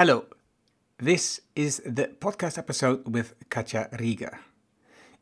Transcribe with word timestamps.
Hello, 0.00 0.24
this 0.96 1.42
is 1.52 1.82
the 1.84 2.08
podcast 2.18 2.56
episode 2.56 3.02
with 3.10 3.34
Katja 3.48 3.88
Rieger. 3.90 4.38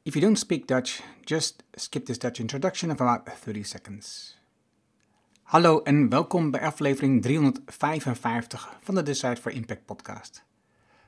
If 0.05 0.15
you 0.15 0.21
don't 0.21 0.39
speak 0.39 0.67
Dutch, 0.67 1.03
just 1.25 1.63
skip 1.75 2.07
this 2.07 2.19
Dutch 2.19 2.39
introduction 2.41 2.91
of 2.91 3.01
about 3.01 3.29
30 3.41 3.63
seconds. 3.65 4.37
Hallo 5.43 5.83
en 5.83 6.09
welkom 6.09 6.51
bij 6.51 6.61
aflevering 6.61 7.23
355 7.23 8.79
van 8.81 8.95
de 8.95 9.03
Decide 9.03 9.37
for 9.37 9.53
Impact 9.53 9.85
podcast. 9.85 10.45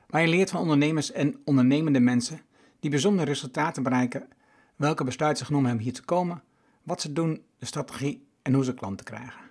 Waar 0.07 0.21
je 0.21 0.27
leert 0.27 0.49
van 0.49 0.61
ondernemers 0.61 1.11
en 1.11 1.41
ondernemende 1.45 1.99
mensen 1.99 2.41
die 2.79 2.89
bijzondere 2.89 3.27
resultaten 3.27 3.83
bereiken, 3.83 4.27
welke 4.75 5.03
besluiten 5.03 5.39
ze 5.39 5.45
genomen 5.45 5.67
hebben 5.67 5.85
hier 5.85 5.95
te 5.95 6.05
komen, 6.05 6.43
wat 6.83 7.01
ze 7.01 7.13
doen, 7.13 7.43
de 7.57 7.65
strategie 7.65 8.27
en 8.41 8.53
hoe 8.53 8.63
ze 8.63 8.73
klanten 8.73 9.05
krijgen. 9.05 9.50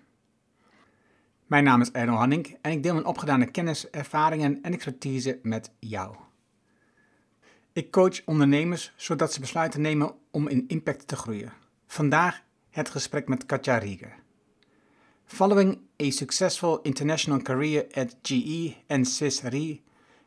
Mijn 1.51 1.65
naam 1.65 1.81
is 1.81 1.91
Erno 1.91 2.15
Hanning 2.15 2.57
en 2.61 2.71
ik 2.71 2.83
deel 2.83 2.93
mijn 2.93 3.07
opgedane 3.07 3.47
kennis, 3.51 3.91
ervaringen 3.91 4.63
en 4.63 4.73
expertise 4.73 5.39
met 5.43 5.71
jou. 5.79 6.17
Ik 7.73 7.91
coach 7.91 8.25
ondernemers 8.25 8.93
zodat 8.97 9.33
ze 9.33 9.41
besluiten 9.41 9.81
nemen 9.81 10.15
om 10.31 10.49
in 10.49 10.65
impact 10.69 11.09
te 11.09 11.17
groeien. 11.17 11.53
Vandaag 11.87 12.43
het 12.71 12.89
gesprek 12.89 13.29
met 13.29 13.47
Katja 13.47 13.79
Rieger. 13.79 14.15
Following 15.25 15.79
a 16.03 16.11
successful 16.11 16.81
international 16.83 17.43
career 17.43 17.87
at 17.93 18.17
GE 18.23 18.75
and 18.87 19.09
Swiss 19.09 19.43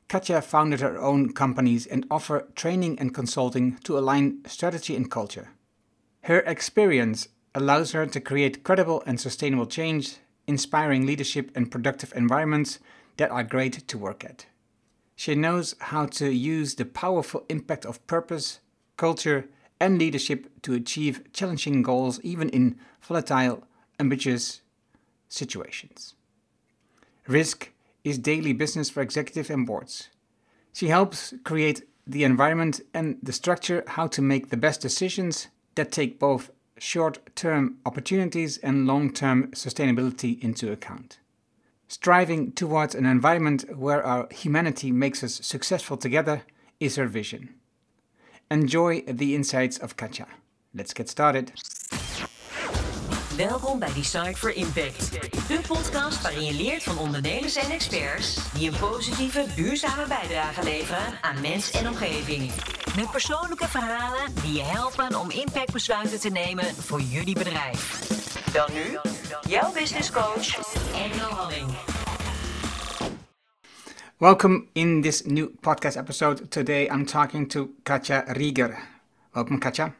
Katja 0.05 0.41
founded 0.41 0.79
her 0.79 0.97
own 0.97 1.33
companies 1.33 1.89
and 1.89 2.05
offer 2.07 2.45
training 2.53 2.99
and 2.99 3.11
consulting 3.11 3.79
to 3.81 3.97
align 3.97 4.39
strategy 4.43 4.95
and 4.95 5.07
culture. 5.07 5.47
Her 6.19 6.43
experience 6.45 7.27
allows 7.51 7.91
her 7.91 8.09
to 8.09 8.19
create 8.19 8.63
credible 8.63 9.01
and 9.05 9.19
sustainable 9.19 9.67
change 9.67 10.21
inspiring 10.47 11.05
leadership 11.05 11.51
and 11.55 11.71
productive 11.71 12.13
environments 12.15 12.79
that 13.17 13.31
are 13.31 13.43
great 13.43 13.87
to 13.87 13.97
work 13.97 14.23
at. 14.23 14.45
She 15.15 15.35
knows 15.35 15.75
how 15.79 16.07
to 16.07 16.31
use 16.33 16.75
the 16.75 16.85
powerful 16.85 17.45
impact 17.49 17.85
of 17.85 18.05
purpose, 18.07 18.59
culture, 18.97 19.47
and 19.79 19.97
leadership 19.97 20.49
to 20.63 20.73
achieve 20.73 21.31
challenging 21.33 21.81
goals 21.81 22.19
even 22.21 22.49
in 22.49 22.77
volatile, 23.01 23.63
ambitious 23.99 24.61
situations. 25.29 26.15
Risk 27.27 27.71
is 28.03 28.17
daily 28.17 28.53
business 28.53 28.89
for 28.89 29.01
executives 29.01 29.49
and 29.49 29.65
boards. 29.65 30.09
She 30.73 30.87
helps 30.87 31.33
create 31.43 31.87
the 32.05 32.23
environment 32.23 32.81
and 32.93 33.17
the 33.23 33.31
structure 33.31 33.83
how 33.87 34.07
to 34.07 34.21
make 34.21 34.49
the 34.49 34.57
best 34.57 34.81
decisions 34.81 35.47
that 35.75 35.91
take 35.91 36.19
both 36.19 36.51
short 36.83 37.33
term 37.35 37.77
opportunities 37.85 38.57
and 38.57 38.85
long 38.85 39.11
term 39.11 39.47
sustainability 39.51 40.43
into 40.43 40.71
account. 40.71 41.17
Striving 41.87 42.51
towards 42.51 42.93
an 42.93 43.05
environment 43.05 43.77
where 43.77 44.05
our 44.05 44.27
humanity 44.31 44.91
makes 44.91 45.23
us 45.23 45.39
successful 45.43 45.95
together 45.95 46.43
is 46.79 46.97
her 46.97 47.07
vision. 47.07 47.55
Enjoy 48.51 49.01
the 49.01 49.33
insights 49.33 49.77
of 49.77 49.95
Katja. 49.95 50.27
Let's 50.73 50.93
get 50.93 51.07
started. 51.07 51.53
Welkom 53.37 53.79
bij 53.79 53.93
Design 53.93 54.33
for 54.33 54.55
Impact. 54.55 55.11
De 55.47 55.59
podcast 55.67 56.21
waarin 56.21 56.43
je 56.43 56.53
leert 56.53 56.83
van 56.83 56.97
ondernemers 56.97 57.55
en 57.55 57.71
experts 57.71 58.53
die 58.53 58.71
een 58.71 58.79
positieve, 58.79 59.45
duurzame 59.55 60.07
bijdrage 60.07 60.63
leveren 60.63 61.17
aan 61.21 61.41
mens 61.41 61.71
en 61.71 61.87
omgeving. 61.87 62.51
Met 62.95 63.11
persoonlijke 63.11 63.67
verhalen 63.67 64.35
die 64.41 64.53
je 64.53 64.63
helpen 64.63 65.19
om 65.19 65.31
impactbesluiten 65.31 66.19
te 66.19 66.29
nemen 66.29 66.65
voor 66.65 67.01
jullie 67.01 67.33
bedrijf. 67.33 67.99
Dan 68.53 68.69
nu, 68.73 68.97
jouw 69.49 69.71
business 69.73 70.11
coach, 70.11 70.75
Engel 70.95 71.29
Halling. 71.29 71.69
Welcome 74.17 74.65
in 74.73 75.01
this 75.01 75.23
new 75.23 75.47
podcast 75.59 75.97
episode. 75.97 76.47
Today 76.47 76.85
I'm 76.85 77.05
talking 77.05 77.49
to 77.49 77.69
Katja 77.83 78.23
Rieger. 78.27 78.77
Welcome, 79.31 79.59
Katja. 79.59 79.95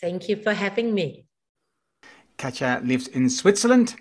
Thank 0.00 0.22
you 0.22 0.42
for 0.42 0.54
having 0.54 0.94
me. 0.94 1.23
Katja 2.36 2.80
lives 2.84 3.06
in 3.08 3.30
Switzerland. 3.30 3.96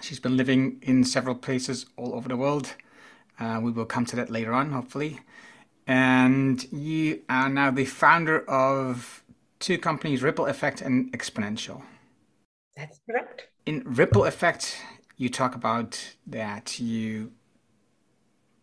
She's 0.00 0.20
been 0.20 0.36
living 0.36 0.78
in 0.82 1.04
several 1.04 1.34
places 1.34 1.86
all 1.96 2.14
over 2.14 2.28
the 2.28 2.36
world. 2.36 2.74
Uh, 3.40 3.60
we 3.62 3.70
will 3.70 3.84
come 3.84 4.04
to 4.06 4.16
that 4.16 4.30
later 4.30 4.52
on, 4.52 4.70
hopefully. 4.70 5.20
And 5.86 6.70
you 6.72 7.22
are 7.28 7.48
now 7.48 7.70
the 7.70 7.84
founder 7.84 8.48
of 8.48 9.22
two 9.58 9.78
companies, 9.78 10.22
Ripple 10.22 10.46
Effect 10.46 10.80
and 10.82 11.12
Exponential. 11.12 11.82
That's 12.76 13.00
correct. 13.06 13.48
In 13.66 13.82
Ripple 13.84 14.24
Effect, 14.24 14.76
you 15.16 15.28
talk 15.28 15.54
about 15.54 16.14
that 16.26 16.78
you 16.78 17.32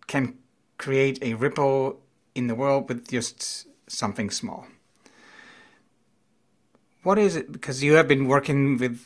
can 0.07 0.37
create 0.77 1.19
a 1.21 1.33
ripple 1.33 2.01
in 2.33 2.47
the 2.47 2.55
world 2.55 2.89
with 2.89 3.09
just 3.09 3.67
something 3.87 4.29
small. 4.29 4.67
What 7.05 7.19
is 7.19 7.35
it? 7.35 7.51
Because 7.51 7.83
you 7.83 7.93
have 7.93 8.07
been 8.07 8.27
working 8.27 8.79
with 8.79 8.99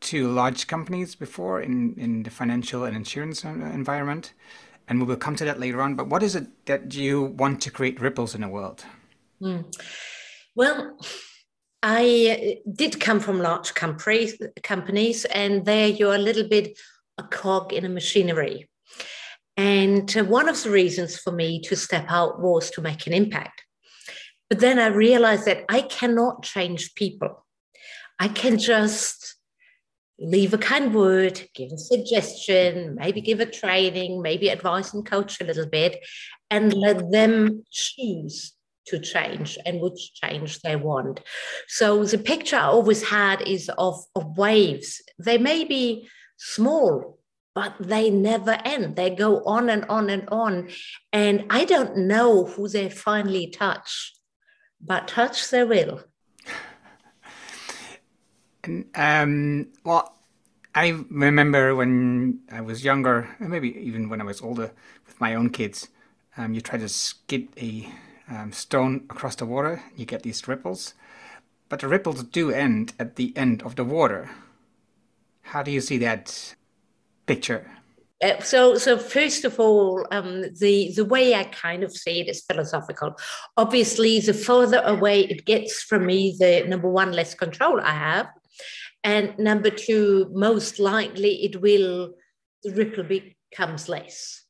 two 0.00 0.30
large 0.30 0.66
companies 0.66 1.14
before 1.14 1.62
in, 1.62 1.94
in 1.96 2.22
the 2.22 2.28
financial 2.28 2.84
and 2.84 2.94
insurance 2.94 3.46
uh, 3.46 3.48
environment, 3.48 4.34
and 4.86 5.00
we 5.00 5.06
will 5.06 5.16
come 5.16 5.36
to 5.36 5.44
that 5.46 5.58
later 5.58 5.80
on. 5.80 5.94
But 5.94 6.08
what 6.08 6.22
is 6.22 6.36
it 6.36 6.66
that 6.66 6.92
you 6.92 7.22
want 7.22 7.62
to 7.62 7.70
create 7.70 7.98
ripples 7.98 8.34
in 8.34 8.42
the 8.42 8.48
world? 8.48 8.84
Mm. 9.40 9.74
Well, 10.54 10.98
I 11.82 12.58
uh, 12.66 12.70
did 12.74 13.00
come 13.00 13.20
from 13.20 13.38
large 13.38 13.72
companies, 13.72 14.36
companies, 14.62 15.24
and 15.24 15.64
there 15.64 15.88
you're 15.88 16.14
a 16.14 16.18
little 16.18 16.46
bit 16.46 16.78
a 17.16 17.22
cog 17.22 17.72
in 17.72 17.86
a 17.86 17.88
machinery. 17.88 18.68
And 19.56 20.14
uh, 20.14 20.24
one 20.24 20.50
of 20.50 20.62
the 20.62 20.68
reasons 20.68 21.16
for 21.16 21.32
me 21.32 21.62
to 21.62 21.74
step 21.74 22.04
out 22.10 22.38
was 22.38 22.70
to 22.72 22.82
make 22.82 23.06
an 23.06 23.14
impact. 23.14 23.64
But 24.50 24.60
then 24.60 24.78
I 24.78 24.88
realized 24.88 25.46
that 25.46 25.64
I 25.70 25.80
cannot 25.80 26.42
change 26.42 26.94
people. 26.94 27.45
I 28.18 28.28
can 28.28 28.58
just 28.58 29.36
leave 30.18 30.54
a 30.54 30.58
kind 30.58 30.94
word, 30.94 31.48
give 31.54 31.72
a 31.72 31.78
suggestion, 31.78 32.94
maybe 32.94 33.20
give 33.20 33.40
a 33.40 33.46
training, 33.46 34.22
maybe 34.22 34.48
advise 34.48 34.94
and 34.94 35.04
coach 35.04 35.40
a 35.40 35.44
little 35.44 35.66
bit, 35.66 36.04
and 36.50 36.72
let 36.72 37.10
them 37.10 37.64
choose 37.70 38.52
to 38.86 38.98
change 38.98 39.58
and 39.66 39.80
which 39.80 40.14
change 40.14 40.60
they 40.60 40.76
want. 40.76 41.20
So 41.68 42.04
the 42.04 42.18
picture 42.18 42.56
I 42.56 42.66
always 42.66 43.08
had 43.08 43.42
is 43.42 43.70
of, 43.76 44.02
of 44.14 44.38
waves. 44.38 45.02
They 45.18 45.38
may 45.38 45.64
be 45.64 46.08
small, 46.38 47.18
but 47.54 47.74
they 47.80 48.10
never 48.10 48.58
end. 48.64 48.96
They 48.96 49.10
go 49.10 49.42
on 49.44 49.68
and 49.68 49.84
on 49.86 50.08
and 50.08 50.28
on. 50.28 50.70
And 51.12 51.46
I 51.50 51.64
don't 51.64 51.96
know 52.06 52.44
who 52.44 52.68
they 52.68 52.88
finally 52.88 53.48
touch, 53.48 54.14
but 54.80 55.08
touch 55.08 55.50
they 55.50 55.64
will. 55.64 56.02
Um, 58.94 59.68
well, 59.84 60.16
I 60.74 60.88
remember 61.10 61.74
when 61.74 62.40
I 62.50 62.60
was 62.60 62.84
younger, 62.84 63.34
maybe 63.40 63.76
even 63.78 64.08
when 64.08 64.20
I 64.20 64.24
was 64.24 64.42
older, 64.42 64.72
with 65.06 65.20
my 65.20 65.34
own 65.34 65.50
kids, 65.50 65.88
um, 66.36 66.52
you 66.52 66.60
try 66.60 66.78
to 66.78 66.88
skid 66.88 67.48
a 67.56 67.88
um, 68.28 68.52
stone 68.52 69.06
across 69.08 69.36
the 69.36 69.46
water, 69.46 69.82
you 69.96 70.04
get 70.04 70.22
these 70.22 70.46
ripples, 70.46 70.94
but 71.68 71.80
the 71.80 71.88
ripples 71.88 72.22
do 72.24 72.50
end 72.50 72.92
at 72.98 73.16
the 73.16 73.32
end 73.36 73.62
of 73.62 73.76
the 73.76 73.84
water. 73.84 74.30
How 75.42 75.62
do 75.62 75.70
you 75.70 75.80
see 75.80 75.98
that 75.98 76.54
picture? 77.26 77.70
Uh, 78.22 78.40
so, 78.40 78.76
so 78.76 78.98
first 78.98 79.44
of 79.44 79.60
all, 79.60 80.06
um, 80.10 80.42
the 80.58 80.92
the 80.96 81.04
way 81.04 81.34
I 81.34 81.44
kind 81.44 81.82
of 81.82 81.92
see 81.92 82.20
it 82.20 82.28
is 82.28 82.42
philosophical. 82.42 83.14
Obviously, 83.56 84.20
the 84.20 84.32
further 84.32 84.80
away 84.84 85.20
it 85.24 85.44
gets 85.44 85.82
from 85.82 86.06
me, 86.06 86.34
the 86.38 86.64
number 86.66 86.88
one 86.88 87.12
less 87.12 87.34
control 87.34 87.78
I 87.80 87.92
have, 87.92 88.28
and 89.06 89.38
number 89.38 89.70
two, 89.70 90.28
most 90.32 90.80
likely 90.80 91.44
it 91.44 91.60
will, 91.62 92.14
the 92.64 92.72
ripple 92.72 93.04
becomes 93.04 93.88
less. 93.88 94.42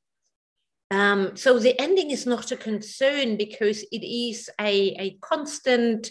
Um, 0.91 1.37
so 1.37 1.59
the 1.59 1.79
ending 1.79 2.11
is 2.11 2.25
not 2.25 2.51
a 2.53 2.57
concern 2.57 3.37
because 3.37 3.85
it 3.93 4.03
is 4.03 4.49
a, 4.59 4.97
a 4.99 5.19
constant 5.21 6.11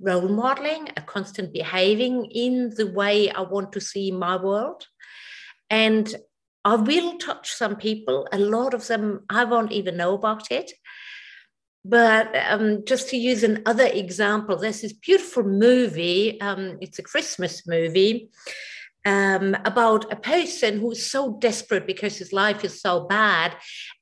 role 0.00 0.28
modeling, 0.28 0.88
a 0.96 1.00
constant 1.02 1.52
behaving 1.52 2.24
in 2.24 2.70
the 2.76 2.90
way 2.90 3.30
I 3.30 3.42
want 3.42 3.70
to 3.72 3.80
see 3.80 4.10
my 4.10 4.36
world. 4.36 4.84
And 5.70 6.12
I 6.64 6.74
will 6.74 7.18
touch 7.18 7.52
some 7.52 7.76
people, 7.76 8.26
a 8.32 8.38
lot 8.38 8.74
of 8.74 8.84
them 8.88 9.20
I 9.30 9.44
won't 9.44 9.70
even 9.70 9.96
know 9.96 10.14
about 10.14 10.50
it. 10.50 10.72
But 11.88 12.34
um, 12.48 12.84
just 12.84 13.08
to 13.10 13.16
use 13.16 13.44
another 13.44 13.86
example, 13.86 14.56
there's 14.56 14.80
this 14.80 14.92
beautiful 14.92 15.44
movie, 15.44 16.40
um, 16.40 16.78
it's 16.80 16.98
a 16.98 17.02
Christmas 17.02 17.66
movie. 17.66 18.30
Um, 19.04 19.56
about 19.64 20.12
a 20.12 20.16
person 20.16 20.80
who's 20.80 21.06
so 21.06 21.38
desperate 21.38 21.86
because 21.86 22.16
his 22.16 22.32
life 22.32 22.64
is 22.64 22.80
so 22.80 23.06
bad. 23.06 23.56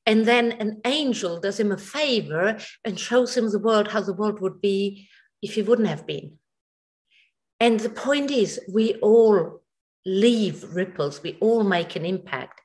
And 0.07 0.25
then 0.25 0.53
an 0.53 0.81
angel 0.83 1.39
does 1.39 1.59
him 1.59 1.71
a 1.71 1.77
favor 1.77 2.57
and 2.83 2.99
shows 2.99 3.37
him 3.37 3.51
the 3.51 3.59
world, 3.59 3.89
how 3.89 4.01
the 4.01 4.13
world 4.13 4.39
would 4.41 4.61
be 4.61 5.07
if 5.43 5.53
he 5.53 5.61
wouldn't 5.61 5.89
have 5.89 6.07
been. 6.07 6.39
And 7.59 7.79
the 7.79 7.91
point 7.91 8.31
is, 8.31 8.59
we 8.73 8.95
all 8.95 9.61
leave 10.07 10.73
ripples, 10.73 11.21
we 11.21 11.37
all 11.39 11.63
make 11.63 11.95
an 11.95 12.05
impact. 12.05 12.61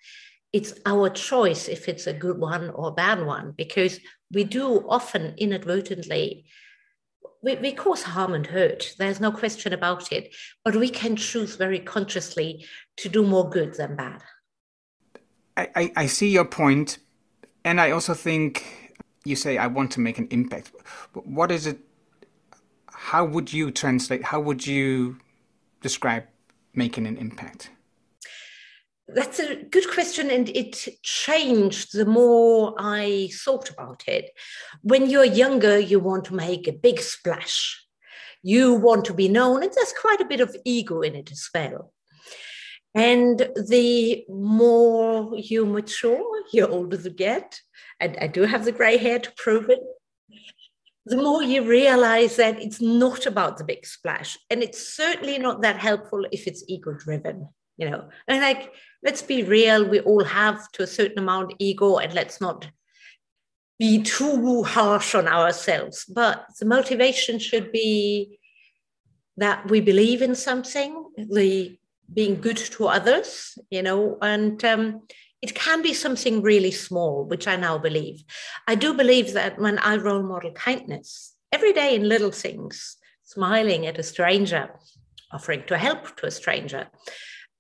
it's 0.53 0.75
our 0.85 1.09
choice 1.11 1.69
if 1.69 1.89
it's 1.89 2.07
a 2.07 2.13
good 2.13 2.39
one 2.39 2.71
or 2.71 2.89
a 2.89 2.93
bad 2.93 3.25
one, 3.25 3.53
because 3.57 4.01
we 4.33 4.45
do 4.45 4.85
often 4.89 5.35
inadvertently 5.37 6.45
we, 7.43 7.57
we 7.57 7.73
cause 7.73 8.03
harm 8.03 8.35
and 8.35 8.47
hurt. 8.47 8.95
There's 8.99 9.21
no 9.21 9.33
question 9.33 9.73
about 9.73 10.13
it. 10.13 10.35
But 10.65 10.77
we 10.77 10.91
can 10.91 11.17
choose 11.17 11.57
very 11.57 11.79
consciously 11.79 12.67
to 12.99 13.09
do 13.09 13.25
more 13.25 13.49
good 13.49 13.75
than 13.75 13.97
bad. 13.97 14.23
I, 15.57 15.69
I, 15.75 15.93
I 15.97 16.07
see 16.07 16.31
your 16.31 16.45
point, 16.45 16.99
and 17.65 17.81
I 17.81 17.91
also 17.91 18.15
think 18.15 18.65
you 19.25 19.37
say 19.37 19.59
I 19.59 19.67
want 19.67 19.91
to 19.93 20.01
make 20.01 20.19
an 20.19 20.29
impact. 20.31 20.73
What 21.13 21.51
is 21.51 21.67
it? 21.67 21.79
How 22.93 23.25
would 23.25 23.53
you 23.53 23.71
translate? 23.71 24.25
How 24.25 24.41
would 24.41 24.67
you 24.67 25.19
describe 25.81 26.25
making 26.75 27.07
an 27.07 27.17
impact? 27.17 27.71
That's 29.15 29.41
a 29.41 29.57
good 29.57 29.91
question, 29.91 30.31
and 30.31 30.49
it 30.51 30.89
changed 31.03 31.97
the 31.97 32.07
more 32.07 32.75
I 32.79 33.31
thought 33.45 33.71
about 33.71 34.05
it. 34.07 34.31
When 34.83 35.11
you're 35.11 35.25
younger, 35.25 35.79
you 35.79 35.99
want 35.99 36.27
to 36.27 36.35
make 36.35 36.69
a 36.69 36.73
big 36.73 37.01
splash. 37.01 37.85
You 38.43 38.75
want 38.75 39.05
to 39.07 39.15
be 39.15 39.29
known, 39.29 39.63
and 39.63 39.73
there's 39.75 39.93
quite 39.93 40.21
a 40.21 40.27
bit 40.27 40.41
of 40.41 40.57
ego 40.65 41.01
in 41.01 41.15
it 41.15 41.31
as 41.33 41.49
well. 41.55 41.93
And 42.95 43.39
the 43.69 44.25
more 44.29 45.37
you 45.37 45.67
mature, 45.67 46.45
the 46.53 46.63
older 46.63 46.97
you 46.97 47.11
get, 47.11 47.61
and 48.01 48.17
I 48.21 48.27
do 48.27 48.43
have 48.43 48.65
the 48.65 48.73
gray 48.73 48.97
hair 48.97 49.19
to 49.19 49.33
prove 49.37 49.71
it, 49.71 49.81
the 51.07 51.17
more 51.17 51.43
you 51.43 51.63
realize 51.63 52.37
that 52.37 52.61
it's 52.61 52.81
not 52.81 53.27
about 53.27 53.59
the 53.59 53.65
big 53.65 53.87
splash. 53.87 54.39
And 54.51 54.63
it's 54.63 54.95
certainly 54.95 55.39
not 55.39 55.63
that 55.63 55.77
helpful 55.77 56.27
if 56.31 56.47
it's 56.47 56.65
ego 56.69 56.93
driven, 56.93 57.49
you 57.81 57.91
know. 57.91 58.09
And 58.29 58.41
like, 58.41 58.73
let's 59.03 59.23
be 59.23 59.43
real, 59.43 59.89
we 59.89 60.01
all 60.01 60.25
have 60.25 60.71
to 60.73 60.83
a 60.83 60.87
certain 60.87 61.19
amount 61.19 61.55
ego, 61.59 61.97
and 61.97 62.13
let's 62.15 62.41
not 62.41 62.69
be 63.79 64.03
too 64.03 64.63
harsh 64.63 65.15
on 65.15 65.27
ourselves. 65.27 66.05
But 66.05 66.45
the 66.61 66.67
motivation 66.67 67.39
should 67.39 67.73
be 67.73 68.39
that 69.39 69.71
we 69.71 69.81
believe 69.81 70.21
in 70.21 70.35
something, 70.35 71.07
the 71.17 71.79
being 72.13 72.41
good 72.41 72.59
to 72.59 72.89
others, 72.89 73.57
you 73.71 73.83
know, 73.83 74.19
and 74.21 74.63
um, 74.65 75.03
it 75.41 75.55
can 75.55 75.81
be 75.81 75.95
something 75.95 76.43
really 76.43 76.73
small, 76.73 77.25
which 77.25 77.49
I 77.49 77.57
now 77.57 77.79
believe. 77.79 78.25
I 78.69 78.75
do 78.75 78.93
believe 78.93 79.33
that 79.33 79.59
when 79.59 79.79
I 79.79 79.97
role 79.97 80.23
model 80.23 80.53
kindness 80.53 81.35
every 81.53 81.73
day 81.73 81.95
in 81.95 82.09
little 82.09 82.33
things, 82.33 82.97
smiling 83.23 83.87
at 83.87 83.99
a 83.99 84.03
stranger, 84.03 84.71
offering 85.33 85.63
to 85.69 85.79
help 85.79 86.17
to 86.17 86.27
a 86.27 86.31
stranger, 86.31 86.89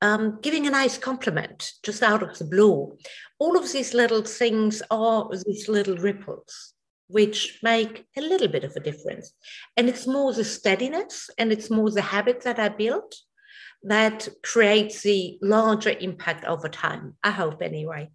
um, 0.03 0.39
giving 0.43 0.67
a 0.67 0.71
nice 0.71 0.99
compliment 0.99 1.73
just 1.83 2.03
out 2.03 2.23
of 2.23 2.39
the 2.39 2.45
blue, 2.45 2.97
all 3.39 3.57
of 3.57 3.71
these 3.73 3.95
little 3.95 4.23
things 4.23 4.83
are 4.91 5.29
these 5.47 5.69
little 5.69 5.97
ripples 5.97 6.75
which 7.11 7.59
make 7.63 8.07
a 8.17 8.21
little 8.21 8.49
bit 8.49 8.63
of 8.63 8.73
a 8.77 8.81
difference. 8.81 9.33
And 9.77 9.89
it's 9.89 10.07
more 10.07 10.33
the 10.33 10.45
steadiness 10.45 11.29
and 11.39 11.53
it's 11.53 11.69
more 11.69 11.91
the 11.91 12.03
habit 12.03 12.43
that 12.43 12.59
I 12.59 12.69
built 12.69 13.17
that 13.83 14.29
creates 14.43 15.03
the 15.03 15.39
larger 15.43 15.91
impact 15.91 16.45
over 16.45 16.69
time. 16.69 17.17
I 17.25 17.31
hope, 17.31 17.63
anyway. 17.63 18.11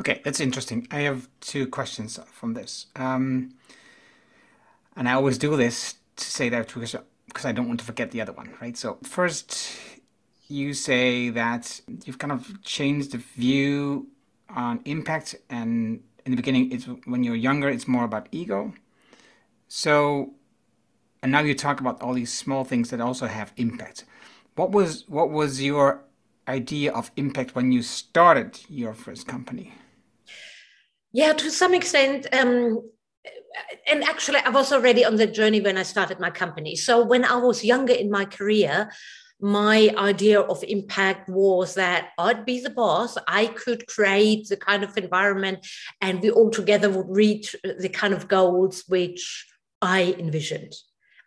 Okay, 0.00 0.20
that's 0.24 0.40
interesting. 0.40 0.86
I 0.90 1.00
have 1.00 1.28
two 1.40 1.66
questions 1.66 2.18
from 2.32 2.54
this. 2.54 2.86
Um, 2.96 3.54
and 4.96 5.08
I 5.08 5.14
always 5.14 5.38
do 5.38 5.56
this 5.56 5.94
to 6.16 6.24
say 6.24 6.48
that 6.50 6.72
because, 6.72 6.94
because 7.26 7.44
I 7.44 7.52
don't 7.52 7.66
want 7.66 7.80
to 7.80 7.86
forget 7.86 8.10
the 8.12 8.20
other 8.20 8.32
one, 8.32 8.54
right? 8.60 8.76
So, 8.76 8.98
first, 9.02 9.70
you 10.48 10.74
say 10.74 11.30
that 11.30 11.80
you've 12.04 12.18
kind 12.18 12.32
of 12.32 12.62
changed 12.62 13.12
the 13.12 13.18
view 13.18 14.08
on 14.48 14.80
impact, 14.84 15.34
and 15.50 16.02
in 16.24 16.32
the 16.32 16.36
beginning, 16.36 16.72
it's 16.72 16.86
when 17.06 17.24
you're 17.24 17.34
younger, 17.34 17.68
it's 17.68 17.88
more 17.88 18.04
about 18.04 18.28
ego. 18.30 18.72
So, 19.68 20.34
and 21.22 21.32
now 21.32 21.40
you 21.40 21.54
talk 21.54 21.80
about 21.80 22.00
all 22.02 22.14
these 22.14 22.32
small 22.32 22.64
things 22.64 22.90
that 22.90 23.00
also 23.00 23.26
have 23.26 23.52
impact. 23.56 24.04
What 24.54 24.70
was 24.70 25.04
what 25.08 25.30
was 25.30 25.62
your 25.62 26.04
idea 26.46 26.92
of 26.92 27.10
impact 27.16 27.54
when 27.54 27.72
you 27.72 27.82
started 27.82 28.60
your 28.68 28.94
first 28.94 29.26
company? 29.26 29.74
Yeah, 31.12 31.32
to 31.32 31.50
some 31.50 31.74
extent, 31.74 32.26
um, 32.32 32.82
and 33.86 34.02
actually, 34.04 34.38
I 34.38 34.50
was 34.50 34.72
already 34.72 35.04
on 35.04 35.16
the 35.16 35.26
journey 35.26 35.60
when 35.60 35.78
I 35.78 35.82
started 35.84 36.20
my 36.20 36.30
company. 36.30 36.76
So 36.76 37.04
when 37.04 37.24
I 37.24 37.36
was 37.36 37.64
younger 37.64 37.94
in 37.94 38.10
my 38.10 38.24
career, 38.24 38.90
my 39.44 39.94
idea 39.98 40.40
of 40.40 40.64
impact 40.64 41.28
was 41.28 41.74
that 41.74 42.10
I'd 42.18 42.46
be 42.46 42.60
the 42.60 42.70
boss. 42.70 43.18
I 43.28 43.46
could 43.46 43.86
create 43.86 44.48
the 44.48 44.56
kind 44.56 44.82
of 44.82 44.96
environment, 44.96 45.66
and 46.00 46.20
we 46.20 46.30
all 46.30 46.50
together 46.50 46.88
would 46.88 47.14
reach 47.14 47.54
the 47.62 47.90
kind 47.90 48.14
of 48.14 48.26
goals 48.26 48.84
which 48.88 49.46
I 49.82 50.16
envisioned 50.18 50.74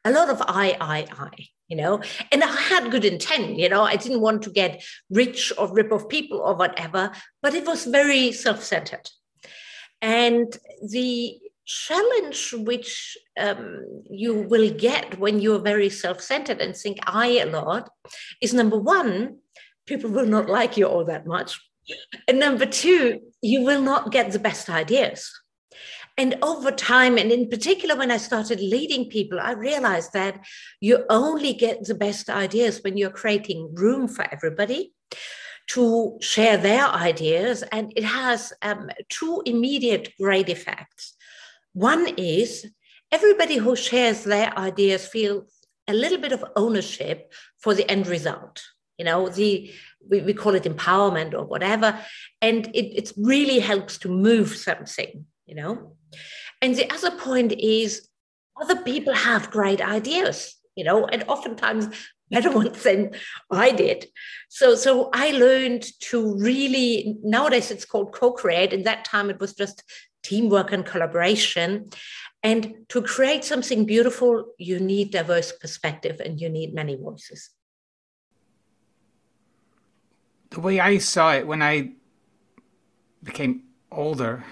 a 0.07 0.11
lot 0.11 0.29
of 0.29 0.41
I, 0.41 0.77
I, 0.79 1.05
I, 1.11 1.47
you 1.67 1.75
know, 1.75 2.01
and 2.31 2.43
I 2.43 2.55
had 2.55 2.91
good 2.91 3.03
intent, 3.03 3.57
you 3.57 3.67
know, 3.67 3.83
I 3.83 3.97
didn't 3.97 4.21
want 4.21 4.41
to 4.43 4.49
get 4.49 4.83
rich 5.09 5.51
or 5.57 5.73
rip 5.73 5.91
off 5.91 6.07
people 6.07 6.39
or 6.39 6.55
whatever, 6.55 7.11
but 7.41 7.53
it 7.53 7.65
was 7.65 7.85
very 7.85 8.31
self 8.31 8.63
centered. 8.63 9.09
And 10.01 10.55
the 10.89 11.37
challenge 11.67 12.53
which 12.53 13.17
um, 13.37 14.03
you 14.09 14.33
will 14.49 14.73
get 14.73 15.19
when 15.19 15.39
you're 15.39 15.59
very 15.59 15.89
self 15.89 16.21
centered 16.21 16.59
and 16.61 16.75
think 16.75 16.97
I 17.05 17.39
a 17.39 17.45
lot 17.45 17.89
is 18.41 18.53
number 18.53 18.77
one, 18.77 19.39
people 19.85 20.09
will 20.09 20.25
not 20.25 20.49
like 20.49 20.77
you 20.77 20.85
all 20.87 21.05
that 21.05 21.27
much. 21.27 21.59
And 22.27 22.39
number 22.39 22.65
two, 22.65 23.19
you 23.41 23.61
will 23.61 23.81
not 23.81 24.11
get 24.11 24.31
the 24.31 24.39
best 24.39 24.69
ideas 24.69 25.31
and 26.17 26.35
over 26.41 26.71
time, 26.71 27.17
and 27.19 27.31
in 27.31 27.47
particular, 27.47 27.95
when 27.95 28.09
I 28.09 28.17
started 28.17 28.59
leading 28.59 29.07
people, 29.07 29.39
I 29.39 29.51
realized 29.51 30.13
that 30.13 30.43
you 30.81 31.05
only 31.11 31.53
get 31.53 31.83
the 31.83 31.93
best 31.93 32.27
ideas 32.27 32.81
when 32.83 32.97
you're 32.97 33.11
creating 33.11 33.75
room 33.75 34.07
for 34.07 34.25
everybody 34.31 34.93
to 35.67 36.17
share 36.19 36.57
their 36.57 36.87
ideas. 36.87 37.63
And 37.71 37.93
it 37.95 38.03
has 38.03 38.51
um, 38.63 38.89
two 39.09 39.43
immediate 39.45 40.13
great 40.19 40.49
effects. 40.49 41.15
One 41.77 42.07
is 42.17 42.65
everybody 43.11 43.57
who 43.57 43.75
shares 43.75 44.23
their 44.23 44.51
ideas 44.57 45.05
feels 45.05 45.43
a 45.87 45.93
little 45.93 46.17
bit 46.17 46.31
of 46.31 46.43
ownership 46.55 47.31
for 47.59 47.75
the 47.75 47.87
end 47.87 48.07
result. 48.07 48.63
You 48.97 49.05
know, 49.05 49.29
the 49.29 49.71
we, 50.09 50.21
we 50.21 50.33
call 50.33 50.55
it 50.55 50.63
empowerment 50.63 51.35
or 51.35 51.43
whatever. 51.45 51.99
And 52.41 52.65
it, 52.73 52.97
it 52.97 53.11
really 53.15 53.59
helps 53.59 53.99
to 53.99 54.09
move 54.09 54.55
something, 54.55 55.27
you 55.45 55.53
know. 55.53 55.95
And 56.63 56.73
the 56.73 56.91
other 56.91 57.11
point 57.11 57.51
is 57.51 58.09
other 58.59 58.81
people 58.81 59.13
have 59.13 59.51
great 59.51 59.79
ideas, 59.79 60.55
you 60.75 60.83
know, 60.83 61.05
and 61.05 61.25
oftentimes 61.27 61.95
better 62.31 62.51
ones 62.61 62.81
than 62.81 63.11
I 63.51 63.71
did. 63.71 64.07
So 64.49 64.73
so 64.73 65.11
I 65.13 65.29
learned 65.31 65.85
to 66.09 66.37
really 66.39 67.17
nowadays 67.21 67.69
it's 67.69 67.85
called 67.85 68.13
co-create. 68.13 68.73
In 68.73 68.83
that 68.83 69.05
time 69.05 69.29
it 69.29 69.39
was 69.39 69.53
just 69.53 69.83
teamwork 70.27 70.71
and 70.73 70.85
collaboration. 70.85 71.89
And 72.43 72.85
to 72.89 73.01
create 73.01 73.43
something 73.43 73.85
beautiful, 73.85 74.53
you 74.57 74.79
need 74.79 75.11
diverse 75.11 75.51
perspective 75.51 76.19
and 76.23 76.39
you 76.39 76.49
need 76.49 76.73
many 76.73 76.95
voices. 76.95 77.49
The 80.49 80.59
way 80.59 80.79
I 80.79 80.97
saw 80.97 81.33
it 81.33 81.47
when 81.47 81.61
I 81.61 81.93
became 83.23 83.63
older, 83.91 84.43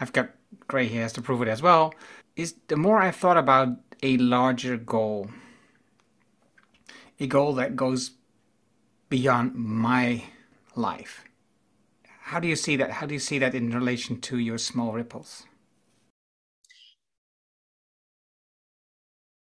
I've 0.00 0.12
got 0.12 0.30
gray 0.68 0.88
hairs 0.88 1.12
to 1.14 1.22
prove 1.22 1.42
it 1.42 1.48
as 1.48 1.62
well, 1.62 1.94
is 2.36 2.54
the 2.68 2.76
more 2.76 3.00
I 3.00 3.10
thought 3.10 3.36
about 3.36 3.68
a 4.02 4.16
larger 4.16 4.76
goal, 4.76 5.30
a 7.20 7.26
goal 7.26 7.54
that 7.54 7.76
goes 7.76 8.12
beyond 9.08 9.54
my 9.54 10.24
life. 10.74 11.24
How 12.32 12.40
do 12.40 12.48
you 12.48 12.56
see 12.56 12.76
that? 12.76 12.90
How 12.90 13.04
do 13.04 13.12
you 13.12 13.20
see 13.20 13.38
that 13.40 13.54
in 13.54 13.68
relation 13.72 14.18
to 14.22 14.38
your 14.38 14.56
small 14.56 14.92
ripples? 14.92 15.44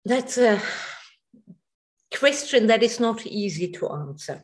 That's 0.05 0.37
a 0.37 0.61
question 2.17 2.67
that 2.67 2.83
is 2.83 3.01
not 3.01 3.25
easy 3.25 3.73
to 3.73 3.89
answer. 3.89 4.41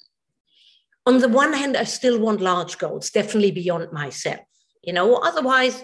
On 1.06 1.20
the 1.20 1.30
one 1.30 1.54
hand, 1.54 1.78
I 1.78 1.86
still 1.86 2.20
want 2.20 2.42
large 2.42 2.78
goals, 2.78 3.12
definitely 3.12 3.52
beyond 3.52 3.94
myself. 3.94 4.46
You 4.82 4.92
know, 4.92 5.16
otherwise, 5.16 5.82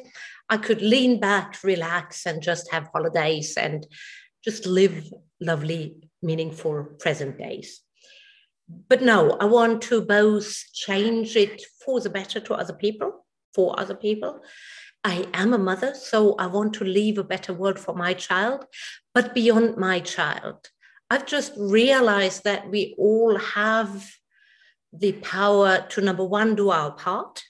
I 0.50 0.58
could 0.58 0.82
lean 0.82 1.22
back, 1.22 1.64
relax, 1.64 2.26
and 2.26 2.44
just 2.44 2.70
have 2.74 2.90
holidays 2.94 3.56
and 3.56 3.88
just 4.44 4.66
live 4.66 5.10
lovely, 5.40 5.96
meaningful 6.22 6.84
present 7.00 7.38
days. 7.38 7.80
But 8.88 9.02
no, 9.02 9.32
I 9.32 9.46
want 9.46 9.82
to 9.84 10.02
both 10.02 10.54
change 10.74 11.36
it 11.36 11.64
for 11.84 12.00
the 12.00 12.10
better 12.10 12.40
to 12.40 12.54
other 12.54 12.74
people, 12.74 13.26
for 13.54 13.80
other 13.80 13.96
people. 13.96 14.42
I 15.04 15.28
am 15.34 15.54
a 15.54 15.58
mother, 15.58 15.94
so 15.96 16.36
I 16.36 16.48
want 16.48 16.74
to 16.76 16.84
leave 16.84 17.18
a 17.18 17.24
better 17.24 17.54
world 17.54 17.80
for 17.80 17.96
my 17.96 18.14
child, 18.14 18.66
but 19.14 19.34
beyond 19.34 19.78
my 19.78 20.02
child. 20.02 20.70
I've 21.10 21.26
just 21.26 21.54
realized 21.58 22.44
that 22.44 22.70
we 22.70 22.96
all 22.98 23.38
have 23.38 24.12
the 24.94 25.14
power 25.14 25.86
to 25.90 26.02
number 26.02 26.26
one, 26.26 26.56
do 26.56 26.70
our 26.70 26.92
part. 26.92 27.44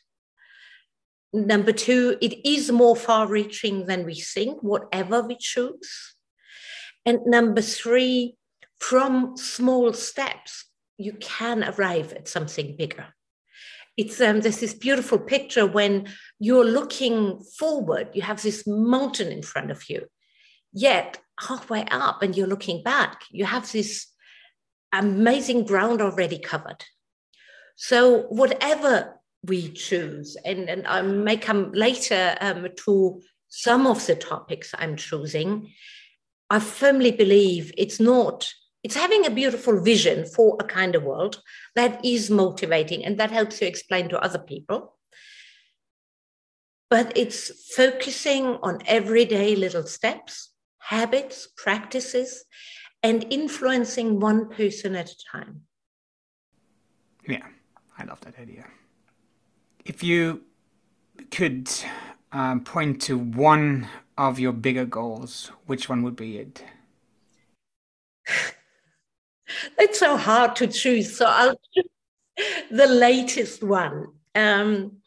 Number 1.34 1.72
two, 1.72 2.18
it 2.22 2.48
is 2.48 2.72
more 2.72 2.96
far 2.96 3.28
reaching 3.28 3.86
than 3.86 4.06
we 4.06 4.16
think, 4.16 4.62
whatever 4.62 5.22
we 5.22 5.36
choose. 5.38 6.16
And 7.06 7.20
number 7.26 7.62
three, 7.62 8.36
from 8.80 9.36
small 9.36 9.94
steps, 9.94 10.69
you 11.00 11.13
can 11.13 11.63
arrive 11.63 12.13
at 12.13 12.27
something 12.27 12.75
bigger. 12.75 13.08
It's 13.98 14.22
um, 14.22 14.41
there's 14.41 14.60
this 14.60 14.74
beautiful 14.74 15.18
picture 15.18 15.65
when 15.65 16.08
you're 16.39 16.65
looking 16.65 17.39
forward, 17.58 18.10
you 18.13 18.22
have 18.22 18.41
this 18.41 18.68
mountain 18.68 19.32
in 19.32 19.41
front 19.41 19.72
of 19.72 19.89
you, 19.89 20.06
yet 20.74 21.18
halfway 21.39 21.86
up 21.86 22.22
and 22.22 22.36
you're 22.36 22.48
looking 22.48 22.84
back, 22.84 23.24
you 23.32 23.46
have 23.46 23.72
this 23.72 24.08
amazing 24.91 25.65
ground 25.65 26.01
already 26.01 26.38
covered. 26.38 26.84
So 27.75 28.24
whatever 28.24 29.20
we 29.44 29.70
choose, 29.70 30.36
and, 30.44 30.70
and 30.70 30.86
I 30.86 31.01
may 31.01 31.38
come 31.38 31.72
later 31.72 32.38
um, 32.41 32.68
to 32.86 33.22
some 33.48 33.88
of 33.88 34.06
the 34.06 34.15
topics 34.15 34.75
I'm 34.77 34.98
choosing, 34.98 35.72
I 36.50 36.60
firmly 36.60 37.12
believe 37.12 37.72
it's 37.77 38.00
not, 38.00 38.51
it's 38.84 38.96
having 38.96 39.26
a 39.26 39.32
beautiful 39.32 39.82
vision 39.82 40.26
for 40.26 40.58
a 40.60 40.64
kind 40.64 40.96
of 40.96 41.04
world 41.04 41.42
that 41.76 42.04
is 42.04 42.30
motivating 42.30 43.04
and 43.04 43.18
that 43.18 43.32
helps 43.32 43.62
you 43.62 43.68
explain 43.68 44.10
to 44.10 44.20
other 44.20 44.40
people. 44.40 44.96
But 46.90 47.16
it's 47.16 47.74
focusing 47.76 48.58
on 48.64 48.80
everyday 48.88 49.56
little 49.56 49.84
steps, 49.84 50.52
habits, 50.80 51.48
practices, 51.58 52.46
and 53.04 53.26
influencing 53.30 54.20
one 54.20 54.50
person 54.50 54.96
at 54.96 55.10
a 55.10 55.16
time. 55.32 55.62
Yeah, 57.28 57.46
I 57.98 58.06
love 58.06 58.22
that 58.22 58.40
idea. 58.40 58.66
If 59.86 60.04
you 60.04 60.42
could 61.32 61.70
um, 62.32 62.64
point 62.64 63.02
to 63.04 63.18
one 63.18 63.88
of 64.18 64.40
your 64.40 64.52
bigger 64.54 64.86
goals, 64.86 65.52
which 65.66 65.90
one 65.90 66.02
would 66.04 66.16
be 66.16 66.38
it? 66.38 66.64
it's 69.77 70.00
so 70.00 70.18
hard 70.18 70.56
to 70.58 70.68
choose. 70.68 71.18
So 71.18 71.25
I'll 71.25 71.56
the 72.72 72.88
latest 72.88 73.63
one. 73.63 74.08
Um, 74.36 74.98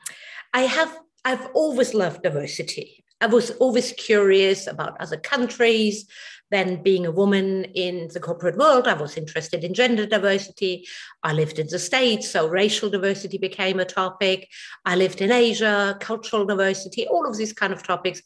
I 0.53 0.63
have 0.63 0.99
I've 1.25 1.47
always 1.55 1.95
loved 1.95 2.23
diversity. 2.23 3.05
I 3.21 3.27
was 3.27 3.53
always 3.53 3.93
curious 3.93 4.67
about 4.67 5.01
other 5.01 5.17
countries, 5.17 6.07
then, 6.53 6.83
being 6.83 7.07
a 7.07 7.11
woman 7.11 7.65
in 7.65 8.09
the 8.13 8.21
corporate 8.21 8.59
world, 8.59 8.87
I 8.87 8.93
was 8.93 9.17
interested 9.17 9.65
in 9.65 9.73
gender 9.73 10.05
diversity. 10.05 10.87
I 11.23 11.33
lived 11.33 11.59
in 11.59 11.67
the 11.69 11.79
States, 11.79 12.31
so 12.31 12.47
racial 12.47 12.91
diversity 12.91 13.39
became 13.39 13.81
a 13.81 13.87
topic. 13.87 14.51
I 14.85 14.95
lived 14.95 15.23
in 15.23 15.33
Asia, 15.33 15.97
cultural 15.99 16.45
diversity, 16.45 17.09
all 17.09 17.27
of 17.27 17.39
these 17.39 17.55
kind 17.55 17.73
of 17.73 17.83
topics. 17.83 18.21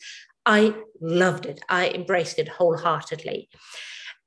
I 0.44 0.74
loved 1.00 1.46
it. 1.46 1.60
I 1.68 1.90
embraced 1.90 2.40
it 2.40 2.48
wholeheartedly. 2.48 3.48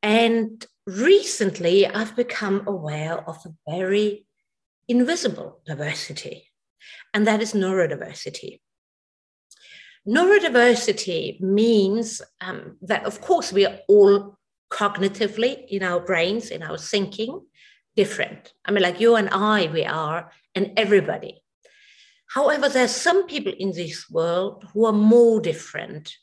And 0.01 0.65
recently, 0.89 1.85
I've 1.85 2.15
become 2.15 2.63
aware 2.65 3.17
of 3.29 3.37
a 3.45 3.71
very 3.71 4.25
invisible 4.87 5.61
diversity, 5.65 6.47
and 7.13 7.27
that 7.27 7.41
is 7.41 7.53
neurodiversity. 7.53 8.59
Neurodiversity 10.07 11.39
means 11.41 12.21
um, 12.41 12.77
that, 12.81 13.05
of 13.05 13.21
course, 13.21 13.53
we 13.53 13.65
are 13.65 13.79
all 13.87 14.37
cognitively 14.71 15.67
in 15.67 15.83
our 15.83 15.99
brains, 15.99 16.49
in 16.49 16.63
our 16.63 16.77
thinking, 16.77 17.41
different. 17.95 18.53
I 18.65 18.71
mean, 18.71 18.81
like 18.81 18.99
you 18.99 19.15
and 19.15 19.29
I, 19.31 19.69
we 19.71 19.85
are, 19.85 20.31
and 20.55 20.73
everybody. 20.77 21.41
However, 22.27 22.69
there 22.69 22.85
are 22.85 22.87
some 22.87 23.27
people 23.27 23.53
in 23.57 23.71
this 23.71 24.09
world 24.09 24.65
who 24.73 24.85
are 24.85 24.93
more 24.93 25.39
different, 25.41 26.15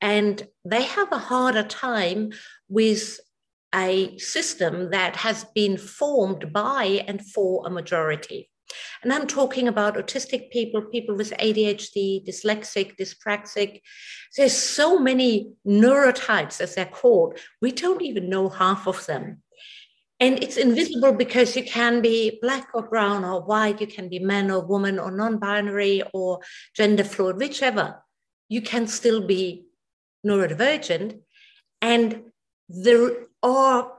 and 0.00 0.46
they 0.64 0.82
have 0.82 1.10
a 1.12 1.18
harder 1.18 1.64
time 1.64 2.32
with 2.68 3.18
a 3.74 4.16
system 4.18 4.90
that 4.90 5.16
has 5.16 5.44
been 5.54 5.76
formed 5.76 6.52
by 6.52 7.04
and 7.06 7.24
for 7.24 7.66
a 7.66 7.70
majority. 7.70 8.48
And 9.02 9.12
I'm 9.12 9.26
talking 9.26 9.68
about 9.68 9.96
autistic 9.96 10.50
people, 10.50 10.82
people 10.82 11.16
with 11.16 11.30
ADHD, 11.32 12.26
dyslexic, 12.26 12.96
dyspraxic. 12.98 13.80
There's 14.36 14.56
so 14.56 14.98
many 14.98 15.52
neurotypes, 15.66 16.60
as 16.60 16.74
they're 16.74 16.84
called. 16.84 17.38
We 17.62 17.72
don't 17.72 18.02
even 18.02 18.28
know 18.28 18.48
half 18.48 18.86
of 18.86 19.06
them. 19.06 19.42
And 20.20 20.42
it's 20.42 20.56
invisible 20.56 21.12
because 21.12 21.56
you 21.56 21.62
can 21.62 22.02
be 22.02 22.38
black 22.42 22.68
or 22.74 22.88
brown 22.88 23.24
or 23.24 23.40
white, 23.42 23.80
you 23.80 23.86
can 23.86 24.08
be 24.08 24.18
man 24.18 24.50
or 24.50 24.66
woman 24.66 24.98
or 24.98 25.12
non 25.12 25.38
binary 25.38 26.02
or 26.12 26.40
gender 26.74 27.04
fluid, 27.04 27.36
whichever. 27.36 28.02
You 28.48 28.60
can 28.60 28.88
still 28.88 29.24
be 29.26 29.66
neurodivergent. 30.26 31.20
And 31.80 32.22
there 32.68 33.27
are 33.42 33.92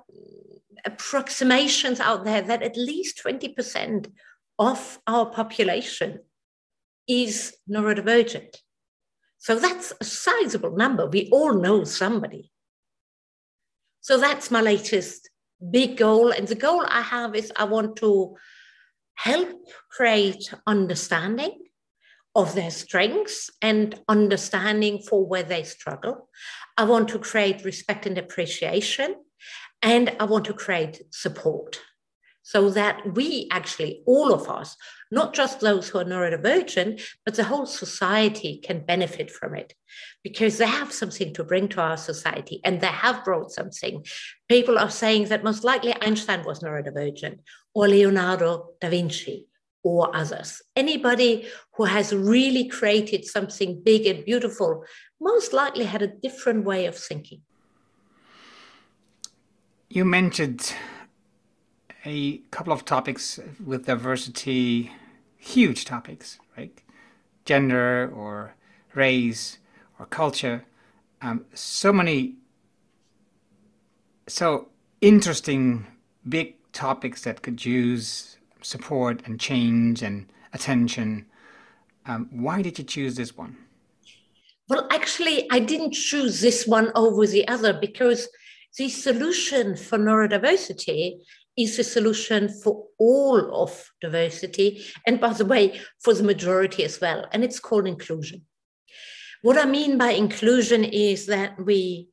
approximations 0.86 2.00
out 2.00 2.26
there 2.26 2.42
that 2.42 2.64
at 2.64 2.78
least 2.78 3.22
20% 3.24 4.12
of 4.58 5.00
our 5.08 5.26
population 5.28 6.20
is 7.08 7.56
neurodivergent. 7.70 8.56
So 9.38 9.58
that's 9.58 9.94
a 10.00 10.04
sizable 10.04 10.76
number. 10.76 11.08
We 11.08 11.30
all 11.32 11.54
know 11.54 11.84
somebody. 11.86 12.52
So 14.02 14.18
that's 14.18 14.52
my 14.52 14.62
latest 14.62 15.30
big 15.72 15.98
goal. 15.98 16.32
And 16.32 16.48
the 16.48 16.56
goal 16.56 16.86
I 16.88 17.02
have 17.02 17.36
is 17.36 17.52
I 17.56 17.66
want 17.66 17.96
to 17.98 18.36
help 19.16 19.50
create 19.90 20.54
understanding 20.68 21.58
of 22.36 22.56
their 22.56 22.72
strengths 22.72 23.50
and 23.62 24.00
understanding 24.08 25.00
for 25.00 25.26
where 25.26 25.44
they 25.44 25.64
struggle. 25.64 26.30
I 26.78 26.84
want 26.86 27.10
to 27.10 27.20
create 27.20 27.66
respect 27.66 28.06
and 28.06 28.18
appreciation. 28.18 29.16
And 29.82 30.16
I 30.20 30.26
want 30.26 30.46
to 30.46 30.54
create 30.54 31.02
support 31.12 31.80
so 32.50 32.72
that 32.72 33.14
we 33.14 33.48
actually, 33.52 34.02
all 34.08 34.34
of 34.34 34.50
us, 34.50 34.76
not 35.12 35.36
just 35.36 35.60
those 35.60 35.88
who 35.88 36.00
are 36.00 36.04
neurodivergent, 36.04 37.00
but 37.24 37.36
the 37.36 37.44
whole 37.44 37.68
society 37.68 38.58
can 38.58 38.84
benefit 38.84 39.30
from 39.30 39.54
it 39.54 39.76
because 40.24 40.58
they 40.58 40.66
have 40.66 40.92
something 40.92 41.32
to 41.36 41.44
bring 41.44 41.68
to 41.68 41.80
our 41.80 41.96
society 41.96 42.60
and 42.64 42.82
they 42.82 42.88
have 42.88 43.24
brought 43.24 43.52
something. 43.52 44.04
People 44.48 44.80
are 44.80 44.90
saying 44.90 45.26
that 45.26 45.44
most 45.44 45.64
likely 45.64 45.94
Einstein 46.02 46.44
was 46.44 46.62
neurodivergent 46.62 47.38
or 47.76 47.88
Leonardo 47.88 48.70
da 48.82 48.90
Vinci 48.90 49.48
or 49.84 50.16
others. 50.16 50.62
Anybody 50.76 51.48
who 51.76 51.86
has 51.86 52.14
really 52.16 52.68
created 52.68 53.26
something 53.26 53.82
big 53.84 54.08
and 54.08 54.26
beautiful 54.26 54.84
most 55.22 55.54
likely 55.54 55.86
had 55.86 56.02
a 56.02 56.08
different 56.08 56.66
way 56.66 56.88
of 56.88 56.98
thinking. 56.98 57.42
You 59.92 60.06
mentioned 60.06 60.76
a 62.06 62.38
couple 62.52 62.72
of 62.72 62.86
topics 62.86 63.40
with 63.66 63.88
diversity, 63.88 64.92
huge 65.36 65.84
topics, 65.84 66.38
right? 66.56 66.72
Gender 67.44 68.12
or 68.14 68.54
race 68.94 69.58
or 69.98 70.06
culture. 70.06 70.64
Um, 71.24 71.46
so 71.56 71.92
many, 71.92 72.36
so 74.28 74.68
interesting, 75.02 75.88
big 76.28 76.54
topics 76.72 77.24
that 77.24 77.42
could 77.42 77.66
use 77.66 78.38
support 78.62 79.24
and 79.26 79.40
change 79.40 80.04
and 80.04 80.28
attention. 80.54 81.26
Um, 82.06 82.30
why 82.32 82.62
did 82.62 82.78
you 82.78 82.86
choose 82.86 83.16
this 83.16 83.36
one? 83.36 83.58
Well, 84.68 84.88
actually, 84.92 85.50
I 85.50 85.58
didn't 85.58 85.94
choose 85.94 86.42
this 86.42 86.68
one 86.68 86.92
over 86.94 87.26
the 87.26 87.48
other 87.48 87.74
because 87.74 88.28
the 88.80 88.90
solution 88.90 89.76
for 89.76 90.00
neurodiversity 90.00 91.20
is 91.58 91.78
a 91.78 91.84
solution 91.84 92.48
for 92.48 92.86
all 92.98 93.62
of 93.64 93.92
diversity, 94.00 94.82
and 95.06 95.20
by 95.20 95.34
the 95.34 95.46
way, 95.46 95.82
for 96.02 96.14
the 96.14 96.24
majority 96.24 96.86
as 96.86 97.02
well. 97.02 97.28
And 97.34 97.44
it's 97.44 97.60
called 97.60 97.88
inclusion. 97.88 98.46
What 99.42 99.58
I 99.58 99.66
mean 99.66 99.98
by 99.98 100.12
inclusion 100.12 100.86
is 100.86 101.26
that 101.26 101.60
we 101.64 102.08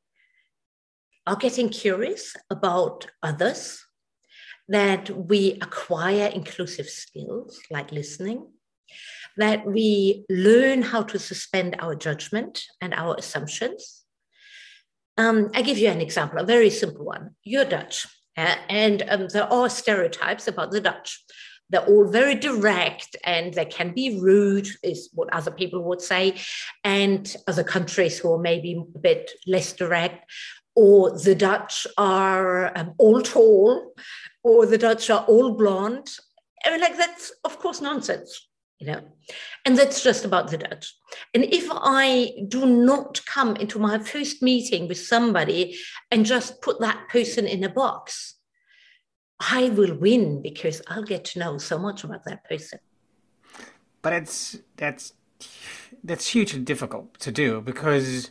are 1.25 1.37
getting 1.37 1.68
curious 1.68 2.35
about 2.50 3.06
others, 3.23 3.85
that 4.68 5.08
we 5.11 5.58
acquire 5.62 6.26
inclusive 6.26 6.88
skills 6.88 7.61
like 7.70 7.92
listening, 7.92 8.44
that 9.37 9.64
we 9.64 10.25
learn 10.28 10.82
how 10.82 11.04
to 11.04 11.18
suspend 11.20 11.76
our 11.78 11.94
judgment 11.94 12.64
and 12.80 12.92
our 12.92 13.14
assumptions. 13.16 14.05
Um, 15.16 15.50
I 15.54 15.62
give 15.62 15.78
you 15.78 15.88
an 15.88 16.00
example, 16.00 16.38
a 16.38 16.44
very 16.44 16.70
simple 16.70 17.04
one. 17.04 17.30
You're 17.42 17.64
Dutch. 17.64 18.06
Uh, 18.37 18.56
and 18.68 19.02
um, 19.08 19.28
there 19.32 19.50
are 19.50 19.68
stereotypes 19.68 20.46
about 20.46 20.70
the 20.70 20.80
Dutch. 20.80 21.25
They're 21.70 21.85
all 21.85 22.06
very 22.06 22.35
direct 22.35 23.16
and 23.25 23.52
they 23.54 23.64
can 23.64 23.92
be 23.92 24.20
rude, 24.20 24.68
is 24.82 25.11
what 25.14 25.32
other 25.32 25.50
people 25.50 25.82
would 25.85 26.00
say. 26.00 26.37
And 26.85 27.35
other 27.49 27.64
countries 27.64 28.18
who 28.18 28.32
are 28.32 28.38
maybe 28.38 28.85
a 28.94 28.99
bit 28.99 29.30
less 29.46 29.73
direct, 29.73 30.30
or 30.76 31.18
the 31.18 31.35
Dutch 31.35 31.87
are 31.96 32.76
um, 32.78 32.94
all 32.99 33.23
tall, 33.23 33.94
or 34.44 34.66
the 34.66 34.78
Dutch 34.78 35.11
are 35.11 35.25
all 35.25 35.52
blonde. 35.54 36.08
I 36.64 36.70
mean, 36.70 36.80
like 36.80 36.96
that's 36.96 37.32
of 37.44 37.58
course 37.58 37.80
nonsense, 37.80 38.49
you 38.78 38.87
know, 38.87 39.00
and 39.64 39.76
that's 39.76 40.02
just 40.02 40.25
about 40.25 40.50
the 40.50 40.59
Dutch. 40.59 40.95
And 41.35 41.45
if 41.45 41.66
I 41.71 42.33
do 42.49 42.66
not 42.66 43.25
come 43.25 43.56
into 43.56 43.78
my 43.78 43.99
first 43.99 44.42
meeting 44.42 44.87
with 44.87 44.99
somebody 44.99 45.76
and 46.11 46.26
just 46.26 46.61
put 46.61 46.80
that 46.80 47.09
person 47.09 47.47
in 47.47 47.64
a 47.64 47.71
box, 47.71 48.35
I 49.40 49.71
will 49.71 49.95
win 49.95 50.42
because 50.42 50.83
I'll 50.88 51.04
get 51.04 51.25
to 51.26 51.38
know 51.38 51.59
so 51.59 51.78
much 51.78 52.04
about 52.04 52.25
that 52.25 52.45
person. 52.45 52.78
But 54.02 54.12
it's 54.12 54.59
that's 54.76 55.14
that's 56.04 56.28
hugely 56.28 56.61
difficult 56.61 57.18
to 57.21 57.33
do 57.33 57.61
because 57.61 58.30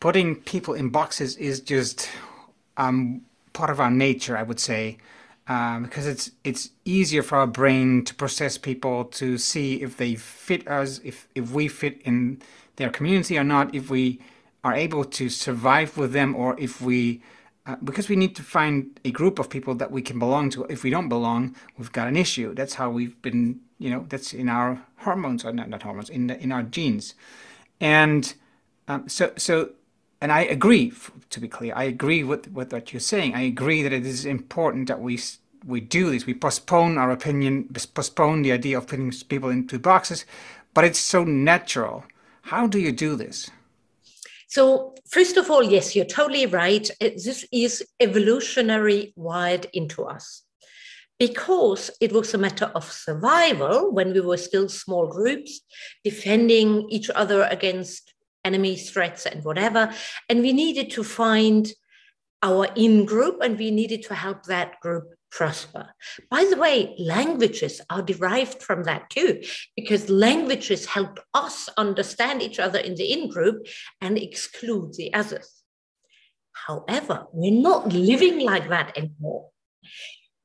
putting 0.00 0.36
people 0.36 0.74
in 0.74 0.90
boxes 0.90 1.36
is 1.36 1.60
just 1.60 2.08
um, 2.76 3.22
part 3.52 3.70
of 3.70 3.80
our 3.80 3.90
nature, 3.90 4.36
I 4.36 4.42
would 4.42 4.60
say, 4.60 4.98
um, 5.46 5.82
because 5.82 6.06
it's 6.06 6.30
it's 6.42 6.70
easier 6.84 7.22
for 7.22 7.38
our 7.38 7.46
brain 7.46 8.04
to 8.04 8.14
process 8.14 8.56
people 8.56 9.04
to 9.06 9.36
see 9.36 9.82
if 9.82 9.96
they 9.96 10.14
fit 10.14 10.66
us, 10.66 11.00
if 11.04 11.28
if 11.34 11.50
we 11.52 11.68
fit 11.68 12.00
in 12.02 12.40
their 12.76 12.90
community 12.90 13.38
or 13.38 13.44
not, 13.44 13.74
if 13.74 13.90
we 13.90 14.20
are 14.62 14.74
able 14.74 15.04
to 15.04 15.28
survive 15.28 15.98
with 15.98 16.12
them, 16.12 16.34
or 16.34 16.58
if 16.58 16.80
we 16.80 17.22
uh, 17.66 17.76
because 17.84 18.08
we 18.08 18.16
need 18.16 18.34
to 18.36 18.42
find 18.42 18.98
a 19.04 19.10
group 19.10 19.38
of 19.38 19.50
people 19.50 19.74
that 19.74 19.90
we 19.90 20.02
can 20.02 20.18
belong 20.18 20.50
to. 20.50 20.64
If 20.64 20.82
we 20.82 20.90
don't 20.90 21.08
belong, 21.08 21.54
we've 21.78 21.92
got 21.92 22.08
an 22.08 22.16
issue. 22.16 22.54
That's 22.54 22.74
how 22.74 22.90
we've 22.90 23.20
been, 23.22 23.60
you 23.78 23.90
know, 23.90 24.06
that's 24.08 24.32
in 24.32 24.48
our 24.48 24.82
hormones 24.98 25.44
or 25.44 25.52
not, 25.52 25.68
not 25.68 25.82
hormones, 25.82 26.08
in 26.08 26.26
the, 26.28 26.40
in 26.40 26.52
our 26.52 26.62
genes, 26.62 27.14
and 27.80 28.34
um, 28.88 29.08
so 29.08 29.32
so 29.36 29.70
and 30.20 30.32
I 30.32 30.42
agree, 30.42 30.92
to 31.30 31.40
be 31.40 31.48
clear, 31.48 31.74
I 31.76 31.84
agree 31.84 32.24
with, 32.24 32.50
with 32.52 32.72
what 32.72 32.92
you're 32.92 33.00
saying. 33.00 33.34
I 33.34 33.42
agree 33.42 33.82
that 33.82 33.92
it 33.92 34.06
is 34.06 34.24
important 34.24 34.88
that 34.88 35.00
we 35.00 35.18
we 35.66 35.80
do 35.80 36.10
this. 36.10 36.26
We 36.26 36.34
postpone 36.34 36.98
our 36.98 37.10
opinion, 37.10 37.68
postpone 37.94 38.42
the 38.42 38.52
idea 38.52 38.78
of 38.78 38.86
putting 38.86 39.10
people 39.28 39.48
into 39.48 39.78
boxes, 39.78 40.26
but 40.74 40.84
it's 40.84 40.98
so 40.98 41.24
natural. 41.24 42.04
How 42.42 42.66
do 42.66 42.78
you 42.78 42.92
do 42.92 43.16
this? 43.16 43.50
So, 44.48 44.94
first 45.08 45.36
of 45.36 45.50
all, 45.50 45.62
yes, 45.62 45.96
you're 45.96 46.04
totally 46.04 46.46
right. 46.46 46.88
This 47.00 47.46
is 47.50 47.82
evolutionary 47.98 49.12
wired 49.16 49.66
into 49.72 50.04
us 50.04 50.42
because 51.18 51.90
it 52.00 52.12
was 52.12 52.34
a 52.34 52.38
matter 52.38 52.66
of 52.74 52.90
survival 52.90 53.92
when 53.92 54.12
we 54.12 54.20
were 54.20 54.36
still 54.36 54.68
small 54.68 55.06
groups 55.06 55.60
defending 56.02 56.88
each 56.90 57.10
other 57.10 57.42
against 57.44 58.13
enemies, 58.44 58.90
threats, 58.90 59.26
and 59.26 59.44
whatever. 59.44 59.92
And 60.28 60.40
we 60.40 60.52
needed 60.52 60.90
to 60.92 61.04
find 61.04 61.72
our 62.42 62.68
in 62.76 63.06
group 63.06 63.40
and 63.42 63.58
we 63.58 63.70
needed 63.70 64.02
to 64.04 64.14
help 64.14 64.44
that 64.44 64.78
group 64.80 65.04
prosper. 65.30 65.88
By 66.30 66.46
the 66.48 66.56
way, 66.56 66.94
languages 66.98 67.80
are 67.90 68.02
derived 68.02 68.62
from 68.62 68.84
that 68.84 69.10
too, 69.10 69.42
because 69.74 70.08
languages 70.08 70.86
help 70.86 71.18
us 71.32 71.68
understand 71.76 72.42
each 72.42 72.60
other 72.60 72.78
in 72.78 72.94
the 72.94 73.12
in 73.12 73.28
group 73.30 73.66
and 74.00 74.16
exclude 74.16 74.94
the 74.94 75.12
others. 75.12 75.62
However, 76.52 77.26
we're 77.32 77.60
not 77.60 77.92
living 77.92 78.40
like 78.40 78.68
that 78.68 78.96
anymore. 78.96 79.48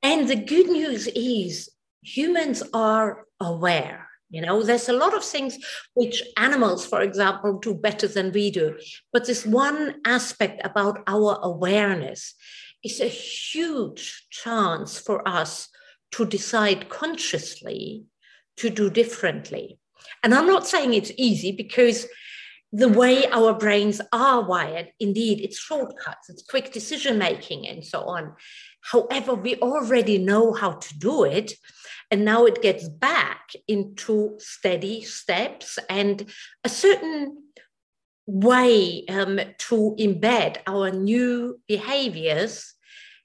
And 0.01 0.27
the 0.27 0.36
good 0.36 0.68
news 0.68 1.08
is 1.08 1.70
humans 2.01 2.63
are 2.74 3.25
aware 3.39 3.99
you 4.30 4.42
know, 4.42 4.62
there's 4.62 4.90
a 4.90 4.94
lot 4.94 5.16
of 5.16 5.24
things 5.24 5.58
which 5.94 6.24
animals, 6.38 6.86
for 6.86 7.02
example, 7.02 7.58
do 7.60 7.74
better 7.74 8.08
than 8.08 8.32
we 8.32 8.52
do. 8.52 8.78
But 9.12 9.26
this 9.26 9.46
one 9.46 9.96
aspect 10.06 10.62
about 10.64 11.02
our 11.08 11.40
awareness 11.42 12.36
is 12.84 13.02
a 13.02 13.08
huge 13.08 14.28
chance 14.30 15.00
for 15.00 15.28
us 15.28 15.70
to 16.12 16.26
decide 16.26 16.90
consciously 16.90 18.06
to 18.58 18.70
do 18.70 18.90
differently. 18.90 19.80
And 20.24 20.34
I'm 20.34 20.48
not 20.48 20.68
saying 20.68 20.94
it's 20.94 21.12
easy 21.18 21.52
because 21.52 22.08
the 22.72 22.90
way 22.90 23.26
our 23.32 23.54
brains 23.54 24.00
are 24.13 24.44
wired, 24.44 24.92
indeed, 25.00 25.42
it's 25.42 25.58
shortcuts, 25.58 26.30
it's 26.30 26.44
quick 26.44 26.72
decision 26.72 27.18
making, 27.18 27.68
and 27.68 27.84
so 27.84 28.02
on. 28.02 28.36
However, 28.82 29.34
we 29.34 29.56
already 29.56 30.18
know 30.20 30.54
how 30.54 30.74
to 30.74 31.00
do 31.00 31.24
it. 31.24 31.54
And 32.12 32.26
now 32.26 32.45
it 32.45 32.62
gets 32.62 32.89
back 32.89 33.52
into 33.67 34.36
steady 34.39 35.04
steps 35.04 35.78
and 35.89 36.26
a 36.63 36.69
certain 36.69 37.43
way 38.26 39.06
um, 39.08 39.39
to 39.58 39.95
embed 40.00 40.58
our 40.67 40.91
new 40.91 41.60
behaviors. 41.67 42.74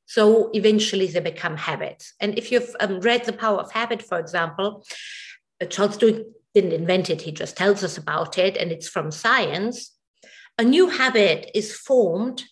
So 0.06 0.50
eventually 0.52 1.06
they 1.06 1.20
become 1.20 1.56
habits. 1.56 2.14
And 2.20 2.38
if 2.38 2.52
you've 2.52 2.74
um, 2.80 3.00
read 3.00 3.24
The 3.24 3.32
Power 3.32 3.58
of 3.58 3.72
Habit, 3.72 4.02
for 4.02 4.18
example, 4.18 4.84
uh, 5.62 5.66
Charles 5.66 5.96
Duhigg 5.96 6.24
didn't 6.54 6.72
invent 6.72 7.10
it, 7.10 7.22
he 7.22 7.32
just 7.32 7.56
tells 7.56 7.82
us 7.82 7.96
about 7.98 8.38
it, 8.38 8.56
and 8.56 8.70
it's 8.70 8.88
from 8.88 9.10
science. 9.10 9.92
A 10.58 10.62
new 10.62 10.88
habit 10.88 11.50
is 11.54 11.74
formed 11.74 12.44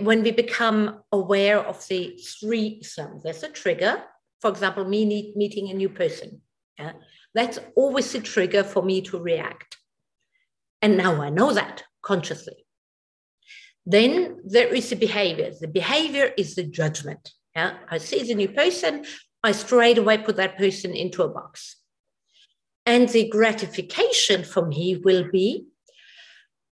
when 0.00 0.22
we 0.22 0.30
become 0.30 1.02
aware 1.10 1.58
of 1.58 1.86
the 1.88 2.18
three 2.40 2.82
sums. 2.82 3.22
There's 3.22 3.42
a 3.42 3.48
trigger, 3.48 4.02
for 4.42 4.50
example, 4.50 4.84
me 4.84 5.04
need, 5.04 5.36
meeting 5.36 5.70
a 5.70 5.74
new 5.74 5.88
person. 5.88 6.42
Yeah? 6.76 6.92
That's 7.32 7.60
always 7.76 8.12
a 8.14 8.20
trigger 8.20 8.64
for 8.64 8.82
me 8.82 9.00
to 9.02 9.18
react. 9.18 9.78
And 10.82 10.96
now 10.96 11.22
I 11.22 11.30
know 11.30 11.54
that 11.54 11.84
consciously. 12.02 12.66
Then 13.86 14.40
there 14.44 14.74
is 14.74 14.90
the 14.90 14.96
behavior. 14.96 15.52
The 15.58 15.68
behavior 15.68 16.32
is 16.36 16.56
the 16.56 16.64
judgment. 16.64 17.30
Yeah? 17.54 17.74
I 17.88 17.98
see 17.98 18.24
the 18.24 18.34
new 18.34 18.48
person, 18.48 19.04
I 19.44 19.52
straight 19.52 19.98
away 19.98 20.18
put 20.18 20.36
that 20.36 20.58
person 20.58 20.92
into 20.92 21.22
a 21.22 21.28
box. 21.28 21.76
And 22.84 23.08
the 23.08 23.28
gratification 23.28 24.42
for 24.42 24.66
me 24.66 24.96
will 24.96 25.30
be 25.30 25.66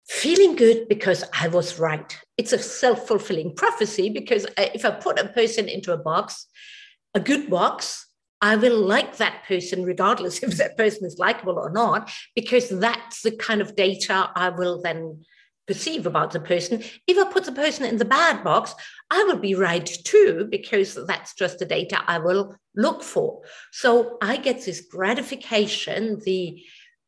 feeling 0.07 0.55
good 0.55 0.87
because 0.87 1.23
I 1.33 1.47
was 1.47 1.79
right. 1.79 2.15
It's 2.37 2.53
a 2.53 2.59
self 2.59 3.07
fulfilling 3.07 3.55
prophecy 3.55 4.09
because 4.09 4.45
if 4.55 4.85
I 4.85 4.91
put 4.91 5.17
a 5.17 5.29
person 5.29 5.67
into 5.67 5.93
a 5.93 5.97
box, 5.97 6.45
a 7.15 7.19
good 7.19 7.49
box, 7.49 8.05
I 8.41 8.57
will 8.57 8.79
like 8.79 9.17
that 9.17 9.45
person 9.47 9.83
regardless 9.83 10.39
if 10.43 10.57
that 10.57 10.77
person 10.77 11.07
is 11.07 11.17
likable 11.17 11.57
or 11.57 11.71
not, 11.71 12.11
because 12.35 12.69
that's 12.69 13.21
the 13.21 13.31
kind 13.31 13.61
of 13.61 13.75
data 13.75 14.29
I 14.35 14.49
will 14.49 14.81
then 14.81 15.25
perceive 15.67 16.05
about 16.05 16.31
the 16.31 16.39
person. 16.39 16.83
If 17.07 17.17
I 17.17 17.31
put 17.31 17.45
the 17.45 17.51
person 17.51 17.85
in 17.85 17.97
the 17.97 18.05
bad 18.05 18.43
box, 18.43 18.75
I 19.09 19.23
will 19.23 19.37
be 19.37 19.55
right 19.55 19.85
too, 19.85 20.47
because 20.51 20.93
that's 21.07 21.33
just 21.33 21.57
the 21.57 21.65
data 21.65 22.03
I 22.05 22.19
will 22.19 22.55
look 22.75 23.01
for. 23.01 23.41
So 23.71 24.17
I 24.21 24.37
get 24.37 24.63
this 24.63 24.81
gratification, 24.81 26.19
the 26.23 26.61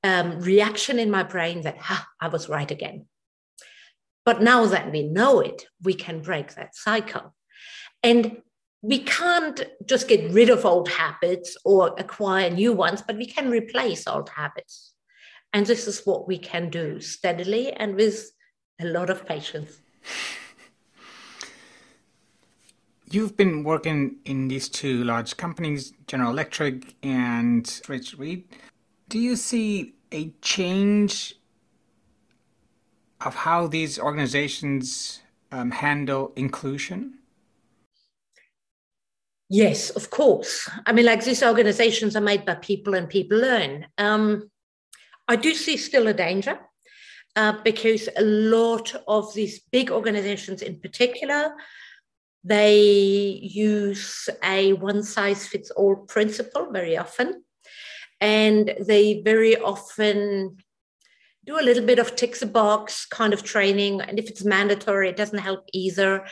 um, 0.04 0.40
reaction 0.40 0.98
in 0.98 1.12
my 1.12 1.24
brain 1.24 1.62
that, 1.62 1.78
ha, 1.78 2.08
I 2.20 2.30
was 2.30 2.50
right 2.50 2.72
again. 2.72 3.06
But 4.26 4.42
now 4.42 4.66
that 4.66 4.92
we 4.92 5.04
know 5.04 5.40
it, 5.40 5.68
we 5.84 5.94
can 5.94 6.22
break 6.22 6.56
that 6.56 6.76
cycle. 6.76 7.36
And 8.02 8.42
we 8.82 9.00
can't 9.00 9.64
just 9.86 10.08
get 10.08 10.32
rid 10.32 10.50
of 10.50 10.66
old 10.66 10.90
habits 10.90 11.58
or 11.66 11.96
acquire 11.98 12.50
new 12.50 12.74
ones, 12.74 13.02
but 13.02 13.18
we 13.18 13.26
can 13.26 13.50
replace 13.50 14.08
old 14.08 14.30
habits. 14.30 14.94
And 15.54 15.66
this 15.66 15.88
is 15.88 16.06
what 16.06 16.28
we 16.28 16.38
can 16.38 16.70
do 16.70 17.00
steadily 17.00 17.72
and 17.74 17.96
with 17.96 18.32
a 18.80 18.86
lot 18.86 19.10
of 19.10 19.26
patience. 19.26 19.80
You've 23.10 23.38
been 23.38 23.64
working 23.64 24.18
in 24.26 24.50
these 24.50 24.68
two 24.68 25.06
large 25.06 25.38
companies, 25.38 25.94
General 26.08 26.32
Electric 26.32 26.94
and 27.02 27.66
Swiss 27.66 28.14
Re. 28.20 28.46
Do 29.08 29.18
you 29.18 29.38
see 29.38 29.94
a 30.12 30.34
change 30.42 31.36
of 33.22 33.34
how 33.34 33.68
these 33.68 33.98
organizations 33.98 35.22
um, 35.54 35.72
handle 35.72 36.34
inclusion? 36.36 37.20
Yes, 39.50 39.92
of 39.92 40.10
course. 40.10 40.70
I 40.86 40.92
mean, 40.92 41.06
like 41.06 41.24
these 41.24 41.44
organizations 41.44 42.16
are 42.16 42.22
made 42.22 42.46
by 42.46 42.56
people 42.56 42.96
and 42.96 43.08
people 43.10 43.38
learn. 43.38 43.88
Um, 43.98 44.50
I 45.28 45.38
do 45.38 45.54
see 45.54 45.78
still 45.78 46.08
a 46.08 46.14
danger 46.14 46.60
uh, 47.36 47.54
because 47.64 48.10
a 48.18 48.24
lot 48.24 48.94
of 49.08 49.34
these 49.34 49.62
big 49.72 49.90
organizations 49.90 50.62
in 50.62 50.80
particular, 50.80 51.54
they 52.44 52.82
use 53.42 54.30
a 54.44 54.74
one 54.74 55.04
size 55.04 55.48
fits 55.48 55.72
all 55.72 55.96
principle 55.96 56.72
very 56.72 56.98
often. 56.98 57.44
And 58.20 58.74
they 58.86 59.22
very 59.22 59.58
often 59.58 60.58
do 61.46 61.60
a 61.60 61.64
little 61.64 61.86
bit 61.86 62.00
of 62.00 62.16
ticks 62.16 62.42
a 62.42 62.48
box 62.48 63.06
kind 63.06 63.34
of 63.34 63.44
training. 63.44 64.02
And 64.02 64.20
if 64.20 64.30
it's 64.30 64.44
mandatory, 64.44 65.08
it 65.08 65.16
doesn't 65.16 65.40
help 65.40 65.70
either 65.72 66.26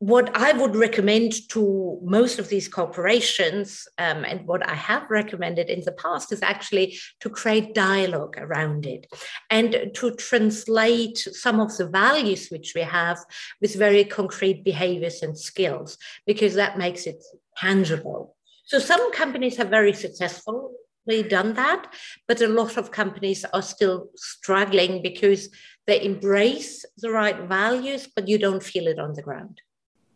what 0.00 0.34
I 0.34 0.52
would 0.52 0.76
recommend 0.76 1.46
to 1.50 1.98
most 2.02 2.38
of 2.38 2.48
these 2.48 2.68
corporations, 2.68 3.86
um, 3.98 4.24
and 4.24 4.46
what 4.46 4.66
I 4.66 4.74
have 4.74 5.10
recommended 5.10 5.68
in 5.68 5.82
the 5.84 5.92
past, 5.92 6.32
is 6.32 6.42
actually 6.42 6.98
to 7.20 7.28
create 7.28 7.74
dialogue 7.74 8.36
around 8.38 8.86
it 8.86 9.06
and 9.50 9.90
to 9.92 10.10
translate 10.12 11.18
some 11.18 11.60
of 11.60 11.76
the 11.76 11.86
values 11.86 12.48
which 12.48 12.72
we 12.74 12.80
have 12.80 13.18
with 13.60 13.74
very 13.76 14.04
concrete 14.04 14.64
behaviors 14.64 15.22
and 15.22 15.38
skills, 15.38 15.98
because 16.26 16.54
that 16.54 16.78
makes 16.78 17.06
it 17.06 17.22
tangible. 17.58 18.36
So 18.64 18.78
some 18.78 19.12
companies 19.12 19.58
have 19.58 19.68
very 19.68 19.92
successfully 19.92 21.24
done 21.28 21.52
that, 21.54 21.92
but 22.26 22.40
a 22.40 22.48
lot 22.48 22.78
of 22.78 22.90
companies 22.90 23.44
are 23.52 23.60
still 23.60 24.08
struggling 24.16 25.02
because 25.02 25.50
they 25.86 26.02
embrace 26.02 26.86
the 26.96 27.10
right 27.10 27.38
values, 27.42 28.08
but 28.16 28.28
you 28.28 28.38
don't 28.38 28.62
feel 28.62 28.86
it 28.86 28.98
on 28.98 29.12
the 29.12 29.22
ground. 29.22 29.60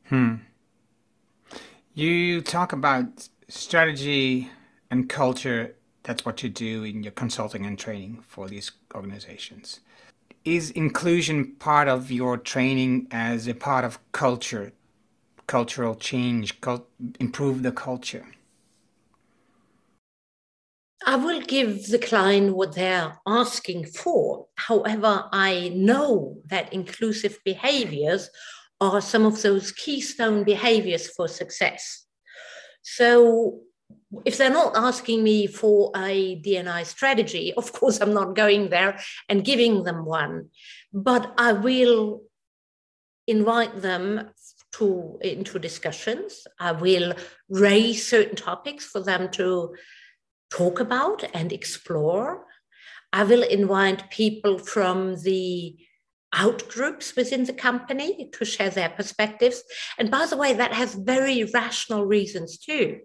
Hmm. 0.08 0.34
You 1.94 2.42
talk 2.42 2.72
about 2.72 3.28
strategy 3.48 4.50
and 4.90 5.08
culture. 5.08 5.76
That's 6.02 6.24
what 6.24 6.42
you 6.42 6.48
do 6.48 6.84
in 6.84 7.02
your 7.02 7.12
consulting 7.12 7.64
and 7.64 7.78
training 7.78 8.22
for 8.26 8.48
these 8.48 8.72
organizations. 8.94 9.80
Is 10.44 10.70
inclusion 10.72 11.54
part 11.58 11.88
of 11.88 12.10
your 12.10 12.36
training 12.36 13.06
as 13.10 13.46
a 13.48 13.54
part 13.54 13.84
of 13.84 13.98
culture, 14.12 14.72
cultural 15.46 15.94
change, 15.94 16.60
cult, 16.60 16.86
improve 17.18 17.62
the 17.62 17.72
culture? 17.72 18.26
I 21.06 21.16
will 21.16 21.40
give 21.40 21.86
the 21.88 21.98
client 21.98 22.56
what 22.56 22.74
they're 22.74 23.18
asking 23.26 23.86
for. 23.86 24.46
However, 24.56 25.28
I 25.32 25.70
know 25.74 26.38
that 26.46 26.72
inclusive 26.72 27.38
behaviors 27.44 28.30
are 28.80 29.00
some 29.00 29.24
of 29.24 29.40
those 29.42 29.72
keystone 29.72 30.44
behaviors 30.44 31.08
for 31.08 31.28
success. 31.28 32.06
So, 32.82 33.60
if 34.24 34.38
they're 34.38 34.50
not 34.50 34.76
asking 34.76 35.22
me 35.22 35.46
for 35.46 35.90
a 35.96 36.36
D&I 36.36 36.82
strategy, 36.84 37.52
of 37.56 37.72
course, 37.72 38.00
I'm 38.00 38.14
not 38.14 38.36
going 38.36 38.68
there 38.68 38.98
and 39.28 39.44
giving 39.44 39.84
them 39.84 40.04
one, 40.04 40.50
but 40.92 41.34
I 41.38 41.52
will 41.52 42.22
invite 43.26 43.80
them 43.80 44.30
to 44.72 45.18
into 45.22 45.58
discussions. 45.58 46.46
I 46.58 46.72
will 46.72 47.14
raise 47.48 48.06
certain 48.06 48.36
topics 48.36 48.84
for 48.84 49.00
them 49.00 49.30
to 49.30 49.74
talk 50.50 50.80
about 50.80 51.24
and 51.32 51.52
explore. 51.52 52.44
I 53.12 53.24
will 53.24 53.42
invite 53.42 54.10
people 54.10 54.58
from 54.58 55.16
the 55.22 55.76
out 56.34 56.68
groups 56.68 57.16
within 57.16 57.44
the 57.44 57.52
company 57.52 58.30
to 58.32 58.44
share 58.44 58.70
their 58.70 58.90
perspectives. 58.90 59.62
And 59.98 60.10
by 60.10 60.26
the 60.26 60.36
way, 60.36 60.52
that 60.52 60.72
has 60.72 60.94
very 60.94 61.44
rational 61.44 62.04
reasons 62.04 62.58
too. 62.58 63.00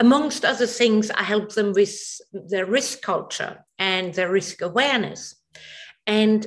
Amongst 0.00 0.44
other 0.44 0.66
things, 0.66 1.10
I 1.10 1.22
help 1.22 1.54
them 1.54 1.72
with 1.72 1.94
their 2.32 2.66
risk 2.66 3.02
culture 3.02 3.64
and 3.78 4.12
their 4.14 4.30
risk 4.30 4.60
awareness. 4.60 5.36
And 6.06 6.46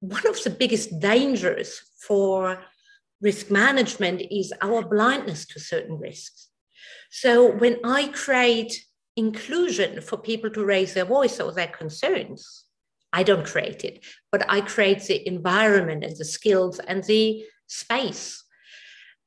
one 0.00 0.26
of 0.26 0.42
the 0.42 0.50
biggest 0.50 0.98
dangers 0.98 1.80
for 2.06 2.62
risk 3.20 3.50
management 3.50 4.22
is 4.30 4.52
our 4.60 4.82
blindness 4.82 5.46
to 5.46 5.60
certain 5.60 5.98
risks. 5.98 6.48
So 7.10 7.54
when 7.54 7.78
I 7.84 8.08
create 8.08 8.84
inclusion 9.16 10.00
for 10.00 10.16
people 10.16 10.50
to 10.50 10.64
raise 10.64 10.94
their 10.94 11.04
voice 11.04 11.40
or 11.40 11.52
their 11.52 11.68
concerns. 11.68 12.64
I 13.12 13.22
don't 13.22 13.46
create 13.46 13.84
it, 13.84 14.04
but 14.30 14.44
I 14.48 14.60
create 14.60 15.02
the 15.04 15.26
environment 15.26 16.04
and 16.04 16.16
the 16.16 16.24
skills 16.24 16.78
and 16.78 17.02
the 17.04 17.44
space. 17.66 18.44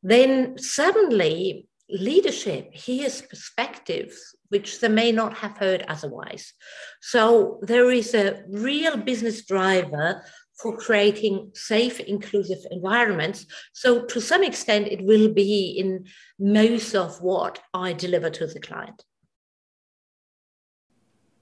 Then 0.01 0.57
suddenly, 0.57 1.67
leadership 1.89 2.73
hears 2.73 3.21
perspectives 3.21 4.35
which 4.49 4.79
they 4.79 4.87
may 4.87 5.11
not 5.11 5.33
have 5.37 5.57
heard 5.57 5.83
otherwise. 5.87 6.53
So 7.01 7.59
there 7.61 7.89
is 7.91 8.13
a 8.13 8.43
real 8.49 8.97
business 8.97 9.45
driver 9.45 10.23
for 10.61 10.77
creating 10.77 11.51
safe, 11.55 11.99
inclusive 11.99 12.59
environments. 12.69 13.45
So 13.73 14.05
to 14.05 14.21
some 14.21 14.43
extent, 14.43 14.87
it 14.87 15.03
will 15.03 15.33
be 15.33 15.75
in 15.77 16.05
most 16.39 16.93
of 16.93 17.21
what 17.21 17.59
I 17.73 17.93
deliver 17.93 18.29
to 18.29 18.47
the 18.47 18.59
client 18.59 19.03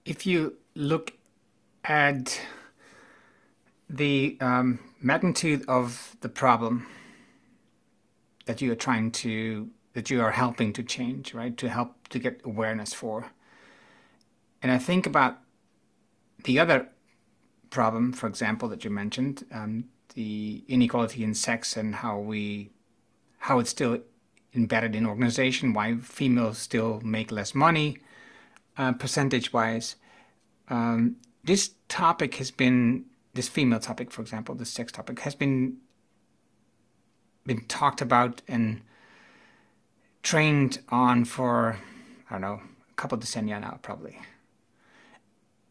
if 0.05 0.25
you 0.25 0.57
look 0.75 1.13
at 1.83 2.39
the 3.89 4.37
um, 4.39 4.79
magnitude 5.01 5.65
of 5.67 6.15
the 6.21 6.29
problem 6.29 6.87
that 8.45 8.61
you 8.61 8.71
are 8.71 8.75
trying 8.75 9.11
to 9.11 9.69
that 9.93 10.09
you 10.09 10.21
are 10.21 10.31
helping 10.31 10.71
to 10.73 10.83
change 10.83 11.33
right? 11.33 11.57
To 11.57 11.69
help 11.69 12.07
to 12.09 12.19
get 12.19 12.41
awareness 12.45 12.93
for. 12.93 13.31
And 14.61 14.71
i 14.71 14.77
think 14.77 15.05
about 15.05 15.39
the 16.43 16.59
other 16.59 16.87
problem 17.69 18.13
for 18.13 18.27
example 18.27 18.69
that 18.69 18.83
you 18.83 18.89
mentioned 18.89 19.45
um, 19.51 19.85
the 20.13 20.63
inequality 20.67 21.23
in 21.23 21.33
sex 21.33 21.77
and 21.77 21.95
how 21.95 22.19
we 22.19 22.69
how 23.39 23.59
it's 23.59 23.71
still 23.71 23.99
embedded 24.53 24.95
in 24.95 25.05
organization 25.05 25.73
why 25.73 25.95
females 25.95 26.57
still 26.57 27.01
make 27.03 27.31
less 27.31 27.55
money 27.55 27.97
uh, 28.77 28.93
percentage 28.93 29.53
wise, 29.53 29.95
um, 30.69 31.17
this 31.43 31.71
topic 31.87 32.35
has 32.35 32.51
been 32.51 33.05
this 33.33 33.47
female 33.47 33.79
topic, 33.79 34.11
for 34.11 34.21
example, 34.21 34.55
this 34.55 34.69
sex 34.69 34.91
topic 34.91 35.19
has 35.21 35.35
been 35.35 35.77
been 37.45 37.65
talked 37.65 38.01
about 38.01 38.41
and 38.47 38.81
trained 40.21 40.79
on 40.89 41.25
for 41.25 41.77
I 42.29 42.33
don't 42.33 42.41
know 42.41 42.61
a 42.89 42.93
couple 42.95 43.17
of 43.17 43.23
decennia 43.23 43.59
now, 43.59 43.79
probably. 43.81 44.19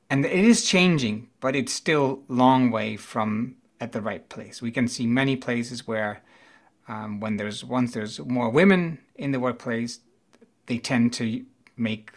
And 0.08 0.24
it 0.24 0.32
is 0.32 0.64
changing, 0.64 1.28
but 1.40 1.54
it's 1.54 1.72
still 1.72 2.22
long 2.26 2.72
way 2.72 2.96
from 2.96 3.54
at 3.80 3.92
the 3.92 4.00
right 4.00 4.28
place. 4.28 4.60
We 4.60 4.72
can 4.72 4.88
see 4.88 5.06
many 5.06 5.36
places 5.36 5.86
where 5.86 6.22
um, 6.88 7.20
when 7.20 7.36
there's 7.36 7.64
once 7.64 7.92
there's 7.92 8.18
more 8.20 8.50
women 8.50 8.98
in 9.14 9.30
the 9.30 9.38
workplace, 9.38 10.00
they 10.66 10.78
tend 10.78 11.12
to 11.14 11.44
make 11.76 12.10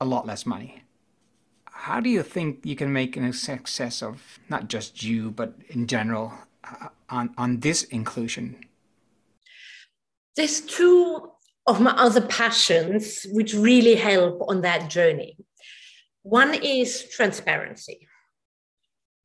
a 0.00 0.04
lot 0.04 0.26
less 0.26 0.46
money. 0.46 0.81
How 1.82 1.98
do 1.98 2.08
you 2.08 2.22
think 2.22 2.60
you 2.62 2.76
can 2.76 2.92
make 2.92 3.16
a 3.16 3.32
success 3.32 4.04
of 4.04 4.38
not 4.48 4.68
just 4.68 5.02
you, 5.02 5.32
but 5.32 5.54
in 5.70 5.88
general 5.88 6.32
uh, 6.62 6.90
on, 7.10 7.34
on 7.36 7.58
this 7.58 7.82
inclusion? 7.82 8.66
There's 10.36 10.60
two 10.60 11.32
of 11.66 11.80
my 11.80 11.90
other 11.90 12.20
passions 12.20 13.26
which 13.32 13.52
really 13.54 13.96
help 13.96 14.48
on 14.48 14.60
that 14.60 14.90
journey. 14.90 15.36
One 16.22 16.54
is 16.54 17.08
transparency. 17.10 18.06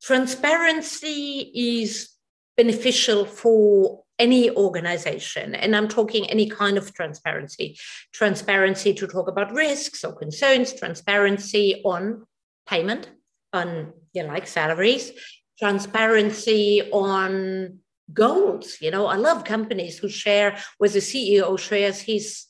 Transparency 0.02 1.52
is 1.54 2.08
beneficial 2.56 3.24
for 3.24 4.02
any 4.18 4.50
organization, 4.50 5.54
and 5.54 5.76
I'm 5.76 5.86
talking 5.86 6.28
any 6.28 6.48
kind 6.48 6.76
of 6.76 6.92
transparency 6.92 7.78
transparency 8.12 8.92
to 8.94 9.06
talk 9.06 9.28
about 9.28 9.52
risks 9.52 10.02
or 10.02 10.12
concerns, 10.12 10.72
transparency 10.72 11.80
on 11.84 12.26
payment, 12.68 13.08
on 13.52 13.92
you 14.12 14.22
know, 14.22 14.28
like 14.28 14.46
salaries, 14.46 15.12
transparency 15.58 16.82
on 16.92 17.78
goals. 18.12 18.78
You 18.80 18.90
know, 18.90 19.06
I 19.06 19.16
love 19.16 19.44
companies 19.44 19.98
who 19.98 20.08
share 20.08 20.58
where 20.78 20.90
the 20.90 21.00
CEO 21.00 21.58
shares 21.58 22.00
his 22.00 22.46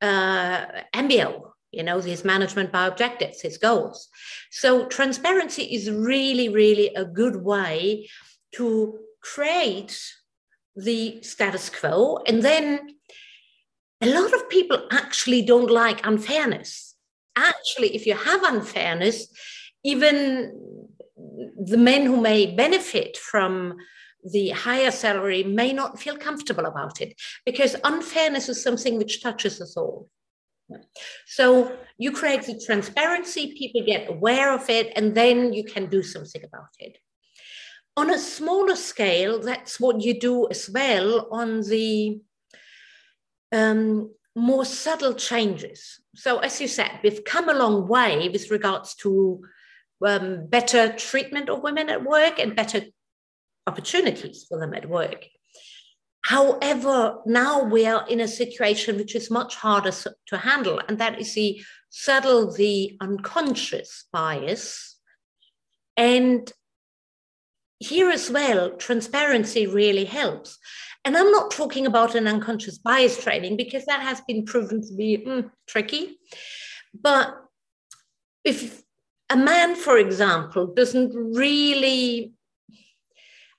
uh, 0.00 0.66
MBO, 0.94 1.50
you 1.72 1.82
know, 1.82 2.00
his 2.00 2.24
management 2.24 2.72
by 2.72 2.86
objectives, 2.86 3.42
his 3.42 3.58
goals. 3.58 4.08
So 4.50 4.86
transparency 4.86 5.62
is 5.62 5.90
really, 5.90 6.48
really 6.48 6.88
a 6.94 7.04
good 7.04 7.36
way 7.36 8.08
to 8.56 8.98
create 9.22 10.00
the 10.76 11.20
status 11.22 11.70
quo. 11.70 12.18
And 12.26 12.42
then 12.42 12.80
a 14.00 14.06
lot 14.06 14.32
of 14.32 14.48
people 14.48 14.86
actually 14.92 15.42
don't 15.42 15.70
like 15.70 16.06
unfairness. 16.06 16.94
Actually, 17.36 17.94
if 17.94 18.06
you 18.06 18.14
have 18.14 18.42
unfairness, 18.42 19.28
even 19.84 20.88
the 21.60 21.76
men 21.76 22.06
who 22.06 22.20
may 22.20 22.54
benefit 22.54 23.16
from 23.16 23.76
the 24.24 24.50
higher 24.50 24.90
salary 24.90 25.44
may 25.44 25.72
not 25.72 25.98
feel 25.98 26.16
comfortable 26.16 26.66
about 26.66 27.00
it 27.00 27.18
because 27.44 27.76
unfairness 27.84 28.48
is 28.48 28.62
something 28.62 28.98
which 28.98 29.22
touches 29.22 29.60
us 29.60 29.76
all. 29.76 30.08
So 31.26 31.76
you 31.96 32.12
create 32.12 32.42
the 32.42 32.60
transparency, 32.64 33.54
people 33.56 33.86
get 33.86 34.08
aware 34.08 34.52
of 34.52 34.68
it, 34.68 34.92
and 34.96 35.14
then 35.14 35.52
you 35.52 35.64
can 35.64 35.86
do 35.86 36.02
something 36.02 36.44
about 36.44 36.68
it. 36.78 36.98
On 37.96 38.10
a 38.10 38.18
smaller 38.18 38.76
scale, 38.76 39.40
that's 39.40 39.80
what 39.80 40.02
you 40.02 40.18
do 40.18 40.48
as 40.50 40.68
well 40.68 41.28
on 41.32 41.62
the 41.62 42.20
um, 43.50 44.10
more 44.36 44.64
subtle 44.64 45.14
changes. 45.14 46.00
So, 46.14 46.38
as 46.38 46.60
you 46.60 46.68
said, 46.68 47.00
we've 47.02 47.24
come 47.24 47.48
a 47.48 47.54
long 47.54 47.88
way 47.88 48.28
with 48.28 48.50
regards 48.50 48.94
to 48.96 49.42
um, 50.06 50.46
better 50.46 50.92
treatment 50.92 51.48
of 51.48 51.62
women 51.62 51.88
at 51.88 52.04
work 52.04 52.38
and 52.38 52.56
better 52.56 52.82
opportunities 53.66 54.46
for 54.48 54.58
them 54.58 54.74
at 54.74 54.88
work. 54.88 55.26
However, 56.24 57.18
now 57.26 57.62
we 57.64 57.86
are 57.86 58.06
in 58.08 58.20
a 58.20 58.28
situation 58.28 58.96
which 58.96 59.14
is 59.14 59.30
much 59.30 59.56
harder 59.56 59.92
to 60.26 60.38
handle, 60.38 60.80
and 60.86 60.98
that 60.98 61.20
is 61.20 61.34
the 61.34 61.60
subtle, 61.90 62.52
the 62.52 62.96
unconscious 63.00 64.04
bias. 64.12 64.96
And 65.96 66.52
here 67.78 68.10
as 68.10 68.30
well, 68.30 68.70
transparency 68.76 69.66
really 69.66 70.04
helps. 70.04 70.58
And 71.04 71.16
I'm 71.16 71.30
not 71.30 71.50
talking 71.50 71.86
about 71.86 72.14
an 72.14 72.26
unconscious 72.26 72.78
bias 72.78 73.22
training 73.22 73.56
because 73.56 73.86
that 73.86 74.02
has 74.02 74.20
been 74.22 74.44
proven 74.44 74.82
to 74.82 74.94
be 74.94 75.24
mm, 75.26 75.50
tricky. 75.66 76.18
But 76.92 77.34
if 78.44 78.82
a 79.30 79.36
man, 79.36 79.74
for 79.74 79.98
example, 79.98 80.66
doesn't 80.66 81.14
really, 81.14 82.32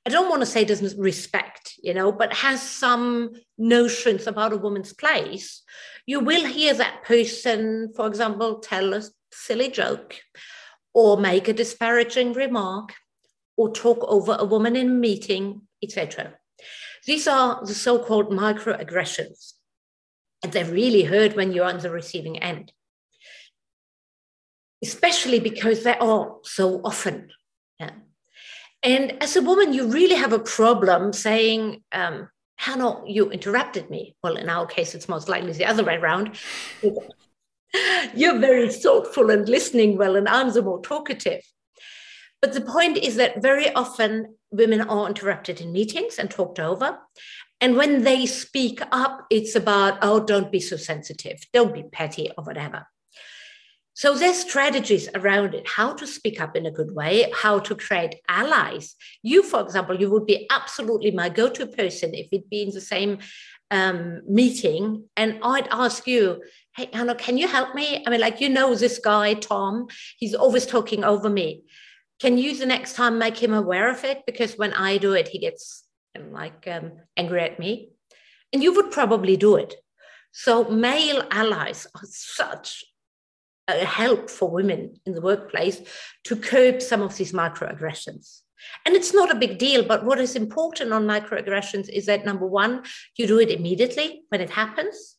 I 0.06 0.10
don't 0.10 0.30
want 0.30 0.42
to 0.42 0.46
say 0.46 0.66
doesn't 0.66 1.00
respect, 1.00 1.76
you 1.84 1.94
know, 1.94 2.12
but 2.12 2.34
has 2.34 2.62
some 2.62 3.32
notions 3.58 4.26
about 4.26 4.54
a 4.54 4.58
woman's 4.58 4.94
place, 4.94 5.62
you 6.06 6.20
will 6.20 6.46
hear 6.46 6.74
that 6.74 7.04
person, 7.04 7.94
for 7.96 8.08
example, 8.08 8.60
tell 8.60 8.94
a 8.94 9.04
silly 9.32 9.70
joke 9.70 10.16
or 10.94 11.18
make 11.18 11.48
a 11.48 11.54
disparaging 11.54 12.34
remark 12.34 12.94
or 13.56 13.72
talk 13.72 14.00
over 14.08 14.36
a 14.40 14.46
woman 14.46 14.76
in 14.76 14.88
a 14.88 14.94
meeting, 14.94 15.62
etc. 15.84 16.34
These 17.06 17.28
are 17.28 17.64
the 17.64 17.74
so 17.74 18.00
called 18.00 18.32
microaggressions. 18.32 19.54
And 20.44 20.52
they're 20.52 20.66
really 20.66 21.04
hurt 21.04 21.36
when 21.36 21.52
you're 21.52 21.66
on 21.66 21.80
the 21.80 21.90
receiving 21.90 22.40
end, 22.40 22.72
especially 24.84 25.40
because 25.40 25.84
they 25.84 25.98
are 25.98 26.38
so 26.44 26.82
often. 26.84 27.30
Yeah. 27.80 27.92
And 28.84 29.22
as 29.22 29.36
a 29.36 29.42
woman, 29.42 29.74
you 29.74 29.88
really 29.88 30.16
have 30.16 30.34
a 30.34 30.40
problem 30.40 31.14
saying, 31.14 31.84
um, 31.92 32.30
Hannah, 32.58 33.02
you 33.06 33.30
interrupted 33.30 33.90
me. 33.90 34.16
Well, 34.24 34.36
in 34.36 34.50
our 34.50 34.66
case, 34.66 34.96
it's 34.96 35.10
most 35.10 35.30
likely 35.30 35.54
the 35.54 35.66
other 35.66 35.84
way 35.84 35.96
around. 35.96 36.38
You're 38.16 38.40
very 38.40 38.70
thoughtful 38.70 39.30
and 39.30 39.48
listening 39.48 39.98
well, 39.98 40.16
and 40.16 40.28
I'm 40.28 40.52
the 40.52 40.62
more 40.62 40.82
talkative. 40.82 41.42
But 42.42 42.54
the 42.54 42.62
point 42.62 42.98
is 42.98 43.18
that 43.18 43.42
very 43.42 43.72
often 43.74 44.36
women 44.52 44.82
are 44.82 45.08
interrupted 45.08 45.62
in 45.62 45.72
meetings 45.72 46.18
and 46.18 46.32
talked 46.32 46.60
over. 46.60 46.98
And 47.62 47.76
when 47.76 48.04
they 48.04 48.26
speak 48.26 48.82
up, 48.92 49.26
it's 49.30 49.56
about, 49.56 50.00
oh, 50.02 50.22
don't 50.22 50.52
be 50.52 50.62
so 50.62 50.78
sensitive, 50.78 51.40
don't 51.52 51.74
be 51.74 51.84
petty 51.84 52.30
or 52.38 52.44
whatever. 52.46 52.88
So 54.00 54.16
there's 54.16 54.40
strategies 54.40 55.10
around 55.14 55.54
it, 55.54 55.68
how 55.68 55.92
to 55.92 56.08
speak 56.08 56.40
up 56.40 56.56
in 56.56 56.66
a 56.66 56.72
good 56.72 56.96
way, 56.96 57.30
how 57.34 57.60
to 57.60 57.76
create 57.76 58.16
allies. 58.30 58.96
You, 59.24 59.44
for 59.44 59.60
example, 59.60 60.00
you 60.00 60.10
would 60.10 60.26
be 60.26 60.48
absolutely 60.50 61.12
my 61.12 61.28
go-to 61.28 61.68
person 61.68 62.14
if 62.14 62.28
it'd 62.32 62.50
be 62.50 62.62
in 62.62 62.70
the 62.70 62.80
same 62.80 63.18
um, 63.72 64.22
meeting. 64.26 65.04
And 65.18 65.40
I'd 65.44 65.68
ask 65.70 66.08
you, 66.08 66.42
hey, 66.78 66.88
Hannah, 66.94 67.14
can 67.14 67.38
you 67.38 67.50
help 67.50 67.76
me? 67.76 68.02
I 68.08 68.10
mean, 68.10 68.22
like, 68.22 68.40
you 68.40 68.48
know, 68.48 68.74
this 68.74 69.00
guy, 69.00 69.34
Tom, 69.34 69.88
he's 70.18 70.34
always 70.34 70.66
talking 70.66 71.04
over 71.04 71.30
me 71.30 71.64
can 72.20 72.38
you 72.38 72.58
the 72.58 72.66
next 72.66 72.96
time 72.96 73.18
make 73.18 73.42
him 73.42 73.54
aware 73.54 73.90
of 73.90 74.04
it? 74.04 74.24
Because 74.26 74.58
when 74.58 74.74
I 74.74 74.98
do 74.98 75.14
it, 75.14 75.30
he 75.30 75.40
gets 75.40 75.86
um, 76.18 76.34
like 76.34 76.68
um, 76.68 76.92
angry 77.16 77.42
at 77.42 77.60
me. 77.60 77.92
And 78.52 78.62
you 78.62 78.74
would 78.76 78.92
probably 78.92 79.38
do 79.38 79.56
it. 79.56 79.76
So 80.32 80.66
male 80.66 81.24
allies 81.32 81.88
are 81.96 82.06
such 82.06 82.84
help 83.72 84.30
for 84.30 84.50
women 84.50 84.96
in 85.06 85.14
the 85.14 85.22
workplace 85.22 85.82
to 86.26 86.36
curb 86.36 86.82
some 86.82 87.02
of 87.02 87.16
these 87.18 87.34
microaggressions. 87.34 88.42
And 88.86 88.96
it's 88.96 89.14
not 89.14 89.32
a 89.32 89.40
big 89.40 89.58
deal, 89.58 89.84
but 89.84 90.06
what 90.06 90.20
is 90.20 90.36
important 90.36 90.92
on 90.92 91.08
microaggressions 91.08 91.90
is 91.90 92.06
that 92.08 92.26
number 92.26 92.46
one, 92.46 92.84
you 93.16 93.28
do 93.28 93.40
it 93.40 93.52
immediately 93.52 94.24
when 94.30 94.42
it 94.42 94.50
happens. 94.50 95.16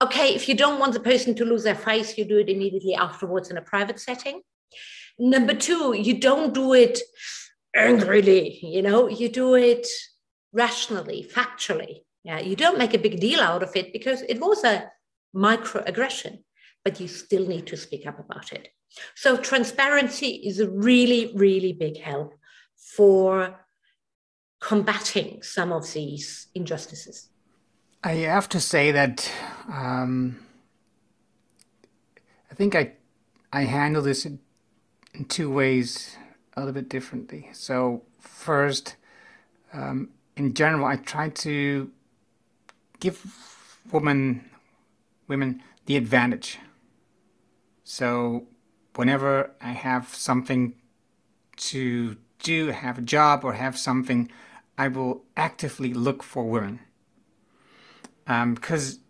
Okay, 0.00 0.34
if 0.34 0.48
you 0.48 0.54
don't 0.54 0.78
want 0.78 0.94
the 0.94 1.00
person 1.00 1.34
to 1.34 1.44
lose 1.44 1.64
their 1.64 1.74
face, 1.74 2.16
you 2.16 2.24
do 2.24 2.38
it 2.38 2.48
immediately 2.48 2.94
afterwards 2.94 3.50
in 3.50 3.56
a 3.56 3.62
private 3.62 3.98
setting. 3.98 4.42
Number 5.18 5.54
two, 5.54 5.94
you 5.94 6.20
don't 6.20 6.54
do 6.54 6.72
it 6.72 7.00
angrily, 7.74 8.58
you 8.62 8.82
know, 8.82 9.08
you 9.08 9.28
do 9.28 9.54
it 9.54 9.86
rationally, 10.52 11.28
factually. 11.30 12.00
Yeah, 12.24 12.40
you 12.40 12.56
don't 12.56 12.78
make 12.78 12.94
a 12.94 12.98
big 12.98 13.20
deal 13.20 13.40
out 13.40 13.62
of 13.62 13.74
it 13.74 13.92
because 13.92 14.22
it 14.22 14.40
was 14.40 14.64
a 14.64 14.90
microaggression, 15.34 16.38
but 16.84 17.00
you 17.00 17.08
still 17.08 17.46
need 17.46 17.66
to 17.66 17.76
speak 17.76 18.06
up 18.06 18.18
about 18.18 18.52
it. 18.52 18.68
So 19.14 19.36
transparency 19.36 20.42
is 20.44 20.60
a 20.60 20.68
really, 20.68 21.32
really 21.34 21.72
big 21.72 22.00
help 22.00 22.34
for 22.76 23.60
combating 24.60 25.42
some 25.42 25.72
of 25.72 25.92
these 25.92 26.48
injustices. 26.54 27.28
I 28.02 28.12
have 28.12 28.48
to 28.50 28.60
say 28.60 28.92
that 28.92 29.30
um, 29.68 30.38
I 32.50 32.54
think 32.54 32.74
I 32.74 32.92
I 33.52 33.62
handle 33.62 34.02
this 34.02 34.26
in 34.26 34.38
two 35.28 35.50
ways 35.50 36.16
a 36.56 36.60
little 36.60 36.74
bit 36.74 36.88
differently. 36.88 37.48
So, 37.52 38.02
first, 38.20 38.96
um, 39.72 40.10
in 40.36 40.54
general, 40.54 40.84
I 40.86 40.96
try 40.96 41.30
to 41.30 41.90
give 43.00 43.24
women 43.90 44.50
women 45.28 45.62
the 45.86 45.96
advantage. 45.96 46.58
So, 47.90 48.48
whenever 48.96 49.52
I 49.62 49.70
have 49.70 50.14
something 50.14 50.74
to 51.56 52.18
do, 52.38 52.66
have 52.66 52.98
a 52.98 53.00
job, 53.00 53.44
or 53.44 53.54
have 53.54 53.78
something, 53.78 54.30
I 54.76 54.88
will 54.88 55.24
actively 55.38 55.94
look 55.94 56.22
for 56.22 56.44
women. 56.44 56.80
Because 58.26 58.96
um, 58.96 59.00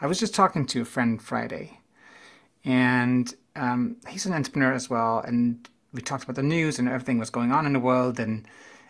I 0.00 0.06
was 0.06 0.20
just 0.20 0.32
talking 0.32 0.64
to 0.66 0.82
a 0.82 0.84
friend 0.84 1.20
Friday, 1.20 1.80
and 2.64 3.34
um, 3.56 3.96
he's 4.08 4.26
an 4.26 4.32
entrepreneur 4.32 4.72
as 4.72 4.88
well, 4.88 5.18
and 5.18 5.68
we 5.92 6.00
talked 6.00 6.22
about 6.22 6.36
the 6.36 6.44
news 6.44 6.78
and 6.78 6.88
everything 6.88 7.18
was 7.18 7.30
going 7.30 7.50
on 7.50 7.66
in 7.66 7.72
the 7.72 7.80
world. 7.80 8.20
And 8.20 8.46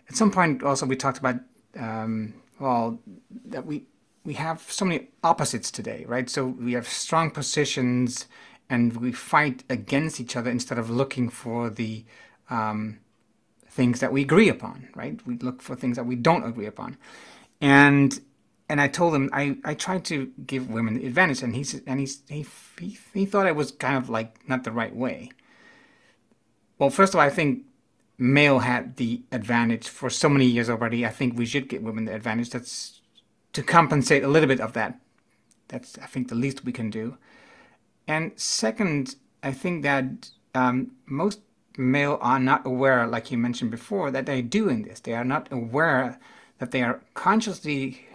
at 0.06 0.16
some 0.16 0.30
point, 0.30 0.62
also 0.62 0.84
we 0.84 0.96
talked 0.96 1.16
about 1.16 1.36
um, 1.78 2.34
well 2.60 3.00
that 3.46 3.64
we 3.64 3.86
we 4.26 4.34
have 4.34 4.60
so 4.70 4.84
many 4.84 5.08
opposites 5.22 5.70
today, 5.70 6.04
right? 6.06 6.28
So 6.28 6.46
we 6.46 6.74
have 6.74 6.88
strong 6.88 7.30
positions, 7.30 8.26
and 8.74 8.96
we 8.96 9.12
fight 9.12 9.62
against 9.70 10.20
each 10.20 10.34
other 10.36 10.50
instead 10.50 10.78
of 10.78 10.90
looking 10.90 11.28
for 11.28 11.70
the 11.70 12.04
um, 12.50 12.98
things 13.68 14.00
that 14.00 14.12
we 14.12 14.22
agree 14.22 14.48
upon, 14.48 14.88
right? 14.96 15.24
We 15.24 15.38
look 15.38 15.62
for 15.62 15.76
things 15.76 15.96
that 15.96 16.06
we 16.06 16.16
don't 16.16 16.44
agree 16.44 16.66
upon, 16.66 16.96
and 17.60 18.20
and 18.68 18.80
I 18.80 18.88
told 18.88 19.14
him 19.14 19.30
I, 19.32 19.58
I 19.64 19.74
tried 19.74 20.04
to 20.06 20.32
give 20.46 20.70
women 20.70 20.94
the 20.94 21.06
advantage, 21.06 21.42
and 21.42 21.54
he's 21.54 21.80
and 21.86 22.00
he's 22.00 22.22
he, 22.28 22.44
he 22.80 22.98
he 23.14 23.26
thought 23.26 23.46
it 23.46 23.56
was 23.56 23.70
kind 23.70 23.96
of 23.96 24.10
like 24.10 24.30
not 24.48 24.64
the 24.64 24.72
right 24.72 24.94
way. 24.94 25.30
Well, 26.78 26.90
first 26.90 27.14
of 27.14 27.20
all, 27.20 27.26
I 27.26 27.30
think 27.30 27.62
male 28.18 28.60
had 28.60 28.96
the 28.96 29.22
advantage 29.30 29.88
for 29.88 30.10
so 30.10 30.28
many 30.28 30.46
years 30.46 30.68
already. 30.68 31.06
I 31.06 31.10
think 31.10 31.38
we 31.38 31.46
should 31.46 31.68
give 31.68 31.82
women 31.82 32.06
the 32.06 32.14
advantage. 32.14 32.50
That's 32.50 33.00
to 33.52 33.62
compensate 33.62 34.24
a 34.24 34.28
little 34.28 34.48
bit 34.48 34.60
of 34.60 34.72
that. 34.72 34.98
That's 35.68 35.96
I 35.98 36.06
think 36.06 36.28
the 36.28 36.34
least 36.34 36.64
we 36.64 36.72
can 36.72 36.90
do. 36.90 37.16
And 38.06 38.32
second, 38.36 39.16
I 39.42 39.52
think 39.52 39.82
that 39.82 40.30
um, 40.54 40.92
most 41.06 41.40
male 41.76 42.18
are 42.20 42.38
not 42.38 42.66
aware, 42.66 43.06
like 43.06 43.30
you 43.30 43.38
mentioned 43.38 43.70
before, 43.70 44.10
that 44.10 44.26
they're 44.26 44.42
doing 44.42 44.82
this. 44.82 45.00
They 45.00 45.14
are 45.14 45.24
not 45.24 45.48
aware 45.50 46.18
that 46.58 46.70
they 46.70 46.82
are 46.82 47.00
consciously 47.14 48.06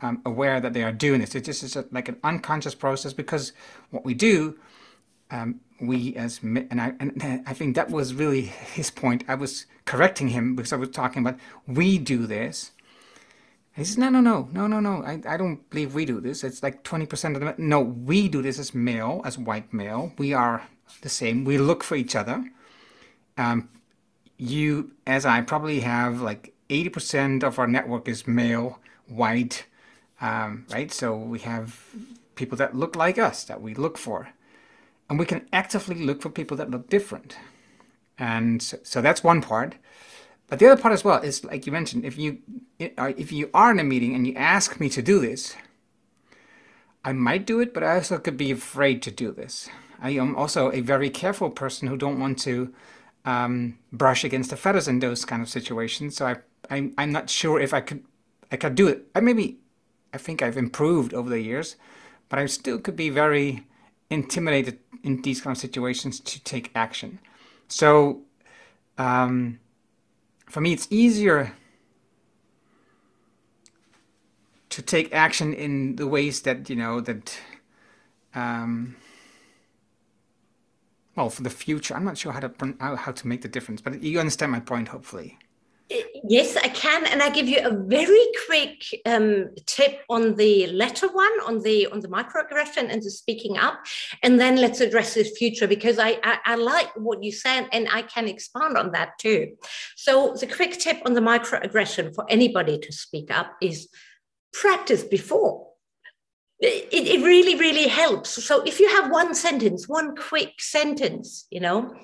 um, 0.00 0.20
aware 0.24 0.60
that 0.60 0.72
they 0.72 0.82
are 0.82 0.92
doing 0.92 1.20
this. 1.20 1.34
It 1.34 1.44
just 1.44 1.62
is 1.62 1.76
like 1.90 2.08
an 2.08 2.18
unconscious 2.22 2.74
process 2.74 3.12
because 3.12 3.52
what 3.90 4.04
we 4.04 4.14
do, 4.14 4.58
um, 5.30 5.60
we 5.80 6.14
as 6.16 6.40
and 6.42 6.80
I 6.80 6.94
and 6.98 7.42
I 7.46 7.52
think 7.52 7.76
that 7.76 7.90
was 7.90 8.14
really 8.14 8.42
his 8.42 8.90
point. 8.90 9.24
I 9.28 9.34
was 9.34 9.66
correcting 9.84 10.28
him 10.28 10.56
because 10.56 10.72
I 10.72 10.76
was 10.76 10.90
talking 10.90 11.22
about 11.22 11.38
we 11.66 11.98
do 11.98 12.26
this. 12.26 12.72
He 13.76 13.84
says, 13.84 13.98
no, 13.98 14.08
no, 14.08 14.20
no, 14.20 14.48
no, 14.52 14.66
no, 14.66 14.80
no. 14.80 15.02
I, 15.04 15.20
I 15.28 15.36
don't 15.36 15.68
believe 15.68 15.94
we 15.94 16.06
do 16.06 16.18
this. 16.18 16.42
It's 16.42 16.62
like 16.62 16.82
20% 16.82 17.34
of 17.34 17.40
the 17.40 17.54
No, 17.58 17.80
we 17.80 18.26
do 18.26 18.40
this 18.40 18.58
as 18.58 18.74
male, 18.74 19.20
as 19.24 19.36
white 19.36 19.72
male. 19.72 20.12
We 20.16 20.32
are 20.32 20.62
the 21.02 21.10
same. 21.10 21.44
We 21.44 21.58
look 21.58 21.84
for 21.84 21.94
each 21.94 22.16
other. 22.16 22.50
Um, 23.36 23.68
you, 24.38 24.92
as 25.06 25.26
I, 25.26 25.42
probably 25.42 25.80
have 25.80 26.22
like 26.22 26.54
80% 26.70 27.42
of 27.42 27.58
our 27.58 27.66
network 27.66 28.08
is 28.08 28.26
male, 28.26 28.80
white, 29.08 29.66
um, 30.22 30.64
right? 30.72 30.90
So 30.90 31.14
we 31.14 31.40
have 31.40 31.84
people 32.34 32.56
that 32.56 32.74
look 32.74 32.96
like 32.96 33.18
us 33.18 33.44
that 33.44 33.60
we 33.60 33.74
look 33.74 33.98
for, 33.98 34.30
and 35.10 35.18
we 35.18 35.26
can 35.26 35.46
actively 35.52 35.96
look 35.96 36.22
for 36.22 36.30
people 36.30 36.56
that 36.56 36.70
look 36.70 36.88
different. 36.88 37.36
And 38.18 38.62
so, 38.62 38.78
so 38.82 39.02
that's 39.02 39.22
one 39.22 39.42
part. 39.42 39.74
But 40.48 40.58
the 40.58 40.66
other 40.70 40.80
part 40.80 40.94
as 40.94 41.04
well 41.04 41.20
is, 41.22 41.44
like 41.44 41.66
you 41.66 41.72
mentioned, 41.72 42.04
if 42.04 42.16
you 42.18 42.38
if 42.78 43.32
you 43.32 43.50
are 43.52 43.70
in 43.70 43.80
a 43.80 43.84
meeting 43.84 44.14
and 44.14 44.26
you 44.26 44.34
ask 44.34 44.78
me 44.78 44.88
to 44.90 45.02
do 45.02 45.18
this, 45.18 45.56
I 47.04 47.12
might 47.12 47.46
do 47.46 47.60
it, 47.60 47.74
but 47.74 47.82
I 47.82 47.96
also 47.96 48.18
could 48.18 48.36
be 48.36 48.50
afraid 48.50 49.02
to 49.02 49.10
do 49.10 49.32
this. 49.32 49.68
I 50.00 50.10
am 50.10 50.36
also 50.36 50.70
a 50.72 50.80
very 50.80 51.10
careful 51.10 51.50
person 51.50 51.88
who 51.88 51.96
don't 51.96 52.20
want 52.20 52.38
to 52.40 52.72
um, 53.24 53.78
brush 53.92 54.24
against 54.24 54.50
the 54.50 54.56
feathers 54.56 54.86
in 54.86 55.00
those 55.00 55.24
kind 55.24 55.42
of 55.42 55.48
situations. 55.48 56.16
So 56.16 56.26
I, 56.26 56.36
I 56.70 56.90
I'm 56.96 57.12
not 57.12 57.28
sure 57.28 57.60
if 57.60 57.74
I 57.74 57.80
could 57.80 58.04
I 58.52 58.56
could 58.56 58.74
do 58.76 58.86
it. 58.88 59.06
I 59.14 59.20
maybe 59.20 59.58
I 60.14 60.18
think 60.18 60.42
I've 60.42 60.56
improved 60.56 61.12
over 61.12 61.28
the 61.28 61.40
years, 61.40 61.76
but 62.28 62.38
I 62.38 62.46
still 62.46 62.78
could 62.78 62.96
be 62.96 63.10
very 63.10 63.66
intimidated 64.10 64.78
in 65.02 65.22
these 65.22 65.40
kind 65.40 65.56
of 65.56 65.60
situations 65.60 66.20
to 66.20 66.42
take 66.44 66.70
action. 66.74 67.18
So 67.68 68.22
um, 68.98 69.58
for 70.56 70.62
me, 70.62 70.72
it's 70.72 70.88
easier 70.88 71.52
to 74.70 74.80
take 74.80 75.12
action 75.12 75.52
in 75.52 75.96
the 75.96 76.06
ways 76.06 76.40
that 76.40 76.70
you 76.70 76.76
know 76.76 76.98
that 76.98 77.38
um, 78.34 78.96
well 81.14 81.28
for 81.28 81.42
the 81.42 81.50
future. 81.50 81.94
I'm 81.94 82.06
not 82.06 82.16
sure 82.16 82.32
how 82.32 82.40
to 82.40 82.74
how 82.80 83.12
to 83.12 83.28
make 83.28 83.42
the 83.42 83.48
difference 83.48 83.82
but 83.82 84.02
you 84.02 84.18
understand 84.18 84.50
my 84.50 84.60
point 84.60 84.88
hopefully 84.88 85.38
Yes, 85.88 86.56
I 86.56 86.68
can, 86.68 87.06
and 87.06 87.22
I 87.22 87.30
give 87.30 87.46
you 87.46 87.60
a 87.60 87.70
very 87.70 88.26
quick 88.46 88.82
um, 89.06 89.50
tip 89.66 90.00
on 90.10 90.34
the 90.34 90.66
latter 90.66 91.06
one, 91.06 91.32
on 91.46 91.62
the 91.62 91.86
on 91.86 92.00
the 92.00 92.08
microaggression 92.08 92.90
and 92.90 93.00
the 93.00 93.10
speaking 93.10 93.56
up, 93.56 93.78
and 94.22 94.40
then 94.40 94.56
let's 94.56 94.80
address 94.80 95.14
the 95.14 95.22
future 95.22 95.68
because 95.68 96.00
I, 96.00 96.18
I, 96.24 96.38
I 96.44 96.54
like 96.56 96.90
what 96.96 97.22
you 97.22 97.30
said, 97.30 97.68
and 97.72 97.88
I 97.92 98.02
can 98.02 98.26
expand 98.26 98.76
on 98.76 98.90
that 98.92 99.10
too. 99.20 99.52
So 99.94 100.34
the 100.34 100.48
quick 100.48 100.76
tip 100.78 100.98
on 101.06 101.14
the 101.14 101.20
microaggression 101.20 102.16
for 102.16 102.24
anybody 102.28 102.78
to 102.78 102.92
speak 102.92 103.30
up 103.30 103.52
is 103.62 103.88
practice 104.52 105.04
before. 105.04 105.68
It, 106.58 106.88
it 106.90 107.22
really, 107.22 107.54
really 107.54 107.86
helps. 107.86 108.42
So 108.42 108.62
if 108.62 108.80
you 108.80 108.88
have 108.88 109.10
one 109.10 109.34
sentence, 109.34 109.86
one 109.86 110.16
quick 110.16 110.54
sentence, 110.58 111.46
you 111.50 111.60
know, 111.60 111.94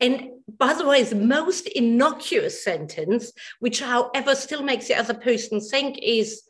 and 0.00 0.30
by 0.58 0.74
the 0.74 0.86
way, 0.86 1.02
the 1.02 1.16
most 1.16 1.66
innocuous 1.68 2.62
sentence, 2.62 3.32
which, 3.60 3.80
however, 3.80 4.34
still 4.34 4.62
makes 4.62 4.88
the 4.88 4.94
other 4.94 5.14
person 5.14 5.60
think, 5.60 5.98
is 6.02 6.42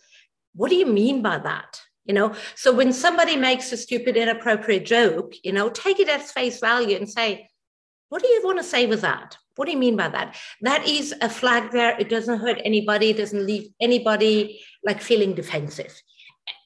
what 0.55 0.71
do 0.71 0.77
you 0.77 0.87
mean 0.87 1.23
by 1.23 1.39
that? 1.39 1.81
You 2.05 2.15
know, 2.15 2.35
so 2.55 2.73
when 2.73 2.93
somebody 2.93 3.37
makes 3.37 3.73
a 3.73 3.77
stupid, 3.77 4.17
inappropriate 4.17 4.87
joke, 4.87 5.35
you 5.43 5.53
know, 5.53 5.69
take 5.69 5.99
it 5.99 6.09
at 6.09 6.23
face 6.23 6.61
value 6.61 6.97
and 6.97 7.09
say, 7.09 7.49
what 8.11 8.23
do 8.23 8.29
you 8.29 8.43
want 8.45 8.59
to 8.59 8.65
say 8.65 8.87
with 8.87 9.01
that? 9.01 9.37
What 9.57 9.67
do 9.67 9.73
you 9.73 9.79
mean 9.79 9.97
by 9.97 10.09
that? 10.09 10.37
That 10.61 10.87
is 10.87 11.15
a 11.21 11.29
flag 11.29 11.73
there. 11.73 11.99
It 11.99 12.09
doesn't 12.09 12.39
hurt 12.39 12.61
anybody, 12.65 13.11
it 13.11 13.17
doesn't 13.17 13.45
leave 13.45 13.71
anybody 13.81 14.61
like 14.85 15.01
feeling 15.01 15.35
defensive 15.35 16.01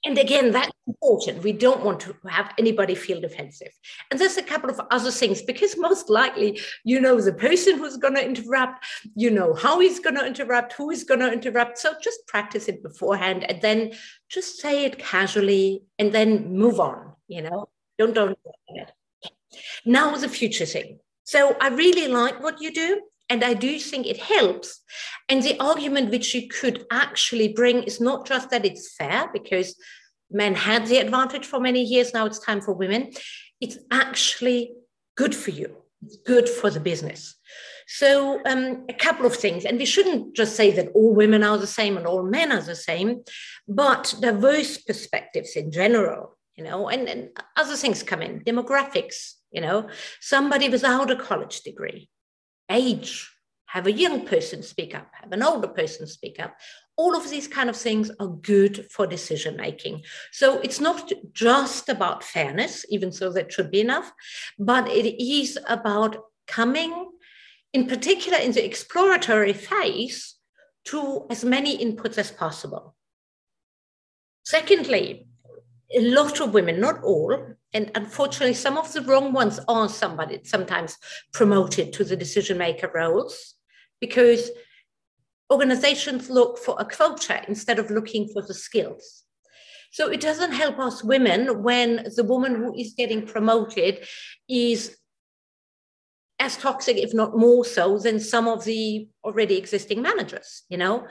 and 0.04 0.16
again, 0.16 0.50
that's 0.50 0.72
important. 0.86 1.42
We 1.42 1.52
don't 1.52 1.84
want 1.84 2.00
to 2.00 2.16
have 2.26 2.54
anybody 2.58 2.94
feel 2.94 3.20
defensive. 3.20 3.72
And 4.10 4.18
there's 4.18 4.38
a 4.38 4.42
couple 4.42 4.70
of 4.70 4.80
other 4.90 5.10
things 5.10 5.42
because 5.42 5.76
most 5.88 6.08
likely 6.08 6.58
you 6.84 7.00
know 7.00 7.20
the 7.20 7.32
person 7.32 7.76
who's 7.76 7.98
going 7.98 8.14
to 8.14 8.24
interrupt, 8.24 8.84
you 9.14 9.30
know 9.30 9.52
how 9.54 9.78
he's 9.80 10.00
going 10.00 10.16
to 10.16 10.26
interrupt, 10.26 10.72
who 10.72 10.90
is 10.90 11.04
going 11.04 11.20
to 11.20 11.32
interrupt. 11.32 11.78
So 11.78 11.92
just 12.02 12.26
practice 12.26 12.68
it 12.68 12.82
beforehand 12.82 13.44
and 13.44 13.60
then 13.60 13.92
just 14.30 14.58
say 14.58 14.86
it 14.86 14.98
casually 14.98 15.82
and 15.98 16.12
then 16.12 16.54
move 16.54 16.80
on. 16.80 17.12
You 17.28 17.42
know, 17.42 17.68
don't 17.98 18.14
don't. 18.14 18.38
Now 19.84 20.16
the 20.16 20.28
future 20.28 20.66
thing. 20.66 20.98
So 21.24 21.56
I 21.60 21.68
really 21.68 22.08
like 22.08 22.42
what 22.42 22.60
you 22.60 22.72
do. 22.72 23.02
And 23.30 23.44
I 23.44 23.54
do 23.54 23.78
think 23.78 24.06
it 24.06 24.18
helps. 24.18 24.82
And 25.28 25.42
the 25.42 25.58
argument 25.60 26.10
which 26.10 26.34
you 26.34 26.48
could 26.48 26.84
actually 26.90 27.48
bring 27.48 27.84
is 27.84 28.00
not 28.00 28.26
just 28.26 28.50
that 28.50 28.66
it's 28.66 28.94
fair, 28.94 29.30
because 29.32 29.76
men 30.30 30.54
had 30.54 30.86
the 30.86 30.98
advantage 30.98 31.46
for 31.46 31.60
many 31.60 31.82
years, 31.82 32.12
now 32.12 32.26
it's 32.26 32.40
time 32.40 32.60
for 32.60 32.74
women. 32.74 33.12
It's 33.60 33.78
actually 33.90 34.72
good 35.16 35.34
for 35.34 35.50
you, 35.50 35.76
it's 36.04 36.16
good 36.16 36.48
for 36.48 36.70
the 36.70 36.80
business. 36.80 37.36
So, 37.86 38.40
um, 38.46 38.84
a 38.88 38.94
couple 38.94 39.26
of 39.26 39.34
things, 39.34 39.64
and 39.64 39.76
we 39.76 39.84
shouldn't 39.84 40.36
just 40.36 40.54
say 40.54 40.70
that 40.72 40.92
all 40.94 41.12
women 41.12 41.42
are 41.42 41.58
the 41.58 41.66
same 41.66 41.96
and 41.96 42.06
all 42.06 42.22
men 42.22 42.52
are 42.52 42.60
the 42.60 42.76
same, 42.76 43.24
but 43.66 44.14
diverse 44.20 44.78
perspectives 44.78 45.56
in 45.56 45.72
general, 45.72 46.38
you 46.56 46.62
know, 46.62 46.88
and, 46.88 47.08
and 47.08 47.30
other 47.56 47.74
things 47.74 48.04
come 48.04 48.22
in, 48.22 48.44
demographics, 48.44 49.32
you 49.50 49.60
know, 49.60 49.88
somebody 50.20 50.68
without 50.68 51.10
a 51.10 51.16
college 51.16 51.62
degree, 51.62 52.08
age, 52.70 53.30
have 53.66 53.86
a 53.86 53.92
young 53.92 54.26
person 54.26 54.62
speak 54.62 54.94
up, 54.94 55.08
have 55.12 55.32
an 55.32 55.42
older 55.42 55.68
person 55.68 56.06
speak 56.06 56.40
up. 56.40 56.56
All 56.96 57.16
of 57.16 57.30
these 57.30 57.46
kind 57.46 57.70
of 57.70 57.76
things 57.76 58.10
are 58.18 58.26
good 58.26 58.90
for 58.90 59.06
decision 59.06 59.56
making. 59.56 60.02
So 60.32 60.58
it's 60.60 60.80
not 60.80 61.10
just 61.32 61.88
about 61.88 62.24
fairness, 62.24 62.84
even 62.88 63.10
though 63.10 63.32
that 63.32 63.52
should 63.52 63.70
be 63.70 63.80
enough, 63.80 64.12
but 64.58 64.88
it 64.88 65.22
is 65.22 65.58
about 65.68 66.16
coming, 66.46 67.10
in 67.72 67.86
particular 67.86 68.38
in 68.38 68.52
the 68.52 68.64
exploratory 68.64 69.52
phase, 69.52 70.34
to 70.86 71.26
as 71.30 71.44
many 71.44 71.78
inputs 71.78 72.18
as 72.18 72.30
possible. 72.30 72.96
Secondly, 74.44 75.28
a 75.94 76.00
lot 76.00 76.40
of 76.40 76.54
women, 76.54 76.80
not 76.80 77.02
all, 77.04 77.54
and 77.72 77.90
unfortunately, 77.94 78.54
some 78.54 78.76
of 78.76 78.92
the 78.92 79.02
wrong 79.02 79.32
ones 79.32 79.60
are 79.68 79.88
somebody 79.88 80.40
sometimes 80.44 80.96
promoted 81.32 81.92
to 81.94 82.04
the 82.04 82.16
decision 82.16 82.58
maker 82.58 82.90
roles 82.92 83.54
because 84.00 84.50
organizations 85.52 86.30
look 86.30 86.58
for 86.58 86.76
a 86.78 86.84
culture 86.84 87.40
instead 87.46 87.78
of 87.78 87.90
looking 87.90 88.28
for 88.28 88.42
the 88.42 88.54
skills. 88.54 89.24
So 89.92 90.08
it 90.08 90.20
doesn't 90.20 90.52
help 90.52 90.78
us 90.78 91.02
women 91.02 91.62
when 91.62 92.06
the 92.16 92.24
woman 92.24 92.54
who 92.54 92.74
is 92.76 92.94
getting 92.96 93.26
promoted 93.26 94.06
is 94.48 94.96
as 96.38 96.56
toxic, 96.56 96.96
if 96.96 97.12
not 97.12 97.36
more 97.36 97.64
so, 97.64 97.98
than 97.98 98.18
some 98.18 98.48
of 98.48 98.64
the 98.64 99.08
already 99.24 99.58
existing 99.58 100.00
managers, 100.00 100.62
you 100.70 100.78
know? 100.78 101.06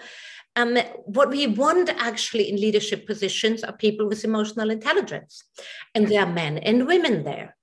Um, 0.59 0.77
what 1.05 1.29
we 1.29 1.47
want 1.47 1.89
actually 1.89 2.49
in 2.49 2.57
leadership 2.57 3.07
positions 3.07 3.63
are 3.63 3.71
people 3.71 4.09
with 4.09 4.25
emotional 4.25 4.69
intelligence, 4.69 5.43
and 5.95 6.07
there 6.07 6.23
are 6.23 6.33
men 6.33 6.57
and 6.57 6.85
women 6.85 7.23
there. 7.23 7.55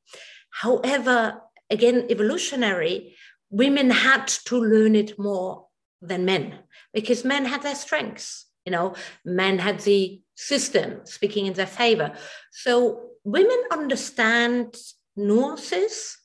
However, 0.50 1.42
again, 1.68 2.06
evolutionary, 2.08 3.14
women 3.50 3.90
had 3.90 4.26
to 4.48 4.56
learn 4.58 4.94
it 4.94 5.18
more 5.18 5.66
than 6.00 6.24
men 6.24 6.54
because 6.94 7.22
men 7.22 7.44
had 7.44 7.62
their 7.62 7.74
strengths. 7.74 8.46
You 8.64 8.72
know, 8.72 8.94
men 9.24 9.58
had 9.58 9.80
the 9.80 10.22
system 10.34 11.02
speaking 11.04 11.44
in 11.44 11.52
their 11.52 11.66
favor. 11.66 12.14
So 12.50 13.10
women 13.24 13.60
understand 13.70 14.74
nuances 15.16 16.16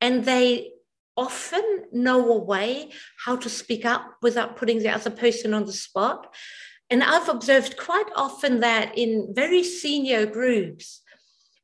and 0.00 0.24
they 0.24 0.72
often 1.16 1.84
know 1.92 2.32
a 2.32 2.44
way 2.44 2.90
how 3.24 3.36
to 3.36 3.48
speak 3.48 3.84
up 3.84 4.16
without 4.22 4.56
putting 4.56 4.80
the 4.80 4.90
other 4.90 5.10
person 5.10 5.54
on 5.54 5.64
the 5.64 5.72
spot. 5.72 6.34
And 6.90 7.02
I've 7.02 7.28
observed 7.28 7.76
quite 7.76 8.06
often 8.14 8.60
that 8.60 8.96
in 8.96 9.32
very 9.34 9.64
senior 9.64 10.26
groups, 10.26 11.00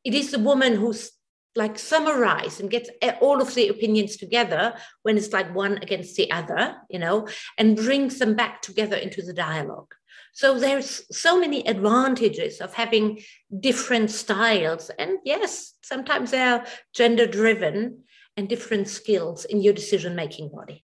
it 0.04 0.14
is 0.14 0.30
the 0.30 0.38
woman 0.38 0.74
who's 0.76 1.12
like 1.54 1.78
summarize 1.78 2.60
and 2.60 2.70
gets 2.70 2.88
all 3.20 3.42
of 3.42 3.54
the 3.54 3.68
opinions 3.68 4.16
together 4.16 4.74
when 5.02 5.18
it's 5.18 5.32
like 5.32 5.54
one 5.54 5.76
against 5.78 6.16
the 6.16 6.30
other, 6.30 6.76
you 6.88 6.98
know, 6.98 7.28
and 7.58 7.76
brings 7.76 8.18
them 8.18 8.34
back 8.34 8.62
together 8.62 8.96
into 8.96 9.20
the 9.22 9.34
dialogue. 9.34 9.94
So 10.32 10.58
there's 10.58 11.02
so 11.14 11.38
many 11.38 11.66
advantages 11.68 12.62
of 12.62 12.72
having 12.72 13.20
different 13.60 14.10
styles. 14.10 14.90
And 14.98 15.18
yes, 15.26 15.74
sometimes 15.82 16.30
they're 16.30 16.64
gender 16.94 17.26
driven, 17.26 18.04
and 18.36 18.48
different 18.48 18.88
skills 18.88 19.44
in 19.44 19.60
your 19.60 19.72
decision 19.72 20.14
making 20.14 20.48
body. 20.48 20.84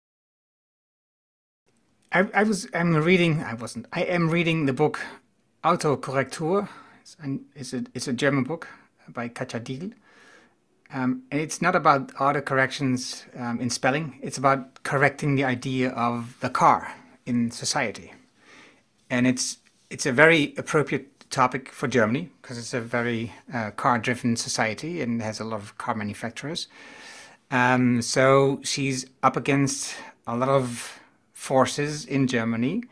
I, 2.11 2.27
I 2.33 2.43
was 2.43 2.67
I'm 2.73 2.95
reading 2.95 3.43
I 3.43 3.53
wasn't 3.53 3.87
I 3.93 4.03
am 4.03 4.29
reading 4.29 4.65
the 4.65 4.73
book 4.73 4.99
Autokorrektur. 5.63 6.69
It's, 7.01 7.17
it's 7.55 7.73
a 7.73 7.83
it's 7.93 8.07
a 8.07 8.13
German 8.13 8.43
book 8.43 8.67
by 9.09 9.27
Katja 9.27 9.59
Diehl. 9.59 9.93
Um, 10.93 11.23
and 11.31 11.41
it's 11.41 11.61
not 11.61 11.75
about 11.75 12.11
auto 12.19 12.41
corrections 12.41 13.25
um, 13.35 13.59
in 13.59 13.69
spelling. 13.69 14.19
It's 14.21 14.37
about 14.37 14.83
correcting 14.83 15.35
the 15.35 15.43
idea 15.43 15.89
of 15.89 16.37
the 16.39 16.49
car 16.49 16.93
in 17.25 17.51
society, 17.51 18.13
and 19.09 19.25
it's 19.27 19.57
it's 19.89 20.05
a 20.05 20.11
very 20.11 20.53
appropriate 20.57 21.29
topic 21.31 21.69
for 21.69 21.87
Germany 21.87 22.29
because 22.41 22.57
it's 22.57 22.73
a 22.73 22.79
very 22.79 23.33
uh, 23.53 23.71
car-driven 23.71 24.35
society 24.35 25.01
and 25.01 25.21
has 25.21 25.39
a 25.39 25.43
lot 25.43 25.59
of 25.59 25.77
car 25.77 25.95
manufacturers. 25.95 26.67
Um, 27.51 28.01
so 28.01 28.59
she's 28.63 29.05
up 29.21 29.37
against 29.37 29.95
a 30.27 30.35
lot 30.35 30.49
of 30.49 30.99
forces 31.33 32.05
in 32.05 32.27
Germany. 32.27 32.83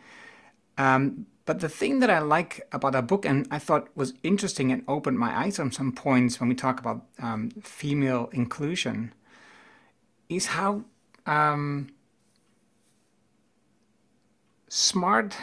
Um, 0.77 1.25
but 1.45 1.59
the 1.59 1.69
thing 1.69 1.99
that 1.99 2.09
I 2.09 2.19
like 2.19 2.61
about 2.71 2.93
her 2.93 3.01
book, 3.01 3.25
and 3.25 3.47
I 3.51 3.59
thought 3.59 3.89
was 3.95 4.13
interesting 4.23 4.71
and 4.71 4.83
opened 4.87 5.19
my 5.19 5.37
eyes 5.37 5.59
on 5.59 5.71
some 5.71 5.91
points 5.91 6.39
when 6.39 6.49
we 6.49 6.55
talk 6.55 6.79
about 6.79 7.05
um, 7.19 7.49
female 7.61 8.29
inclusion, 8.31 9.13
is 10.29 10.47
how 10.47 10.85
um, 11.25 11.89
smart, 14.69 15.35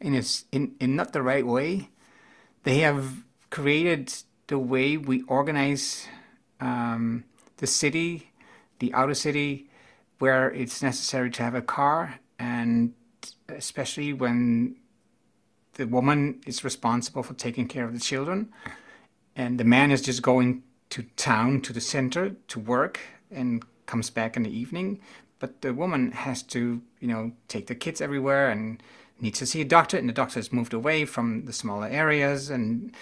in, 0.00 0.14
a, 0.14 0.22
in, 0.52 0.74
in 0.78 0.94
not 0.94 1.12
the 1.12 1.22
right 1.22 1.46
way, 1.46 1.90
they 2.62 2.78
have 2.78 3.24
created 3.50 4.14
the 4.46 4.58
way 4.58 4.96
we 4.96 5.22
organize 5.22 6.06
um, 6.60 7.24
the 7.56 7.66
city 7.66 8.27
the 8.78 8.92
outer 8.94 9.14
city 9.14 9.68
where 10.18 10.50
it's 10.50 10.82
necessary 10.82 11.30
to 11.30 11.42
have 11.42 11.54
a 11.54 11.62
car, 11.62 12.18
and 12.38 12.92
especially 13.48 14.12
when 14.12 14.76
the 15.74 15.86
woman 15.86 16.40
is 16.46 16.64
responsible 16.64 17.22
for 17.22 17.34
taking 17.34 17.68
care 17.68 17.84
of 17.84 17.92
the 17.92 18.00
children, 18.00 18.52
and 19.36 19.58
the 19.58 19.64
man 19.64 19.90
is 19.90 20.02
just 20.02 20.22
going 20.22 20.62
to 20.90 21.02
town, 21.16 21.60
to 21.60 21.72
the 21.72 21.80
center, 21.80 22.30
to 22.48 22.58
work, 22.58 22.98
and 23.30 23.62
comes 23.86 24.10
back 24.10 24.36
in 24.36 24.42
the 24.42 24.50
evening. 24.50 25.00
But 25.38 25.60
the 25.60 25.72
woman 25.72 26.10
has 26.12 26.42
to, 26.44 26.82
you 26.98 27.08
know, 27.08 27.32
take 27.46 27.68
the 27.68 27.74
kids 27.74 28.00
everywhere 28.00 28.50
and 28.50 28.82
needs 29.20 29.38
to 29.38 29.46
see 29.46 29.60
a 29.60 29.64
doctor, 29.64 29.96
and 29.96 30.08
the 30.08 30.12
doctor 30.12 30.40
has 30.40 30.52
moved 30.52 30.74
away 30.74 31.04
from 31.04 31.44
the 31.44 31.52
smaller 31.52 31.86
areas, 31.86 32.50
and 32.50 32.92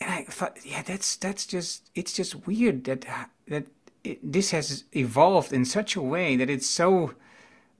and 0.00 0.10
I 0.10 0.24
thought, 0.24 0.58
yeah, 0.64 0.82
that's 0.82 1.16
that's 1.16 1.46
just 1.46 1.90
it's 1.94 2.12
just 2.12 2.46
weird 2.46 2.84
that 2.84 3.06
that 3.48 3.66
it, 4.04 4.32
this 4.32 4.50
has 4.50 4.84
evolved 4.94 5.52
in 5.52 5.64
such 5.64 5.96
a 5.96 6.02
way 6.02 6.36
that 6.36 6.50
it's 6.50 6.66
so 6.66 7.14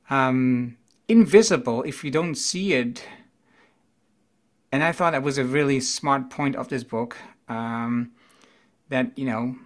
um, 0.08 0.76
invisible 1.08 1.82
if 1.82 2.04
you 2.04 2.10
don't 2.10 2.34
see 2.34 2.74
it. 2.74 3.04
And 4.72 4.84
I 4.84 4.92
thought 4.92 5.12
that 5.12 5.22
was 5.22 5.38
a 5.38 5.44
really 5.44 5.80
smart 5.80 6.30
point 6.30 6.56
of 6.56 6.68
this 6.68 6.84
book. 6.84 7.16
Um, 7.48 8.12
that 8.88 9.16
you 9.16 9.24
know, 9.24 9.56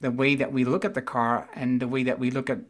the 0.00 0.10
way 0.10 0.34
that 0.34 0.52
we 0.52 0.64
look 0.64 0.84
at 0.84 0.94
the 0.94 1.02
car 1.02 1.48
and 1.54 1.80
the 1.80 1.88
way 1.88 2.02
that 2.04 2.18
we 2.18 2.30
look 2.30 2.48
at 2.48 2.60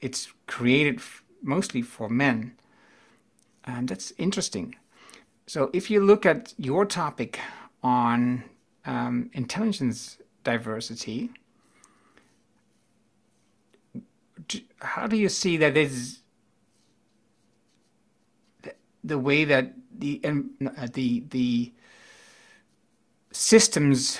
it's 0.00 0.32
created 0.48 1.00
mostly 1.42 1.80
for 1.80 2.08
men, 2.08 2.56
and 3.64 3.88
that's 3.88 4.12
interesting. 4.18 4.74
So 5.46 5.70
if 5.72 5.90
you 5.90 6.00
look 6.04 6.26
at 6.26 6.54
your 6.56 6.84
topic 6.84 7.38
on 7.82 8.44
um, 8.84 9.30
intelligence 9.32 10.18
diversity, 10.44 11.30
how 14.82 15.06
do 15.06 15.16
you 15.16 15.28
see 15.28 15.56
that 15.58 15.76
is 15.76 16.20
the 19.04 19.18
way 19.18 19.44
that 19.44 19.72
the 19.96 20.20
uh, 20.24 20.86
the 20.92 21.24
the 21.30 21.72
systems 23.30 24.18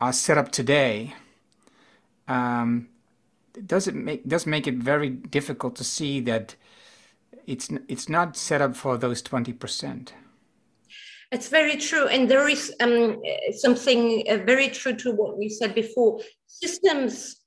are 0.00 0.12
set 0.12 0.38
up 0.38 0.50
today? 0.50 1.14
Um, 2.28 2.88
does 3.66 3.88
it 3.88 3.94
make 3.94 4.26
does 4.26 4.46
make 4.46 4.66
it 4.66 4.76
very 4.76 5.10
difficult 5.10 5.76
to 5.76 5.84
see 5.84 6.20
that 6.20 6.54
it's 7.46 7.68
it's 7.88 8.08
not 8.08 8.36
set 8.36 8.60
up 8.60 8.76
for 8.76 8.96
those 8.96 9.22
twenty 9.22 9.52
percent. 9.52 10.14
It's 11.32 11.48
very 11.48 11.76
true, 11.76 12.08
and 12.08 12.28
there 12.28 12.48
is 12.48 12.74
um, 12.80 13.22
something 13.52 14.24
uh, 14.28 14.38
very 14.38 14.68
true 14.68 14.96
to 14.96 15.12
what 15.12 15.38
we 15.38 15.48
said 15.48 15.76
before. 15.76 16.20
Systems 16.48 17.39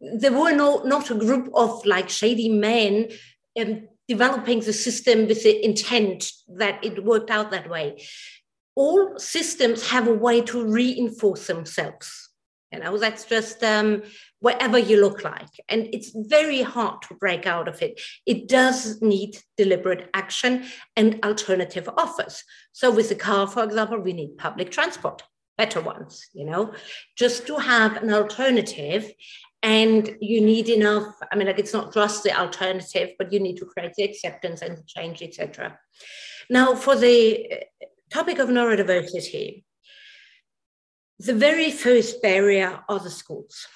there 0.00 0.32
were 0.32 0.52
no 0.52 0.82
not 0.84 1.10
a 1.10 1.14
group 1.14 1.50
of 1.54 1.84
like 1.84 2.08
shady 2.08 2.48
men 2.48 3.08
um, 3.60 3.88
developing 4.06 4.60
the 4.60 4.72
system 4.72 5.26
with 5.26 5.42
the 5.42 5.64
intent 5.64 6.30
that 6.48 6.82
it 6.84 7.04
worked 7.04 7.30
out 7.30 7.50
that 7.50 7.68
way. 7.68 8.02
All 8.74 9.18
systems 9.18 9.88
have 9.90 10.06
a 10.06 10.14
way 10.14 10.40
to 10.42 10.64
reinforce 10.64 11.46
themselves. 11.46 12.28
You 12.72 12.80
know, 12.80 12.98
that's 12.98 13.24
just 13.24 13.64
um, 13.64 14.02
wherever 14.40 14.78
you 14.78 15.00
look 15.00 15.24
like. 15.24 15.48
And 15.68 15.88
it's 15.92 16.12
very 16.14 16.62
hard 16.62 17.00
to 17.02 17.14
break 17.14 17.46
out 17.46 17.66
of 17.66 17.80
it. 17.80 18.00
It 18.26 18.46
does 18.46 19.00
need 19.00 19.38
deliberate 19.56 20.10
action 20.12 20.64
and 20.94 21.18
alternative 21.24 21.88
offers. 21.96 22.44
So, 22.72 22.90
with 22.90 23.08
the 23.08 23.14
car, 23.14 23.46
for 23.46 23.64
example, 23.64 24.00
we 24.00 24.12
need 24.12 24.36
public 24.36 24.70
transport, 24.70 25.22
better 25.56 25.80
ones, 25.80 26.26
you 26.34 26.44
know, 26.44 26.74
just 27.16 27.46
to 27.46 27.56
have 27.56 28.02
an 28.02 28.12
alternative 28.12 29.12
and 29.62 30.16
you 30.20 30.40
need 30.40 30.68
enough 30.68 31.14
i 31.32 31.36
mean 31.36 31.46
like 31.46 31.58
it's 31.58 31.72
not 31.72 31.92
just 31.92 32.22
the 32.22 32.38
alternative 32.38 33.10
but 33.18 33.32
you 33.32 33.40
need 33.40 33.56
to 33.56 33.66
create 33.66 33.92
the 33.94 34.04
acceptance 34.04 34.62
and 34.62 34.86
change 34.86 35.22
etc 35.22 35.78
now 36.48 36.74
for 36.74 36.94
the 36.94 37.46
uh, 37.52 37.86
topic 38.10 38.38
of 38.38 38.48
neurodiversity 38.48 39.64
the 41.18 41.34
very 41.34 41.72
first 41.72 42.22
barrier 42.22 42.80
are 42.88 43.00
the 43.00 43.10
schools. 43.10 43.66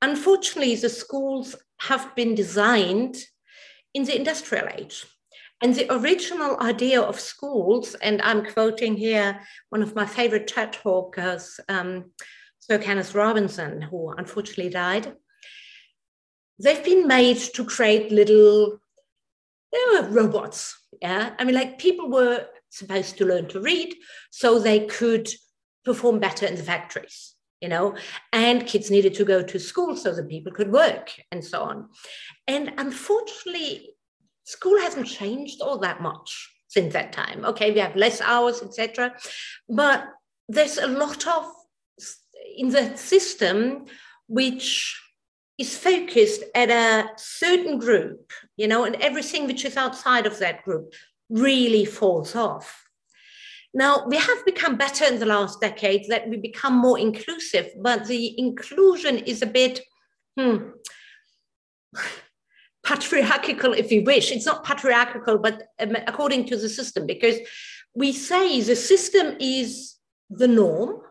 Unfortunately 0.00 0.74
the 0.76 0.88
schools 0.88 1.54
have 1.80 2.14
been 2.16 2.34
designed 2.34 3.16
in 3.92 4.04
the 4.04 4.16
industrial 4.16 4.68
age. 4.78 5.04
And 5.60 5.74
the 5.74 5.92
original 5.92 6.58
idea 6.60 7.02
of 7.02 7.18
schools 7.18 7.94
and 7.96 8.22
i'm 8.22 8.46
quoting 8.46 8.96
here 8.96 9.40
one 9.70 9.82
of 9.82 9.96
my 9.96 10.06
favorite 10.06 10.46
ted 10.46 10.72
talkers 10.72 11.58
um, 11.68 12.12
Sir 12.70 12.78
Kenneth 12.78 13.14
Robinson, 13.14 13.80
who 13.82 14.10
unfortunately 14.10 14.68
died, 14.68 15.14
they've 16.58 16.84
been 16.84 17.06
made 17.06 17.38
to 17.54 17.64
create 17.64 18.12
little 18.12 18.80
they 19.72 20.00
were 20.00 20.08
robots. 20.08 20.78
Yeah. 21.00 21.34
I 21.38 21.44
mean, 21.44 21.54
like 21.54 21.78
people 21.78 22.10
were 22.10 22.46
supposed 22.70 23.18
to 23.18 23.26
learn 23.26 23.48
to 23.48 23.60
read 23.60 23.94
so 24.30 24.58
they 24.58 24.86
could 24.86 25.28
perform 25.84 26.18
better 26.18 26.46
in 26.46 26.56
the 26.56 26.62
factories, 26.62 27.34
you 27.60 27.68
know, 27.68 27.96
and 28.32 28.66
kids 28.66 28.90
needed 28.90 29.14
to 29.14 29.24
go 29.24 29.42
to 29.42 29.58
school 29.58 29.96
so 29.96 30.14
that 30.14 30.28
people 30.28 30.52
could 30.52 30.72
work 30.72 31.12
and 31.30 31.44
so 31.44 31.62
on. 31.62 31.88
And 32.46 32.72
unfortunately, 32.78 33.90
school 34.44 34.78
hasn't 34.80 35.06
changed 35.06 35.60
all 35.60 35.78
that 35.78 36.00
much 36.00 36.54
since 36.68 36.92
that 36.92 37.12
time. 37.12 37.44
Okay, 37.44 37.70
we 37.72 37.80
have 37.80 37.96
less 37.96 38.20
hours, 38.20 38.62
etc. 38.62 39.14
But 39.68 40.08
there's 40.48 40.78
a 40.78 40.86
lot 40.86 41.26
of 41.26 41.50
in 42.56 42.70
the 42.70 42.96
system 42.96 43.86
which 44.26 45.00
is 45.58 45.76
focused 45.76 46.44
at 46.54 46.70
a 46.70 47.08
certain 47.16 47.78
group, 47.78 48.32
you 48.56 48.68
know, 48.68 48.84
and 48.84 48.96
everything 48.96 49.46
which 49.46 49.64
is 49.64 49.76
outside 49.76 50.26
of 50.26 50.38
that 50.38 50.62
group 50.64 50.94
really 51.28 51.84
falls 51.84 52.36
off. 52.36 52.84
Now, 53.74 54.06
we 54.06 54.16
have 54.16 54.44
become 54.46 54.76
better 54.76 55.04
in 55.04 55.18
the 55.18 55.26
last 55.26 55.60
decade 55.60 56.06
that 56.08 56.28
we 56.28 56.36
become 56.36 56.74
more 56.74 56.98
inclusive, 56.98 57.70
but 57.80 58.06
the 58.06 58.38
inclusion 58.38 59.18
is 59.18 59.42
a 59.42 59.46
bit 59.46 59.80
hmm, 60.38 60.70
patriarchal, 62.86 63.74
if 63.74 63.92
you 63.92 64.04
wish. 64.04 64.32
It's 64.32 64.46
not 64.46 64.64
patriarchal, 64.64 65.38
but 65.38 65.64
um, 65.80 65.96
according 66.06 66.46
to 66.46 66.56
the 66.56 66.68
system, 66.68 67.06
because 67.06 67.36
we 67.94 68.12
say 68.12 68.60
the 68.60 68.76
system 68.76 69.36
is 69.40 69.96
the 70.30 70.48
norm, 70.48 71.02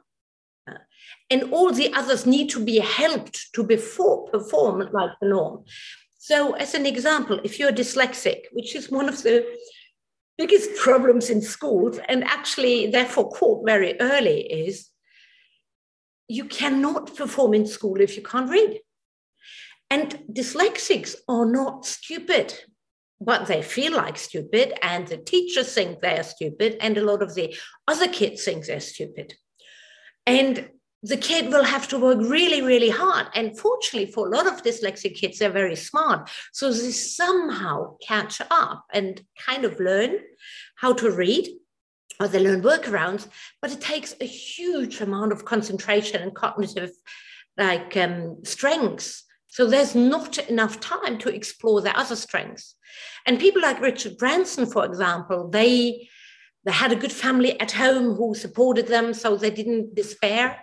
and 1.30 1.52
all 1.52 1.72
the 1.72 1.94
others 1.94 2.26
need 2.26 2.50
to 2.50 2.64
be 2.64 2.80
helped 2.80 3.54
to 3.54 3.64
before 3.64 4.28
perform 4.28 4.90
like 4.92 5.12
the 5.22 5.28
norm. 5.28 5.64
So, 6.18 6.54
as 6.54 6.74
an 6.74 6.86
example, 6.86 7.40
if 7.44 7.60
you're 7.60 7.72
dyslexic, 7.72 8.42
which 8.52 8.76
is 8.76 8.92
one 8.92 9.10
of 9.10 9.24
the 9.24 9.46
biggest 10.38 10.76
problems 10.84 11.30
in 11.30 11.42
schools, 11.42 12.00
and 12.08 12.24
actually 12.24 12.88
therefore 12.88 13.30
caught 13.30 13.66
very 13.66 14.00
early, 14.00 14.42
is 14.42 14.90
you 16.28 16.46
cannot 16.46 17.16
perform 17.16 17.54
in 17.54 17.66
school 17.66 18.02
if 18.02 18.18
you 18.18 18.24
can't 18.24 18.50
read. 18.50 18.82
And 19.90 20.20
dyslexics 20.32 21.16
are 21.30 21.46
not 21.46 21.86
stupid, 21.86 22.54
but 23.22 23.48
they 23.48 23.62
feel 23.62 23.96
like 23.96 24.18
stupid, 24.18 24.74
and 24.82 25.08
the 25.08 25.18
teachers 25.18 25.74
think 25.74 26.02
they're 26.02 26.24
stupid, 26.24 26.78
and 26.82 26.98
a 26.98 27.06
lot 27.06 27.22
of 27.24 27.36
the 27.36 27.56
other 27.88 28.08
kids 28.08 28.44
think 28.44 28.66
they're 28.66 28.82
stupid. 28.82 29.34
And 30.26 30.70
the 31.04 31.18
kid 31.18 31.48
will 31.48 31.64
have 31.64 31.88
to 31.90 32.00
work 32.00 32.18
really, 32.20 32.62
really 32.62 32.90
hard. 32.90 33.28
And 33.36 33.58
fortunately, 33.58 34.12
for 34.12 34.28
a 34.28 34.36
lot 34.36 34.48
of 34.48 34.64
dyslexic 34.64 35.16
kids, 35.16 35.40
they're 35.40 35.50
very 35.50 35.76
smart. 35.76 36.30
So 36.54 36.72
they 36.72 36.92
somehow 36.92 37.98
catch 38.06 38.42
up 38.50 38.86
and 38.92 39.22
kind 39.40 39.64
of 39.64 39.80
learn 39.80 40.20
how 40.76 40.94
to 40.94 41.12
read 41.12 41.50
or 42.20 42.28
they 42.28 42.40
learn 42.40 42.62
workarounds, 42.62 43.28
but 43.62 43.72
it 43.72 43.82
takes 43.82 44.16
a 44.20 44.26
huge 44.26 45.02
amount 45.02 45.32
of 45.32 45.46
concentration 45.46 46.22
and 46.22 46.34
cognitive 46.34 46.92
like 47.58 47.96
um, 47.98 48.38
strengths. 48.44 49.24
So 49.50 49.68
there's 49.68 49.96
not 49.96 50.38
enough 50.50 50.80
time 50.80 51.18
to 51.20 51.34
explore 51.34 51.82
their 51.82 51.98
other 51.98 52.16
strengths. 52.16 52.76
And 53.26 53.40
people 53.40 53.62
like 53.62 53.82
Richard 53.82 54.18
Branson, 54.18 54.66
for 54.66 54.86
example, 54.86 55.50
they 55.50 56.10
they 56.66 56.74
had 56.74 56.92
a 56.92 56.98
good 56.98 57.14
family 57.14 57.58
at 57.62 57.72
home 57.72 58.16
who 58.16 58.36
supported 58.36 58.88
them, 58.88 59.14
so 59.14 59.38
they 59.38 59.52
didn't 59.52 59.96
despair. 59.96 60.62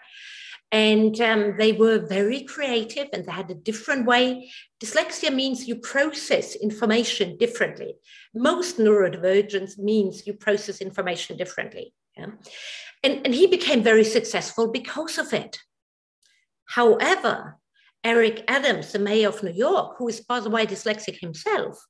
And 0.75 1.21
um, 1.21 1.55
they 1.57 1.71
were 1.71 2.01
very 2.01 2.43
creative 2.43 3.07
and 3.13 3.25
they 3.25 3.31
had 3.31 3.49
a 3.49 3.55
different 3.55 4.07
way. 4.07 4.51
Dyslexia 4.83 5.33
means 5.33 5.69
you 5.69 5.77
process 5.77 6.57
information 6.57 7.37
differently. 7.37 7.95
Most 8.35 8.79
neurodivergence 8.79 9.79
means 9.79 10.27
you 10.27 10.33
process 10.35 10.81
information 10.81 11.37
differently. 11.37 11.95
Yeah? 12.17 12.31
And, 13.05 13.25
and 13.25 13.33
he 13.33 13.47
became 13.47 13.85
very 13.85 14.03
successful 14.03 14.67
because 14.67 15.17
of 15.17 15.33
it. 15.33 15.61
However, 16.65 17.61
Eric 18.03 18.43
Adams, 18.49 18.91
the 18.91 18.99
mayor 18.99 19.29
of 19.29 19.45
New 19.45 19.53
York, 19.53 19.95
who 19.99 20.09
is, 20.09 20.23
by 20.23 20.41
the 20.41 20.51
way, 20.51 20.67
dyslexic 20.67 21.21
himself, 21.21 21.87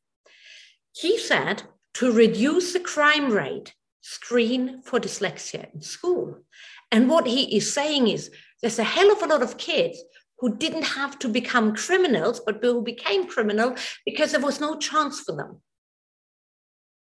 he 0.94 1.16
said 1.16 1.62
to 1.94 2.12
reduce 2.12 2.74
the 2.74 2.80
crime 2.80 3.32
rate, 3.32 3.72
screen 4.02 4.82
for 4.82 5.00
dyslexia 5.00 5.72
in 5.72 5.80
school. 5.80 6.44
And 6.92 7.08
what 7.08 7.26
he 7.26 7.56
is 7.56 7.72
saying 7.72 8.08
is 8.08 8.30
there's 8.64 8.78
a 8.78 8.82
hell 8.82 9.12
of 9.12 9.22
a 9.22 9.26
lot 9.26 9.42
of 9.42 9.58
kids 9.58 10.02
who 10.38 10.56
didn't 10.56 10.84
have 10.84 11.18
to 11.18 11.28
become 11.28 11.76
criminals, 11.76 12.40
but 12.46 12.60
who 12.62 12.80
became 12.80 13.26
criminal 13.26 13.74
because 14.06 14.32
there 14.32 14.40
was 14.40 14.58
no 14.58 14.78
chance 14.78 15.20
for 15.20 15.36
them. 15.36 15.60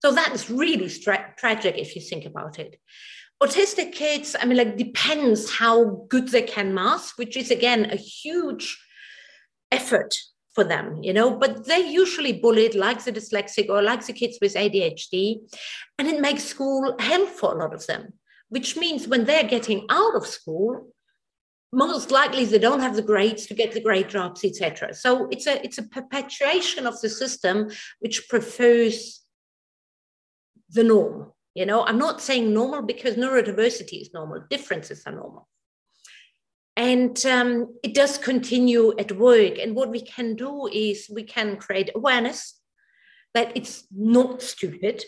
So 0.02 0.10
that 0.12 0.32
is 0.32 0.48
really 0.48 0.88
tragic 0.88 1.76
if 1.76 1.94
you 1.94 2.00
think 2.00 2.24
about 2.24 2.58
it. 2.58 2.80
Autistic 3.42 3.92
kids, 3.92 4.34
I 4.40 4.46
mean, 4.46 4.56
like, 4.56 4.78
depends 4.78 5.50
how 5.50 6.06
good 6.08 6.28
they 6.28 6.40
can 6.40 6.72
mask, 6.72 7.18
which 7.18 7.36
is 7.36 7.50
again 7.50 7.90
a 7.90 7.96
huge 7.96 8.82
effort 9.70 10.14
for 10.54 10.64
them, 10.64 11.02
you 11.02 11.12
know, 11.12 11.30
but 11.36 11.66
they're 11.66 11.78
usually 11.78 12.32
bullied 12.32 12.74
like 12.74 13.04
the 13.04 13.12
dyslexic 13.12 13.68
or 13.68 13.82
like 13.82 14.06
the 14.06 14.14
kids 14.14 14.38
with 14.40 14.54
ADHD. 14.54 15.40
And 15.98 16.08
it 16.08 16.22
makes 16.22 16.44
school 16.44 16.96
hell 16.98 17.26
for 17.26 17.52
a 17.52 17.58
lot 17.58 17.74
of 17.74 17.86
them, 17.86 18.14
which 18.48 18.78
means 18.78 19.06
when 19.06 19.26
they're 19.26 19.44
getting 19.44 19.84
out 19.90 20.14
of 20.14 20.26
school, 20.26 20.94
most 21.72 22.10
likely 22.10 22.44
they 22.44 22.58
don't 22.58 22.80
have 22.80 22.96
the 22.96 23.02
grades 23.02 23.46
to 23.46 23.54
get 23.54 23.72
the 23.72 23.80
great 23.80 24.08
jobs, 24.08 24.44
etc. 24.44 24.94
So 24.94 25.28
it's 25.30 25.46
a 25.46 25.64
it's 25.64 25.78
a 25.78 25.84
perpetuation 25.84 26.86
of 26.86 27.00
the 27.00 27.08
system 27.08 27.70
which 28.00 28.28
prefers 28.28 29.22
the 30.70 30.84
norm. 30.84 31.32
You 31.54 31.66
know, 31.66 31.84
I'm 31.84 31.98
not 31.98 32.20
saying 32.20 32.52
normal 32.52 32.82
because 32.82 33.16
neurodiversity 33.16 34.02
is 34.02 34.10
normal, 34.14 34.44
differences 34.50 35.02
are 35.06 35.12
normal. 35.12 35.48
And 36.76 37.24
um, 37.26 37.74
it 37.82 37.94
does 37.94 38.16
continue 38.16 38.94
at 38.98 39.12
work. 39.12 39.58
And 39.58 39.74
what 39.74 39.90
we 39.90 40.00
can 40.00 40.36
do 40.36 40.68
is 40.72 41.10
we 41.12 41.24
can 41.24 41.56
create 41.56 41.90
awareness 41.94 42.58
that 43.34 43.52
it's 43.56 43.84
not 43.94 44.42
stupid. 44.42 45.04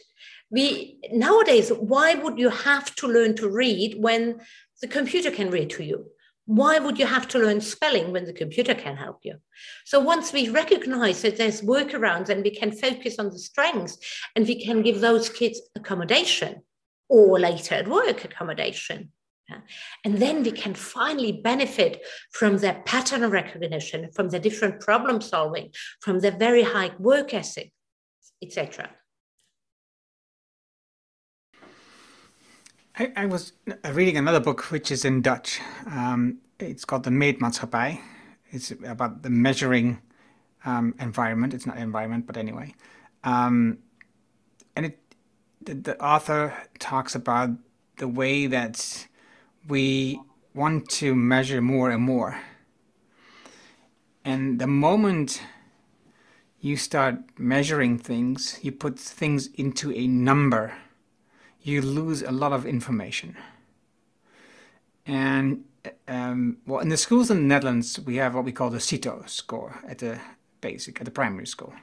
We 0.51 0.99
nowadays, 1.11 1.71
why 1.71 2.15
would 2.15 2.39
you 2.39 2.51
have 2.51 2.95
to 2.97 3.09
learn 3.09 3.35
to 3.37 3.49
read 3.49 3.97
when 3.99 4.41
the 4.81 4.89
computer 4.89 5.31
can 5.31 5.51
read 5.51 5.71
to 5.71 5.85
you? 5.85 6.07
Why 6.47 6.79
would 6.79 6.99
you 6.99 7.07
have 7.07 7.29
to 7.29 7.39
learn 7.39 7.61
spelling 7.61 8.13
when 8.13 8.25
the 8.25 8.33
computer 8.33 8.75
can 8.75 8.97
help 8.97 9.21
you? 9.23 9.37
So 9.85 10.01
once 10.01 10.33
we 10.33 10.49
recognize 10.49 11.23
that 11.23 11.37
there's 11.37 11.63
workarounds 11.63 12.29
and 12.29 12.43
we 12.43 12.51
can 12.51 12.73
focus 12.73 13.19
on 13.19 13.31
the 13.31 13.39
strengths 13.39 13.99
and 14.35 14.47
we 14.47 14.65
can 14.65 14.83
give 14.83 15.01
those 15.01 15.29
kids 15.29 15.61
accommodation 15.77 16.63
or 17.09 17.39
later 17.39 17.77
at 17.77 17.89
work 17.89 18.25
accommodation. 18.25 19.13
And 20.05 20.19
then 20.19 20.43
we 20.43 20.51
can 20.51 20.75
finally 20.75 21.33
benefit 21.33 22.03
from 22.33 22.59
their 22.59 22.83
pattern 22.87 23.29
recognition, 23.29 24.11
from 24.15 24.31
their 24.31 24.41
different 24.41 24.81
problem 24.81 25.21
solving, 25.21 25.73
from 26.01 26.21
their 26.21 26.31
very 26.31 26.63
high 26.63 26.93
work 26.99 27.35
ethic, 27.35 27.71
etc. 28.43 28.91
I, 33.03 33.11
I, 33.17 33.27
was 33.27 33.53
reading 33.91 34.17
another 34.17 34.39
book 34.39 34.71
which 34.71 34.93
is 34.93 35.05
in 35.05 35.23
Dutch. 35.23 35.61
Um, 35.91 36.39
it's 36.61 36.85
called 36.85 37.03
The 37.03 37.11
Meetmaatschappij. 37.11 38.01
It's 38.53 38.71
about 38.71 39.23
the 39.23 39.31
measuring 39.31 40.01
um, 40.65 40.95
environment. 41.01 41.53
It's 41.53 41.67
not 41.67 41.79
environment, 41.79 42.29
but 42.29 42.37
anyway. 42.37 42.77
Um, 43.25 43.79
and 44.77 44.87
it, 44.87 45.01
the, 45.61 45.75
the, 45.75 46.01
author 46.01 46.55
talks 46.79 47.17
about 47.17 47.51
the 47.97 48.07
way 48.07 48.47
that 48.47 49.09
we 49.67 50.21
want 50.55 50.89
to 50.91 51.17
measure 51.17 51.61
more 51.61 51.91
and 51.91 52.03
more. 52.05 52.41
And 54.25 54.61
the 54.61 54.69
moment 54.69 55.43
you 56.61 56.77
start 56.77 57.17
measuring 57.37 57.99
things, 57.99 58.61
you 58.63 58.71
put 58.71 58.97
things 58.97 59.49
into 59.55 59.91
a 59.91 60.07
number 60.07 60.75
you 61.63 61.83
lose 61.83 62.23
a 62.23 62.33
lot 62.33 62.53
of 62.53 62.67
information. 62.67 63.37
And 65.07 65.65
um, 66.07 66.59
well, 66.67 66.81
in 66.81 66.89
the 66.89 66.97
schools 66.97 67.31
in 67.31 67.37
the 67.39 67.55
Netherlands, 67.55 67.99
we 68.01 68.17
have 68.17 68.35
what 68.35 68.45
we 68.45 68.53
call 68.53 68.71
the 68.71 68.81
CITO 68.81 69.25
score 69.27 69.81
at 69.89 69.99
the 69.99 70.21
basic, 70.61 71.01
at 71.01 71.05
the 71.05 71.11
primary 71.11 71.47
school. 71.47 71.75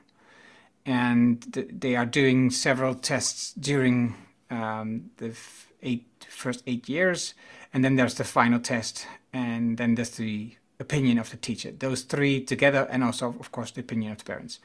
And 0.86 1.42
th 1.54 1.68
they 1.80 1.96
are 1.96 2.06
doing 2.06 2.52
several 2.52 2.96
tests 2.96 3.54
during 3.54 4.16
um, 4.50 5.12
the 5.18 5.36
eight, 5.84 6.06
first 6.30 6.64
eight 6.66 6.88
years. 6.90 7.34
And 7.74 7.84
then 7.84 7.96
there's 7.96 8.16
the 8.16 8.24
final 8.24 8.60
test. 8.60 9.08
And 9.34 9.78
then 9.78 9.96
there's 9.96 10.16
the 10.16 10.56
opinion 10.80 11.20
of 11.20 11.30
the 11.30 11.38
teacher. 11.38 11.72
Those 11.72 12.04
three 12.04 12.44
together, 12.44 12.88
and 12.90 13.04
also, 13.04 13.36
of 13.40 13.52
course, 13.52 13.72
the 13.72 13.82
opinion 13.82 14.12
of 14.12 14.18
the 14.20 14.24
parents. 14.24 14.60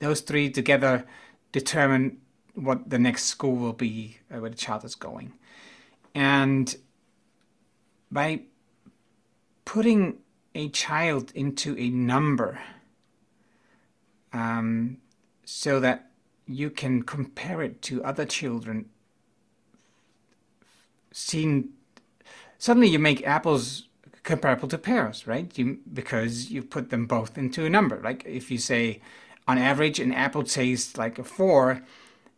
Those 0.00 0.20
three 0.20 0.50
together 0.50 1.04
determine 1.52 2.18
what 2.54 2.90
the 2.90 2.98
next 2.98 3.24
school 3.24 3.56
will 3.56 3.72
be 3.72 4.18
uh, 4.34 4.38
where 4.40 4.50
the 4.50 4.56
child 4.56 4.84
is 4.84 4.94
going. 4.94 5.32
And 6.14 6.74
by 8.10 8.42
putting 9.64 10.18
a 10.54 10.68
child 10.70 11.30
into 11.34 11.76
a 11.78 11.88
number 11.90 12.58
um, 14.32 14.98
so 15.44 15.80
that 15.80 16.10
you 16.46 16.70
can 16.70 17.02
compare 17.02 17.62
it 17.62 17.80
to 17.82 18.02
other 18.02 18.24
children, 18.24 18.86
seen 21.12 21.70
suddenly 22.58 22.88
you 22.88 22.98
make 22.98 23.26
apples 23.26 23.88
comparable 24.22 24.68
to 24.68 24.78
pears, 24.78 25.26
right? 25.26 25.56
You, 25.56 25.78
because 25.92 26.50
you 26.50 26.62
put 26.62 26.90
them 26.90 27.06
both 27.06 27.38
into 27.38 27.64
a 27.64 27.70
number. 27.70 28.00
Like 28.02 28.24
if 28.26 28.50
you 28.50 28.58
say, 28.58 29.00
on 29.48 29.58
average, 29.58 29.98
an 29.98 30.12
apple 30.12 30.42
tastes 30.42 30.96
like 30.96 31.18
a 31.18 31.24
four, 31.24 31.82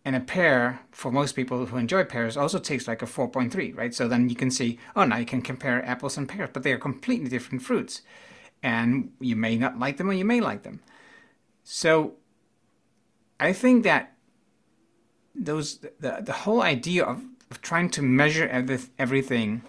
and 0.05 0.17
a 0.17 0.21
pear, 0.21 0.81
for 0.91 1.13
most 1.13 1.37
people 1.37 1.67
who 1.67 1.77
enjoy 1.77 2.05
pears, 2.05 2.37
also 2.37 2.59
tastes 2.59 2.89
like 2.89 3.03
a 3.03 3.07
4.3, 3.07 3.77
right? 3.77 3.95
So 3.95 4.09
then 4.09 4.29
you 4.29 4.35
can 4.35 4.51
see, 4.51 4.79
oh, 4.97 5.05
now 5.05 5.17
you 5.17 5.27
can 5.27 5.43
compare 5.43 5.85
apples 5.85 6.17
and 6.17 6.29
pears, 6.29 6.51
but 6.53 6.65
they 6.65 6.73
are 6.73 6.79
completely 6.79 7.29
different 7.29 7.63
fruits. 7.63 8.03
And 8.63 9.13
you 9.21 9.37
may 9.37 9.57
not 9.57 9.79
like 9.79 9.97
them 9.97 10.11
or 10.11 10.13
you 10.13 10.25
may 10.25 10.41
like 10.41 10.65
them. 10.65 10.81
So 11.63 12.15
I 13.39 13.53
think 13.53 13.85
that 13.85 14.15
those 15.35 15.79
the, 15.79 16.19
the 16.21 16.33
whole 16.33 16.63
idea 16.63 17.05
of, 17.05 17.23
of 17.51 17.63
trying 17.63 17.91
to 17.91 18.03
measure 18.03 18.47
every, 18.49 18.81
everything, 18.99 19.63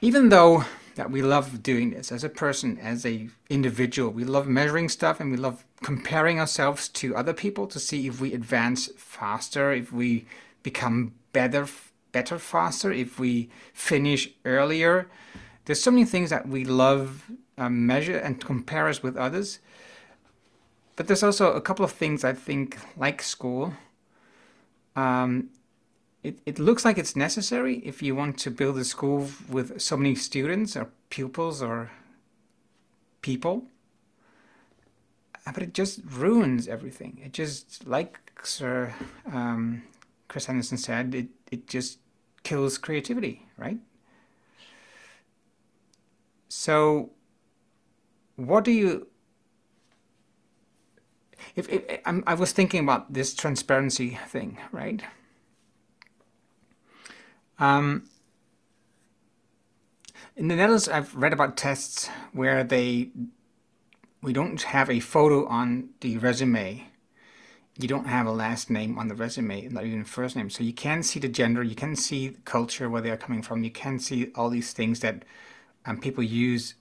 even 0.00 0.28
though 0.28 0.64
that 0.98 1.12
we 1.12 1.22
love 1.22 1.62
doing 1.62 1.90
this 1.90 2.10
as 2.10 2.24
a 2.24 2.28
person, 2.28 2.76
as 2.78 3.06
a 3.06 3.28
individual. 3.48 4.10
We 4.10 4.24
love 4.24 4.48
measuring 4.48 4.88
stuff 4.88 5.20
and 5.20 5.30
we 5.30 5.36
love 5.36 5.64
comparing 5.80 6.40
ourselves 6.40 6.88
to 6.88 7.14
other 7.14 7.32
people 7.32 7.68
to 7.68 7.78
see 7.78 8.08
if 8.08 8.20
we 8.20 8.34
advance 8.34 8.88
faster, 8.96 9.72
if 9.72 9.92
we 9.92 10.26
become 10.64 11.14
better, 11.32 11.68
better 12.10 12.36
faster, 12.36 12.90
if 12.90 13.16
we 13.16 13.48
finish 13.72 14.28
earlier. 14.44 15.08
There's 15.66 15.80
so 15.80 15.92
many 15.92 16.04
things 16.04 16.30
that 16.30 16.48
we 16.48 16.64
love 16.64 17.30
um, 17.56 17.86
measure 17.86 18.18
and 18.18 18.44
compare 18.44 18.88
us 18.88 19.00
with 19.00 19.16
others. 19.16 19.60
But 20.96 21.06
there's 21.06 21.22
also 21.22 21.52
a 21.52 21.60
couple 21.60 21.84
of 21.84 21.92
things 21.92 22.24
I 22.24 22.32
think, 22.32 22.76
like 22.96 23.22
school, 23.22 23.74
um, 24.96 25.50
it, 26.28 26.38
it 26.44 26.58
looks 26.58 26.84
like 26.84 26.98
it's 26.98 27.16
necessary 27.16 27.76
if 27.78 28.02
you 28.02 28.14
want 28.14 28.36
to 28.38 28.50
build 28.50 28.76
a 28.76 28.84
school 28.84 29.30
with 29.48 29.80
so 29.80 29.96
many 29.96 30.14
students 30.14 30.76
or 30.76 30.90
pupils 31.08 31.62
or 31.62 31.90
people. 33.22 33.64
Uh, 35.46 35.52
but 35.52 35.62
it 35.62 35.72
just 35.72 36.00
ruins 36.04 36.68
everything. 36.68 37.18
It 37.24 37.32
just, 37.32 37.86
like 37.86 38.20
Sir 38.42 38.94
um, 39.32 39.84
Chris 40.28 40.44
Henderson 40.44 40.76
said, 40.76 41.14
it, 41.14 41.28
it 41.50 41.66
just 41.66 41.98
kills 42.42 42.76
creativity, 42.76 43.46
right? 43.56 43.78
So, 46.50 47.10
what 48.36 48.64
do 48.64 48.70
you 48.70 49.06
if, 51.56 51.68
if 51.68 52.00
i 52.06 52.34
was 52.34 52.52
thinking 52.52 52.80
about 52.80 53.12
this 53.12 53.34
transparency 53.34 54.18
thing, 54.28 54.58
right? 54.70 55.02
Um, 57.58 58.04
in 60.36 60.48
the 60.48 60.54
Netherlands, 60.54 60.88
I've 60.88 61.14
read 61.14 61.32
about 61.32 61.56
tests 61.56 62.08
where 62.32 62.62
they 62.62 63.10
we 64.22 64.32
don't 64.32 64.62
have 64.62 64.90
a 64.90 65.00
photo 65.00 65.46
on 65.46 65.90
the 66.00 66.18
resume. 66.18 66.88
You 67.78 67.86
don't 67.86 68.06
have 68.06 68.26
a 68.26 68.32
last 68.32 68.68
name 68.68 68.98
on 68.98 69.06
the 69.06 69.14
resume, 69.14 69.68
not 69.68 69.84
even 69.84 70.04
first 70.04 70.34
name. 70.34 70.50
So 70.50 70.64
you 70.64 70.72
can 70.72 71.04
see 71.04 71.20
the 71.20 71.28
gender, 71.28 71.62
you 71.62 71.76
can 71.76 71.94
see 71.94 72.36
culture, 72.44 72.90
where 72.90 73.00
they 73.00 73.10
are 73.10 73.16
coming 73.16 73.42
from. 73.42 73.62
You 73.62 73.70
can 73.70 74.00
see 74.00 74.32
all 74.34 74.50
these 74.50 74.72
things 74.72 75.00
that 75.00 75.24
um, 75.86 76.00
people 76.00 76.24
use 76.24 76.74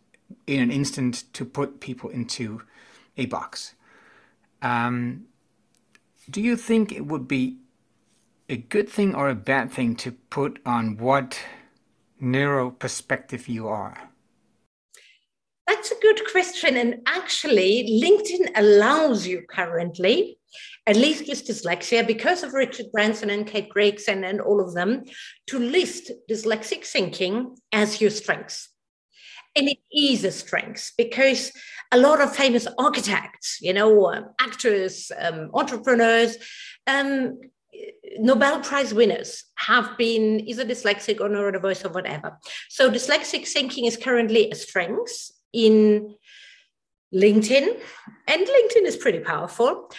in 0.47 0.61
an 0.61 0.71
instant 0.71 1.31
to 1.33 1.45
put 1.45 1.79
people 1.79 2.09
into 2.09 2.61
a 3.15 3.27
box. 3.27 3.75
Um, 4.61 5.25
do 6.29 6.41
you 6.41 6.57
think 6.57 6.91
it 6.91 7.05
would 7.05 7.27
be 7.27 7.57
a 8.49 8.57
good 8.57 8.89
thing 8.89 9.13
or 9.13 9.29
a 9.29 9.35
bad 9.35 9.71
thing 9.71 9.95
to 9.95 10.11
put 10.11 10.59
on 10.65 10.97
what 10.97 11.39
neuro 12.19 12.71
perspective 12.71 13.47
you 13.47 13.67
are? 13.67 14.09
That's 15.67 15.91
a 15.91 15.99
good 16.01 16.21
question. 16.31 16.77
And 16.77 17.01
actually, 17.07 18.01
LinkedIn 18.01 18.51
allows 18.55 19.27
you 19.27 19.43
currently, 19.49 20.39
at 20.85 20.95
least 20.95 21.27
with 21.27 21.45
dyslexia, 21.45 22.07
because 22.07 22.41
of 22.43 22.53
Richard 22.53 22.85
Branson 22.93 23.29
and 23.29 23.45
Kate 23.45 23.67
Griggs 23.67 24.07
and 24.07 24.39
all 24.39 24.61
of 24.61 24.73
them, 24.73 25.03
to 25.47 25.59
list 25.59 26.09
dyslexic 26.31 26.85
thinking 26.85 27.57
as 27.73 27.99
your 27.99 28.11
strengths. 28.11 28.69
And 29.57 29.67
it 29.67 29.79
is 29.91 30.23
a 30.23 30.31
strength 30.31 30.93
because 30.97 31.51
a 31.91 31.97
lot 31.97 32.21
of 32.21 32.33
famous 32.33 32.67
architects, 32.77 33.59
you 33.59 33.73
know, 33.73 34.13
um, 34.13 34.25
actors, 34.39 35.11
um, 35.17 35.49
entrepreneurs, 35.53 36.37
um, 36.85 37.39
Nobel 38.19 38.61
Prize 38.61 38.93
winners 38.93 39.43
have 39.55 39.97
been 39.97 40.47
either 40.47 40.65
dyslexic 40.65 41.19
or 41.19 41.29
neurodiverse 41.29 41.85
or 41.85 41.89
whatever. 41.89 42.37
So 42.69 42.89
dyslexic 42.89 43.47
thinking 43.47 43.85
is 43.85 43.97
currently 43.97 44.49
a 44.49 44.55
strength 44.55 45.31
in 45.53 46.15
LinkedIn, 47.13 47.79
and 48.27 48.47
LinkedIn 48.47 48.83
is 48.83 48.97
pretty 48.97 49.19
powerful. 49.19 49.91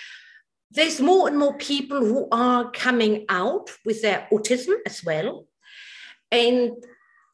There's 0.70 1.00
more 1.00 1.28
and 1.28 1.38
more 1.38 1.56
people 1.56 2.00
who 2.00 2.28
are 2.30 2.70
coming 2.70 3.24
out 3.28 3.70
with 3.84 4.02
their 4.02 4.28
autism 4.30 4.74
as 4.84 5.02
well. 5.02 5.46
And 6.30 6.72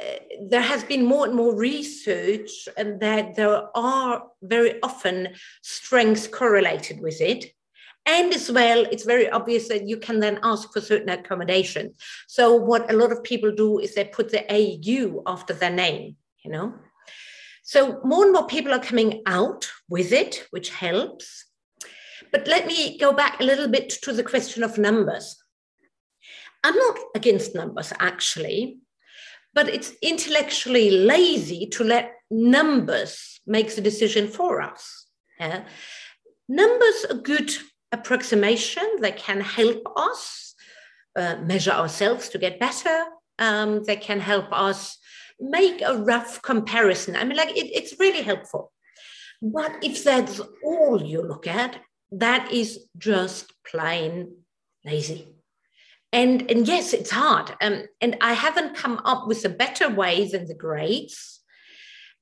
uh, 0.01 0.19
there 0.49 0.61
has 0.61 0.85
been 0.85 1.05
more 1.05 1.27
and 1.27 1.35
more 1.35 1.57
research 1.57 2.69
and 2.77 3.01
that 3.01 3.35
there 3.35 3.77
are 3.77 4.25
very 4.43 4.81
often 4.83 5.31
strengths 5.63 6.29
correlated 6.29 7.01
with 7.01 7.21
it 7.21 7.54
and 8.07 8.35
as 8.35 8.51
well 8.51 8.85
it's 8.91 9.05
very 9.05 9.29
obvious 9.31 9.69
that 9.69 9.89
you 9.89 9.97
can 9.97 10.21
then 10.21 10.39
ask 10.43 10.73
for 10.73 10.81
certain 10.81 11.09
accommodations 11.09 11.97
so 12.27 12.55
what 12.55 12.91
a 12.91 12.97
lot 12.97 13.13
of 13.13 13.23
people 13.23 13.53
do 13.53 13.79
is 13.79 13.95
they 13.95 14.05
put 14.05 14.31
the 14.31 14.45
au 14.53 15.23
after 15.27 15.55
their 15.55 15.71
name 15.71 16.17
you 16.45 16.51
know 16.51 16.75
so 17.63 18.01
more 18.05 18.25
and 18.25 18.33
more 18.33 18.47
people 18.47 18.73
are 18.73 18.91
coming 18.91 19.23
out 19.27 19.71
with 19.89 20.13
it 20.13 20.47
which 20.51 20.71
helps 20.71 21.47
but 22.33 22.47
let 22.47 22.67
me 22.67 22.99
go 22.99 23.13
back 23.13 23.41
a 23.41 23.45
little 23.45 23.69
bit 23.69 23.89
to 23.89 24.13
the 24.13 24.25
question 24.25 24.63
of 24.63 24.79
numbers 24.79 25.43
i'm 26.63 26.77
not 26.77 26.99
against 27.15 27.55
numbers 27.55 27.93
actually 28.01 28.79
but 29.55 29.69
it's 29.69 29.93
intellectually 30.03 30.91
lazy 30.91 31.67
to 31.67 31.85
let 31.85 32.13
numbers 32.31 33.41
make 33.47 33.75
the 33.75 33.81
decision 33.81 34.29
for 34.29 34.61
us. 34.61 35.07
Yeah? 35.39 35.65
Numbers 36.49 37.07
are 37.09 37.17
good 37.17 37.51
approximation. 37.95 38.87
They 39.01 39.13
can 39.13 39.41
help 39.41 39.83
us 39.97 40.55
uh, 41.17 41.37
measure 41.37 41.71
ourselves 41.71 42.29
to 42.31 42.39
get 42.39 42.61
better. 42.61 42.97
Um, 43.39 43.85
they 43.85 43.97
can 43.97 44.21
help 44.21 44.53
us 44.53 44.99
make 45.41 45.81
a 45.83 45.97
rough 45.97 46.43
comparison. 46.43 47.17
I 47.17 47.25
mean, 47.25 47.37
like 47.37 47.57
it, 47.57 47.71
it's 47.79 47.99
really 47.99 48.23
helpful. 48.23 48.73
But 49.41 49.73
if 49.83 50.05
that's 50.05 50.41
all 50.63 51.03
you 51.03 51.23
look 51.23 51.47
at, 51.47 51.81
that 52.13 52.53
is 52.53 52.87
just 52.99 53.53
plain 53.65 54.37
lazy 54.85 55.35
and 56.15 56.49
and 56.51 56.69
yes 56.69 56.93
it's 56.93 57.11
hard 57.11 57.55
um, 57.61 57.83
and 58.01 58.17
i 58.21 58.33
haven't 58.33 58.77
come 58.77 59.01
up 59.05 59.27
with 59.27 59.45
a 59.45 59.49
better 59.49 59.89
way 59.89 60.29
than 60.29 60.47
the 60.47 60.55
grades 60.55 61.41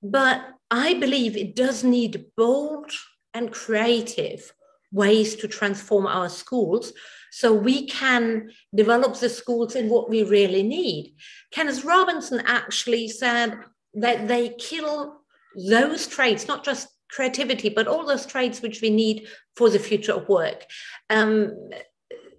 but 0.02 0.40
i 0.70 0.94
believe 0.94 1.36
it 1.36 1.54
does 1.54 1.84
need 1.84 2.24
bold 2.36 2.90
and 3.34 3.52
creative 3.52 4.52
ways 4.92 5.34
to 5.36 5.48
transform 5.48 6.06
our 6.06 6.28
schools 6.28 6.92
so 7.30 7.52
we 7.52 7.86
can 7.86 8.50
develop 8.74 9.16
the 9.16 9.28
schools 9.28 9.74
in 9.74 9.88
what 9.88 10.08
we 10.08 10.22
really 10.22 10.62
need 10.62 11.14
kenneth 11.50 11.84
robinson 11.84 12.42
actually 12.46 13.08
said 13.08 13.58
that 13.94 14.28
they 14.28 14.50
kill 14.58 15.20
those 15.68 16.06
traits 16.06 16.46
not 16.46 16.64
just 16.64 16.88
creativity 17.10 17.68
but 17.68 17.86
all 17.88 18.06
those 18.06 18.26
traits 18.26 18.62
which 18.62 18.80
we 18.80 18.90
need 18.90 19.26
for 19.56 19.68
the 19.68 19.78
future 19.78 20.12
of 20.12 20.28
work 20.28 20.64
um, 21.10 21.52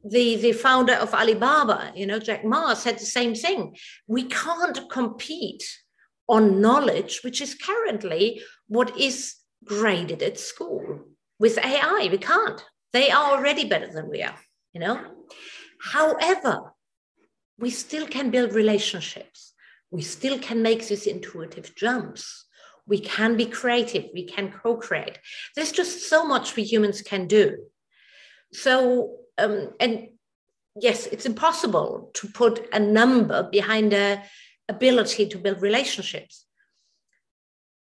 the, 0.03 0.35
the 0.35 0.51
founder 0.51 0.93
of 0.93 1.13
Alibaba, 1.13 1.93
you 1.95 2.05
know, 2.05 2.19
Jack 2.19 2.43
Ma, 2.43 2.73
said 2.73 2.99
the 2.99 3.05
same 3.05 3.35
thing. 3.35 3.75
We 4.07 4.23
can't 4.23 4.89
compete 4.89 5.63
on 6.27 6.61
knowledge, 6.61 7.21
which 7.23 7.41
is 7.41 7.55
currently 7.55 8.41
what 8.67 8.97
is 8.99 9.35
graded 9.63 10.21
at 10.21 10.39
school. 10.39 10.99
With 11.43 11.57
AI, 11.57 12.07
we 12.09 12.19
can't. 12.19 12.63
They 12.93 13.11
are 13.11 13.33
already 13.33 13.65
better 13.65 13.91
than 13.91 14.09
we 14.09 14.23
are, 14.23 14.39
you 14.73 14.79
know. 14.79 14.97
However, 15.81 16.71
we 17.59 17.69
still 17.69 18.07
can 18.07 18.29
build 18.29 18.53
relationships. 18.53 19.51
We 19.91 20.03
still 20.03 20.39
can 20.39 20.61
make 20.61 20.87
these 20.87 21.05
intuitive 21.05 21.75
jumps. 21.75 22.45
We 22.87 22.99
can 22.99 23.35
be 23.35 23.45
creative. 23.45 24.05
We 24.13 24.23
can 24.25 24.53
co 24.53 24.77
create. 24.77 25.19
There's 25.53 25.73
just 25.73 26.07
so 26.07 26.25
much 26.25 26.55
we 26.55 26.63
humans 26.63 27.01
can 27.01 27.27
do. 27.27 27.57
So 28.53 29.17
um, 29.37 29.71
and 29.81 30.11
yes, 30.79 31.07
it's 31.07 31.25
impossible 31.25 32.11
to 32.13 32.27
put 32.29 32.69
a 32.71 32.79
number 32.79 33.49
behind 33.51 33.91
a 33.91 34.23
ability 34.69 35.27
to 35.27 35.37
build 35.37 35.61
relationships. 35.61 36.45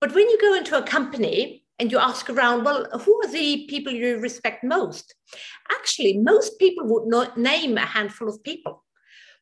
But 0.01 0.13
when 0.13 0.29
you 0.29 0.41
go 0.41 0.57
into 0.57 0.77
a 0.77 0.83
company 0.83 1.64
and 1.79 1.91
you 1.91 1.99
ask 1.99 2.31
around, 2.31 2.65
well, 2.65 2.87
who 3.01 3.21
are 3.25 3.31
the 3.31 3.67
people 3.69 3.93
you 3.93 4.19
respect 4.19 4.63
most? 4.63 5.15
Actually, 5.71 6.19
most 6.19 6.59
people 6.59 6.87
would 6.87 7.09
not 7.09 7.37
name 7.37 7.77
a 7.77 7.81
handful 7.81 8.29
of 8.29 8.43
people. 8.43 8.85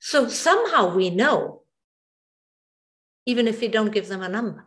So 0.01 0.28
somehow 0.28 0.95
we 0.95 1.11
know, 1.11 1.62
even 3.26 3.47
if 3.47 3.61
we 3.61 3.68
don't 3.68 3.93
give 3.93 4.09
them 4.09 4.22
a 4.22 4.28
number. 4.28 4.66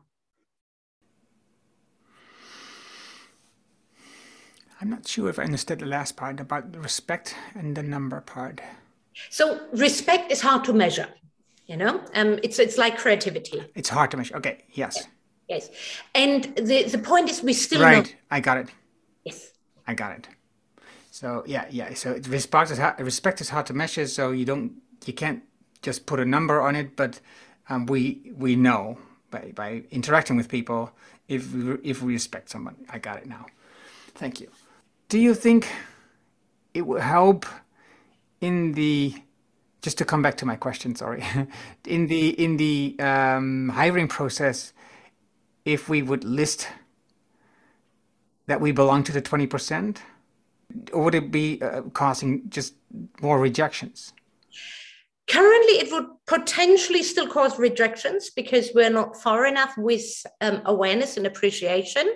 I'm 4.80 4.90
not 4.90 5.08
sure 5.08 5.30
if 5.30 5.40
I 5.40 5.44
understood 5.44 5.80
the 5.80 5.86
last 5.86 6.16
part 6.16 6.40
about 6.40 6.72
the 6.74 6.80
respect 6.80 7.36
and 7.56 7.76
the 7.76 7.84
number 7.84 8.22
part. 8.22 8.62
So 9.30 9.68
respect 9.74 10.32
is 10.32 10.42
hard 10.42 10.64
to 10.66 10.74
measure. 10.74 11.08
You 11.66 11.78
know, 11.78 12.04
um, 12.14 12.40
it's 12.44 12.60
it's 12.60 12.78
like 12.78 12.98
creativity. 12.98 13.64
It's 13.74 13.90
hard 13.90 14.12
to 14.12 14.18
measure. 14.18 14.36
Okay. 14.38 14.66
Yes. 14.74 15.08
Yes, 15.48 15.70
and 16.14 16.44
the 16.56 16.84
the 16.84 16.98
point 16.98 17.30
is 17.30 17.44
we 17.44 17.54
still 17.54 17.82
right. 17.82 18.06
Know- 18.06 18.12
I 18.32 18.40
got 18.40 18.58
it. 18.58 18.70
Yes. 19.24 19.52
I 19.88 19.94
got 19.94 20.18
it. 20.18 20.28
So 21.12 21.44
yeah, 21.46 21.66
yeah. 21.70 21.94
So 21.94 22.20
respect 22.28 22.72
is 22.72 22.78
hard, 22.78 23.00
respect 23.00 23.42
is 23.42 23.50
hard 23.50 23.66
to 23.68 23.74
measure. 23.74 24.08
So 24.08 24.32
you 24.32 24.46
don't 24.46 24.74
you 25.06 25.14
can't 25.14 25.44
just 25.82 26.06
put 26.06 26.20
a 26.20 26.26
number 26.26 26.62
on 26.62 26.76
it, 26.76 26.96
but 26.96 27.20
um, 27.70 27.86
we 27.86 28.32
we 28.38 28.56
know 28.56 28.98
by 29.30 29.52
by 29.56 29.84
interacting 29.92 30.36
with 30.38 30.50
people 30.50 30.92
if 31.28 31.54
we, 31.54 31.78
if 31.84 32.02
we 32.02 32.14
respect 32.14 32.50
someone. 32.50 32.76
I 32.90 33.00
got 33.00 33.18
it 33.18 33.28
now. 33.28 33.46
Thank 34.16 34.42
you 34.42 34.50
do 35.10 35.20
you 35.20 35.34
think 35.34 35.68
it 36.74 36.82
would 36.82 37.02
help 37.02 37.46
in 38.42 38.74
the 38.74 39.14
just 39.82 39.98
to 39.98 40.06
come 40.06 40.22
back 40.22 40.36
to 40.38 40.46
my 40.46 40.56
question 40.56 40.96
sorry 40.96 41.24
in 41.86 42.08
the 42.08 42.30
in 42.44 42.58
the 42.58 42.96
um, 43.00 43.70
hiring 43.70 44.08
process 44.08 44.74
if 45.66 45.90
we 45.90 46.02
would 46.02 46.24
list 46.24 46.68
that 48.48 48.62
we 48.62 48.72
belong 48.72 49.04
to 49.04 49.12
the 49.12 49.22
20% 49.22 49.98
or 50.94 51.04
would 51.04 51.16
it 51.16 51.32
be 51.32 51.62
uh, 51.62 51.82
causing 51.94 52.50
just 52.50 52.76
more 53.22 53.40
rejections 53.40 54.14
currently 55.28 55.74
it 55.74 55.92
would 55.92 56.06
potentially 56.28 57.04
still 57.04 57.28
cause 57.28 57.58
rejections 57.60 58.30
because 58.30 58.70
we're 58.74 58.90
not 58.90 59.16
far 59.22 59.46
enough 59.46 59.74
with 59.78 60.26
um, 60.42 60.62
awareness 60.66 61.18
and 61.18 61.26
appreciation 61.26 62.08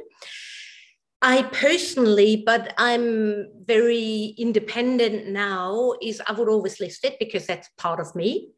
I 1.21 1.43
personally, 1.43 2.43
but 2.45 2.73
I'm 2.77 3.49
very 3.65 4.35
independent 4.37 5.27
now, 5.27 5.93
is 6.01 6.21
I 6.25 6.31
would 6.31 6.47
always 6.47 6.79
list 6.79 7.03
it 7.03 7.19
because 7.19 7.45
that's 7.45 7.69
part 7.77 7.99
of 7.99 8.15
me. 8.15 8.49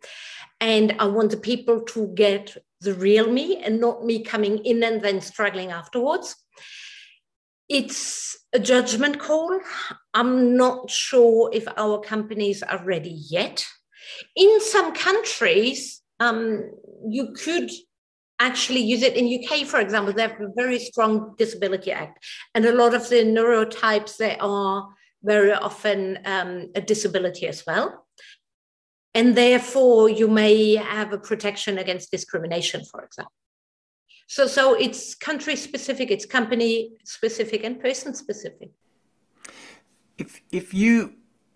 And 0.59 0.95
I 0.99 1.05
want 1.05 1.31
the 1.31 1.37
people 1.37 1.81
to 1.81 2.07
get 2.13 2.55
the 2.81 2.93
real 2.93 3.31
me 3.31 3.57
and 3.57 3.79
not 3.79 4.03
me 4.03 4.23
coming 4.23 4.57
in 4.65 4.83
and 4.83 5.01
then 5.01 5.21
struggling 5.21 5.71
afterwards. 5.71 6.35
It's 7.69 8.37
a 8.53 8.59
judgment 8.59 9.19
call. 9.19 9.59
I'm 10.13 10.57
not 10.57 10.89
sure 10.89 11.49
if 11.53 11.67
our 11.77 11.99
companies 12.01 12.61
are 12.63 12.83
ready 12.83 13.17
yet. 13.29 13.65
In 14.35 14.59
some 14.59 14.93
countries, 14.93 16.01
um, 16.19 16.69
you 17.07 17.33
could 17.33 17.71
actually 18.39 18.81
use 18.81 19.03
it 19.03 19.15
in 19.15 19.41
UK, 19.41 19.65
for 19.65 19.79
example. 19.79 20.11
They 20.11 20.23
have 20.23 20.41
a 20.41 20.51
very 20.55 20.79
strong 20.79 21.35
disability 21.37 21.91
act, 21.91 22.25
and 22.53 22.65
a 22.65 22.73
lot 22.73 22.93
of 22.93 23.07
the 23.07 23.23
neurotypes 23.23 24.17
they 24.17 24.37
are 24.37 24.89
very 25.23 25.53
often 25.53 26.19
um, 26.25 26.71
a 26.75 26.81
disability 26.81 27.47
as 27.47 27.63
well. 27.65 28.05
And 29.13 29.35
therefore, 29.35 30.09
you 30.09 30.27
may 30.27 30.75
have 30.75 31.11
a 31.11 31.17
protection 31.17 31.77
against 31.77 32.11
discrimination, 32.11 32.85
for 32.85 33.03
example. 33.03 33.33
So, 34.27 34.47
so 34.47 34.75
it's 34.75 35.13
country 35.15 35.57
specific, 35.57 36.09
it's 36.09 36.25
company 36.25 36.93
specific, 37.03 37.65
and 37.65 37.81
person 37.81 38.13
specific. 38.13 38.69
If 40.17 40.41
if 40.51 40.73
you 40.73 41.15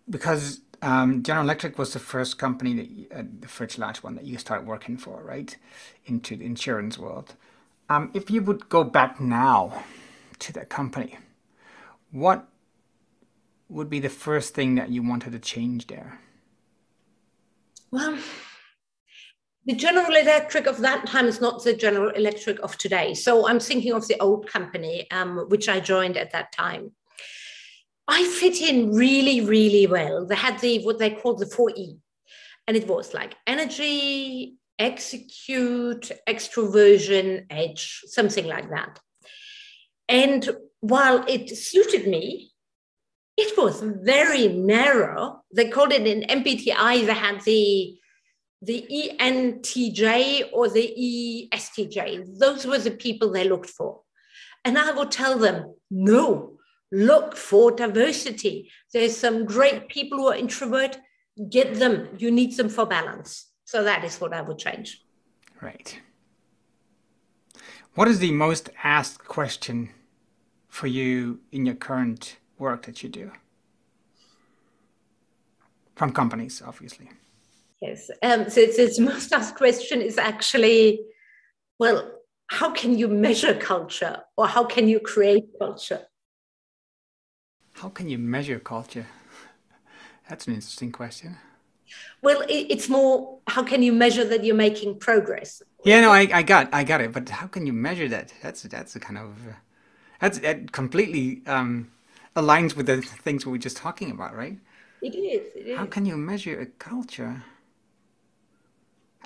because 0.10 0.62
um, 0.82 1.24
General 1.24 1.46
Electric 1.46 1.78
was 1.78 1.94
the 1.94 2.00
first 2.00 2.38
company, 2.38 3.08
that, 3.10 3.20
uh, 3.20 3.24
the 3.40 3.48
first 3.48 3.78
large 3.78 3.98
one 4.04 4.16
that 4.16 4.26
you 4.26 4.38
started 4.38 4.68
working 4.68 4.98
for, 4.98 5.24
right, 5.24 5.56
into 6.06 6.36
the 6.36 6.46
insurance 6.46 6.98
world. 6.98 7.36
Um, 7.90 8.12
if 8.14 8.30
you 8.30 8.42
would 8.42 8.70
go 8.70 8.84
back 8.84 9.20
now 9.20 9.84
to 10.40 10.54
that 10.54 10.70
company, 10.70 11.18
what 12.12 12.48
would 13.70 13.90
be 13.90 14.00
the 14.00 14.10
first 14.10 14.54
thing 14.54 14.76
that 14.76 14.90
you 14.90 15.02
wanted 15.02 15.32
to 15.32 15.40
change 15.40 15.88
there? 15.88 16.20
Well, 17.92 18.18
the 19.66 19.76
General 19.76 20.16
Electric 20.16 20.68
of 20.68 20.80
that 20.80 21.08
time 21.08 21.26
is 21.26 21.42
not 21.42 21.64
the 21.64 21.74
General 21.74 22.10
Electric 22.12 22.60
of 22.60 22.78
today. 22.78 23.14
So 23.14 23.48
I'm 23.48 23.60
thinking 23.60 23.94
of 23.94 24.08
the 24.08 24.20
old 24.20 24.48
company, 24.48 25.10
um, 25.12 25.46
which 25.50 25.68
I 25.68 25.80
joined 25.80 26.18
at 26.18 26.32
that 26.32 26.52
time. 26.52 26.92
I 28.08 28.24
fit 28.26 28.62
in 28.62 28.92
really, 28.94 29.42
really 29.42 29.88
well. 29.88 30.26
They 30.26 30.36
had 30.36 30.60
the 30.60 30.84
what 30.84 31.00
they 31.00 31.10
called 31.10 31.40
the 31.40 31.46
4E. 31.46 31.98
And 32.68 32.78
it 32.78 32.88
was 32.88 33.14
like 33.14 33.36
energy, 33.48 34.58
execute, 34.78 36.12
extroversion, 36.28 37.46
edge, 37.50 38.02
something 38.06 38.46
like 38.46 38.70
that. 38.70 39.00
And 40.08 40.48
while 40.82 41.26
it 41.28 41.50
suited 41.50 42.08
me, 42.08 42.52
it 43.38 43.58
was 43.58 43.82
very 43.82 44.48
narrow. 44.48 45.44
They 45.56 45.70
called 45.70 45.94
it 45.94 46.06
in 46.06 46.22
MBTI, 46.42 47.06
they 47.06 47.14
had 47.14 47.42
the 47.42 47.98
the 48.62 48.86
ENTJ 49.20 50.50
or 50.52 50.70
the 50.70 51.50
ESTJ. 51.54 52.40
Those 52.40 52.66
were 52.66 52.80
the 52.80 52.92
people 52.92 53.32
they 53.32 53.48
looked 53.48 53.70
for. 53.70 54.02
And 54.64 54.78
I 54.78 54.92
would 54.92 55.12
tell 55.12 55.38
them, 55.38 55.76
no, 55.92 56.58
look 56.92 57.36
for 57.36 57.72
diversity. 57.72 58.72
There's 58.92 59.16
some 59.16 59.46
great 59.46 59.88
people 59.88 60.18
who 60.18 60.28
are 60.28 60.36
introvert, 60.36 60.98
get 61.50 61.76
them. 61.76 62.08
You 62.18 62.32
need 62.32 62.58
them 62.58 62.70
for 62.70 62.86
balance. 62.86 63.52
So 63.66 63.84
that 63.84 64.04
is 64.04 64.20
what 64.20 64.34
I 64.34 64.42
would 64.42 64.58
change. 64.58 65.00
Right. 65.62 66.00
What 67.94 68.08
is 68.08 68.20
the 68.20 68.32
most 68.32 68.70
asked 68.84 69.26
question 69.26 69.90
for 70.68 70.88
you 70.88 71.40
in 71.52 71.66
your 71.66 71.76
current 71.76 72.38
work 72.58 72.86
that 72.88 73.04
you 73.04 73.10
do? 73.10 73.32
From 75.96 76.12
companies, 76.12 76.62
obviously. 76.66 77.10
Yes. 77.82 78.10
Um, 78.22 78.50
so 78.50 78.62
it's, 78.62 78.78
it's 78.78 79.00
most 79.00 79.32
asked 79.34 79.56
question 79.56 80.02
is 80.02 80.18
actually, 80.18 81.02
well, 81.80 82.12
how 82.48 82.72
can 82.72 82.98
you 82.98 83.08
measure 83.08 83.54
culture 83.54 84.22
or 84.38 84.48
how 84.48 84.64
can 84.66 84.88
you 84.88 85.00
create 85.00 85.46
culture? 85.60 86.02
How 87.74 87.90
can 87.90 88.10
you 88.10 88.18
measure 88.18 88.60
culture? 88.60 89.08
That's 90.30 90.48
an 90.48 90.56
interesting 90.56 90.92
question. 90.92 91.38
Well, 92.22 92.42
it, 92.42 92.68
it's 92.70 92.90
more 92.90 93.40
how 93.48 93.64
can 93.64 93.84
you 93.84 93.94
measure 93.94 94.24
that 94.26 94.44
you're 94.44 94.56
making 94.56 95.00
progress? 95.00 95.62
Yeah, 95.84 96.02
no, 96.02 96.12
I, 96.12 96.28
I 96.34 96.42
got 96.42 96.74
I 96.74 96.84
got 96.84 97.02
it. 97.02 97.12
But 97.12 97.30
how 97.30 97.48
can 97.48 97.68
you 97.68 97.74
measure 97.74 98.08
that? 98.10 98.34
That's 98.42 98.64
that's 98.64 98.96
a 98.96 99.00
kind 99.00 99.18
of 99.18 99.48
uh, 99.48 99.54
that's 100.20 100.40
that 100.40 100.72
completely 100.72 101.42
um, 101.46 101.92
aligns 102.36 102.76
with 102.76 102.88
the 102.88 103.02
things 103.02 103.46
we 103.46 103.52
were 103.52 103.58
just 103.58 103.78
talking 103.78 104.10
about, 104.12 104.36
right? 104.36 104.58
It 105.02 105.16
is. 105.16 105.48
It 105.56 105.68
is. 105.68 105.78
How 105.78 105.86
can 105.86 106.06
you 106.06 106.18
measure 106.18 106.60
a 106.60 106.66
culture? 106.66 107.44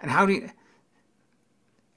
And 0.01 0.11
how 0.11 0.25
do 0.25 0.33
you 0.33 0.49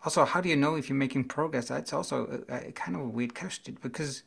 also 0.05 0.25
how 0.25 0.41
do 0.41 0.49
you 0.49 0.57
know 0.57 0.75
if 0.75 0.89
you're 0.89 0.99
making 0.99 1.25
progress? 1.25 1.69
That's 1.69 1.93
also 1.93 2.45
a, 2.49 2.69
a 2.69 2.73
kind 2.73 2.97
of 2.97 3.03
a 3.03 3.09
weird 3.09 3.35
question 3.35 3.79
because 3.81 4.23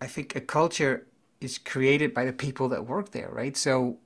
I 0.00 0.06
think 0.06 0.34
a 0.34 0.40
culture 0.40 1.06
is 1.40 1.58
created 1.58 2.14
by 2.14 2.24
the 2.24 2.32
people 2.32 2.68
that 2.68 2.86
work 2.86 3.12
there, 3.12 3.30
right? 3.30 3.56
So, 3.56 3.98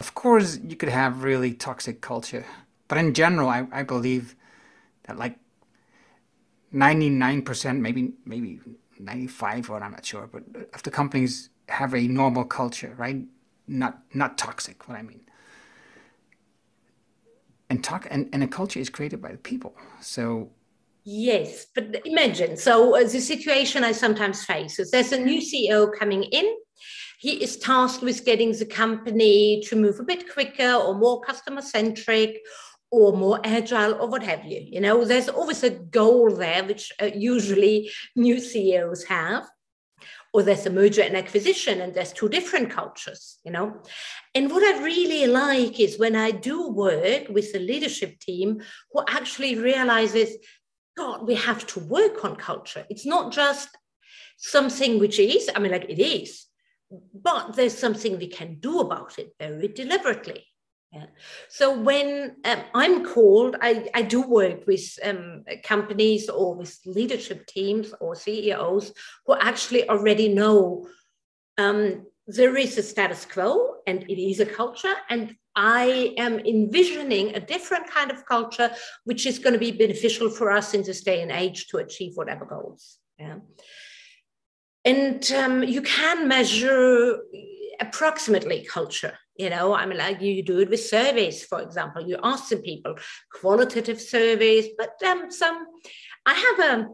of 0.00 0.14
course, 0.14 0.58
you 0.62 0.76
could 0.76 0.88
have 0.88 1.22
really 1.22 1.54
toxic 1.54 2.00
culture, 2.00 2.44
but 2.88 2.98
in 2.98 3.14
general, 3.14 3.48
I, 3.48 3.66
I 3.72 3.82
believe 3.82 4.36
that 5.04 5.18
like 5.18 5.38
99%, 6.74 7.80
maybe 7.80 8.12
maybe 8.24 8.60
95, 8.98 9.70
or 9.70 9.82
I'm 9.82 9.92
not 9.92 10.04
sure, 10.04 10.28
but 10.30 10.42
of 10.74 10.82
the 10.82 10.90
companies 10.90 11.49
have 11.70 11.94
a 11.94 12.02
normal 12.02 12.44
culture, 12.44 12.94
right? 12.96 13.24
Not 13.66 14.02
not 14.14 14.36
toxic. 14.36 14.88
What 14.88 14.98
I 14.98 15.02
mean. 15.02 15.22
And 17.68 17.84
talk 17.84 18.06
and, 18.10 18.28
and 18.32 18.42
a 18.42 18.48
culture 18.48 18.80
is 18.80 18.90
created 18.90 19.22
by 19.22 19.32
the 19.32 19.38
people. 19.38 19.74
So 20.00 20.50
Yes, 21.04 21.66
but 21.74 22.02
imagine 22.04 22.56
so 22.56 22.94
uh, 22.94 23.04
the 23.04 23.20
situation 23.20 23.84
I 23.84 23.92
sometimes 23.92 24.44
face 24.44 24.78
is 24.78 24.90
there's 24.90 25.12
a 25.12 25.18
new 25.18 25.40
CEO 25.40 25.90
coming 25.96 26.24
in. 26.24 26.56
He 27.18 27.42
is 27.42 27.58
tasked 27.58 28.02
with 28.02 28.24
getting 28.24 28.52
the 28.52 28.66
company 28.66 29.62
to 29.68 29.76
move 29.76 30.00
a 30.00 30.04
bit 30.04 30.32
quicker 30.32 30.72
or 30.72 30.94
more 30.94 31.20
customer 31.20 31.62
centric 31.62 32.38
or 32.90 33.16
more 33.16 33.40
agile 33.44 33.94
or 34.00 34.08
what 34.08 34.22
have 34.22 34.44
you. 34.44 34.66
You 34.66 34.80
know, 34.80 35.04
there's 35.04 35.28
always 35.28 35.62
a 35.62 35.70
goal 35.70 36.34
there, 36.34 36.64
which 36.64 36.92
uh, 37.00 37.10
usually 37.14 37.90
new 38.16 38.40
CEOs 38.40 39.04
have. 39.04 39.46
Or 40.32 40.42
there's 40.42 40.66
a 40.66 40.70
merger 40.70 41.02
and 41.02 41.16
acquisition, 41.16 41.80
and 41.80 41.92
there's 41.92 42.12
two 42.12 42.28
different 42.28 42.70
cultures, 42.70 43.38
you 43.44 43.50
know. 43.50 43.82
And 44.34 44.50
what 44.50 44.62
I 44.62 44.82
really 44.82 45.26
like 45.26 45.80
is 45.80 45.98
when 45.98 46.14
I 46.14 46.30
do 46.30 46.68
work 46.68 47.28
with 47.28 47.52
the 47.52 47.58
leadership 47.58 48.20
team 48.20 48.62
who 48.92 49.02
actually 49.08 49.56
realizes 49.56 50.36
God, 50.96 51.26
we 51.26 51.34
have 51.34 51.66
to 51.68 51.80
work 51.80 52.24
on 52.24 52.36
culture. 52.36 52.84
It's 52.90 53.06
not 53.06 53.32
just 53.32 53.68
something 54.36 54.98
which 54.98 55.18
is, 55.18 55.50
I 55.54 55.58
mean, 55.58 55.72
like 55.72 55.88
it 55.88 56.00
is, 56.00 56.46
but 57.14 57.56
there's 57.56 57.76
something 57.76 58.18
we 58.18 58.28
can 58.28 58.58
do 58.60 58.80
about 58.80 59.18
it 59.18 59.34
very 59.38 59.68
deliberately. 59.68 60.46
Yeah. 60.92 61.06
So 61.48 61.78
when 61.78 62.36
um, 62.44 62.62
I'm 62.74 63.04
called, 63.04 63.56
I, 63.60 63.88
I 63.94 64.02
do 64.02 64.22
work 64.22 64.66
with 64.66 64.98
um, 65.04 65.44
companies 65.62 66.28
or 66.28 66.56
with 66.56 66.80
leadership 66.84 67.46
teams 67.46 67.94
or 68.00 68.16
CEOs 68.16 68.92
who 69.24 69.36
actually 69.36 69.88
already 69.88 70.28
know 70.28 70.88
um, 71.58 72.06
there 72.26 72.56
is 72.56 72.76
a 72.76 72.82
status 72.82 73.24
quo 73.24 73.76
and 73.86 74.02
it 74.08 74.20
is 74.20 74.40
a 74.40 74.46
culture, 74.46 74.94
and 75.08 75.36
I 75.56 76.14
am 76.16 76.38
envisioning 76.40 77.34
a 77.34 77.40
different 77.40 77.88
kind 77.88 78.10
of 78.10 78.24
culture, 78.26 78.70
which 79.04 79.26
is 79.26 79.38
going 79.38 79.52
to 79.52 79.58
be 79.58 79.72
beneficial 79.72 80.30
for 80.30 80.50
us 80.50 80.74
in 80.74 80.82
this 80.82 81.02
day 81.02 81.22
and 81.22 81.30
age 81.30 81.68
to 81.68 81.78
achieve 81.78 82.12
whatever 82.14 82.44
goals. 82.44 82.98
Yeah. 83.18 83.38
And 84.84 85.30
um, 85.32 85.62
you 85.62 85.82
can 85.82 86.28
measure 86.28 87.18
approximately 87.80 88.64
culture. 88.64 89.16
You 89.36 89.50
know, 89.50 89.74
I 89.74 89.86
mean, 89.86 89.98
like 89.98 90.20
you 90.20 90.42
do 90.42 90.58
it 90.60 90.70
with 90.70 90.84
surveys, 90.84 91.44
for 91.44 91.62
example. 91.62 92.06
You 92.06 92.18
ask 92.22 92.48
some 92.48 92.62
people 92.62 92.94
qualitative 93.32 94.00
surveys, 94.00 94.68
but 94.76 95.02
um, 95.06 95.30
some. 95.30 95.66
I 96.26 96.34
have 96.34 96.58
a, 96.70 96.88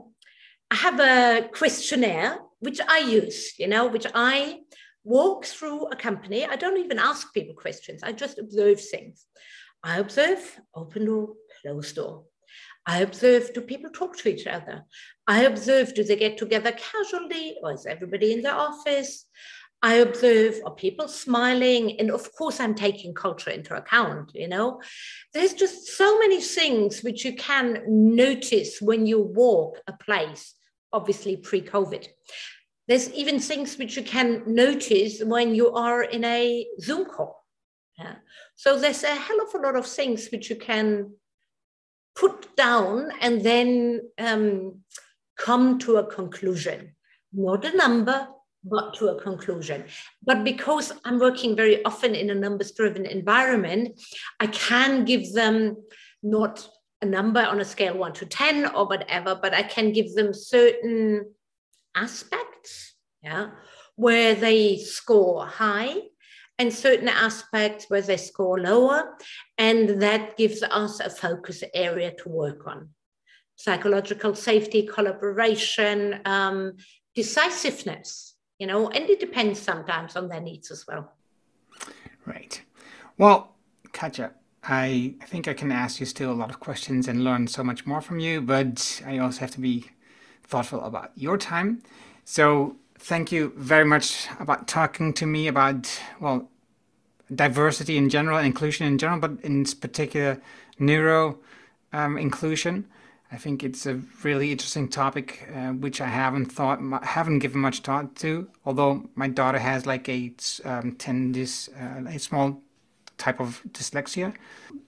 I 0.70 0.74
have 0.74 1.00
a 1.00 1.48
questionnaire 1.48 2.38
which 2.60 2.80
I 2.88 2.98
use. 2.98 3.58
You 3.58 3.68
know, 3.68 3.86
which 3.88 4.06
I 4.14 4.60
walk 5.02 5.44
through 5.44 5.86
a 5.86 5.96
company. 5.96 6.44
I 6.44 6.56
don't 6.56 6.78
even 6.78 6.98
ask 6.98 7.32
people 7.32 7.54
questions. 7.54 8.02
I 8.02 8.12
just 8.12 8.38
observe 8.38 8.80
things. 8.80 9.26
I 9.82 9.98
observe 9.98 10.58
open 10.74 11.06
door, 11.06 11.34
closed 11.62 11.96
door. 11.96 12.24
I 12.86 13.00
observe 13.00 13.52
do 13.52 13.60
people 13.60 13.90
talk 13.90 14.16
to 14.18 14.28
each 14.28 14.46
other? 14.46 14.84
I 15.26 15.42
observe 15.44 15.94
do 15.94 16.04
they 16.04 16.16
get 16.16 16.38
together 16.38 16.72
casually 16.72 17.56
or 17.62 17.72
is 17.72 17.86
everybody 17.86 18.32
in 18.32 18.42
the 18.42 18.52
office? 18.52 19.26
I 19.82 19.94
observe 19.96 20.60
are 20.64 20.74
people 20.74 21.08
smiling? 21.08 21.98
And 22.00 22.10
of 22.10 22.32
course, 22.34 22.60
I'm 22.60 22.74
taking 22.74 23.14
culture 23.14 23.50
into 23.50 23.76
account. 23.76 24.32
You 24.34 24.48
know, 24.48 24.80
there's 25.32 25.54
just 25.54 25.86
so 25.88 26.18
many 26.18 26.40
things 26.40 27.02
which 27.02 27.24
you 27.24 27.34
can 27.36 27.82
notice 27.86 28.80
when 28.80 29.06
you 29.06 29.20
walk 29.20 29.80
a 29.86 29.92
place, 29.92 30.54
obviously 30.92 31.36
pre 31.36 31.60
COVID. 31.60 32.06
There's 32.88 33.10
even 33.12 33.38
things 33.40 33.76
which 33.76 33.96
you 33.96 34.02
can 34.02 34.42
notice 34.46 35.22
when 35.22 35.54
you 35.54 35.72
are 35.72 36.02
in 36.02 36.24
a 36.24 36.66
Zoom 36.80 37.04
call. 37.04 37.44
Yeah. 37.98 38.16
So 38.54 38.78
there's 38.78 39.02
a 39.02 39.14
hell 39.14 39.40
of 39.42 39.54
a 39.54 39.58
lot 39.58 39.76
of 39.76 39.86
things 39.86 40.28
which 40.30 40.50
you 40.50 40.56
can 40.56 41.12
put 42.14 42.56
down 42.56 43.10
and 43.20 43.42
then 43.42 44.02
um, 44.18 44.80
come 45.36 45.78
to 45.80 45.96
a 45.96 46.06
conclusion. 46.06 46.94
Not 47.32 47.64
a 47.64 47.76
number, 47.76 48.28
but 48.68 48.94
to 48.94 49.08
a 49.08 49.22
conclusion. 49.22 49.84
But 50.22 50.44
because 50.44 50.92
I'm 51.04 51.18
working 51.18 51.56
very 51.56 51.84
often 51.84 52.14
in 52.14 52.30
a 52.30 52.34
numbers 52.34 52.72
driven 52.72 53.06
environment, 53.06 54.00
I 54.40 54.48
can 54.48 55.04
give 55.04 55.32
them 55.32 55.76
not 56.22 56.68
a 57.02 57.06
number 57.06 57.40
on 57.40 57.60
a 57.60 57.64
scale 57.64 57.96
one 57.96 58.12
to 58.14 58.26
10 58.26 58.74
or 58.74 58.86
whatever, 58.86 59.38
but 59.40 59.54
I 59.54 59.62
can 59.62 59.92
give 59.92 60.14
them 60.14 60.32
certain 60.32 61.26
aspects, 61.94 62.94
yeah, 63.22 63.50
where 63.96 64.34
they 64.34 64.78
score 64.78 65.46
high 65.46 65.94
and 66.58 66.72
certain 66.72 67.08
aspects 67.08 67.86
where 67.88 68.00
they 68.00 68.16
score 68.16 68.58
lower. 68.58 69.16
And 69.58 70.00
that 70.02 70.36
gives 70.36 70.62
us 70.62 71.00
a 71.00 71.10
focus 71.10 71.62
area 71.74 72.12
to 72.22 72.28
work 72.28 72.66
on. 72.66 72.90
Psychological 73.56 74.34
safety, 74.34 74.86
collaboration, 74.86 76.20
um, 76.24 76.72
decisiveness, 77.14 78.35
you 78.58 78.66
know, 78.66 78.88
and 78.88 79.08
it 79.08 79.20
depends 79.20 79.60
sometimes 79.60 80.16
on 80.16 80.28
their 80.28 80.40
needs 80.40 80.70
as 80.70 80.86
well. 80.86 81.12
Right. 82.24 82.62
Well, 83.18 83.54
Katja, 83.92 84.32
I 84.62 85.14
think 85.26 85.46
I 85.46 85.54
can 85.54 85.70
ask 85.70 86.00
you 86.00 86.06
still 86.06 86.32
a 86.32 86.34
lot 86.34 86.50
of 86.50 86.60
questions 86.60 87.06
and 87.06 87.22
learn 87.22 87.46
so 87.46 87.62
much 87.62 87.86
more 87.86 88.00
from 88.00 88.18
you, 88.18 88.40
but 88.40 89.02
I 89.06 89.18
also 89.18 89.40
have 89.40 89.52
to 89.52 89.60
be 89.60 89.90
thoughtful 90.42 90.82
about 90.82 91.12
your 91.14 91.38
time. 91.38 91.82
So 92.24 92.76
thank 92.98 93.30
you 93.30 93.52
very 93.56 93.84
much 93.84 94.26
about 94.40 94.66
talking 94.66 95.12
to 95.14 95.26
me 95.26 95.46
about 95.46 96.00
well 96.20 96.48
diversity 97.34 97.96
in 97.96 98.08
general, 98.08 98.38
inclusion 98.38 98.86
in 98.86 98.98
general, 98.98 99.20
but 99.20 99.40
in 99.42 99.64
particular 99.64 100.40
neuro 100.78 101.38
um, 101.92 102.16
inclusion. 102.18 102.86
I 103.36 103.38
think 103.38 103.62
it's 103.62 103.84
a 103.84 104.00
really 104.22 104.50
interesting 104.50 104.88
topic, 104.88 105.46
uh, 105.54 105.72
which 105.72 106.00
I 106.00 106.06
haven't 106.06 106.46
thought, 106.46 106.80
haven't 107.04 107.40
given 107.40 107.60
much 107.60 107.80
thought 107.80 108.16
to. 108.16 108.48
Although 108.64 109.10
my 109.14 109.28
daughter 109.28 109.58
has 109.58 109.84
like 109.84 110.08
a 110.08 110.32
um, 110.64 110.92
tendis, 110.96 111.68
uh, 111.78 112.08
a 112.08 112.18
small 112.18 112.62
type 113.18 113.38
of 113.38 113.60
dyslexia. 113.68 114.34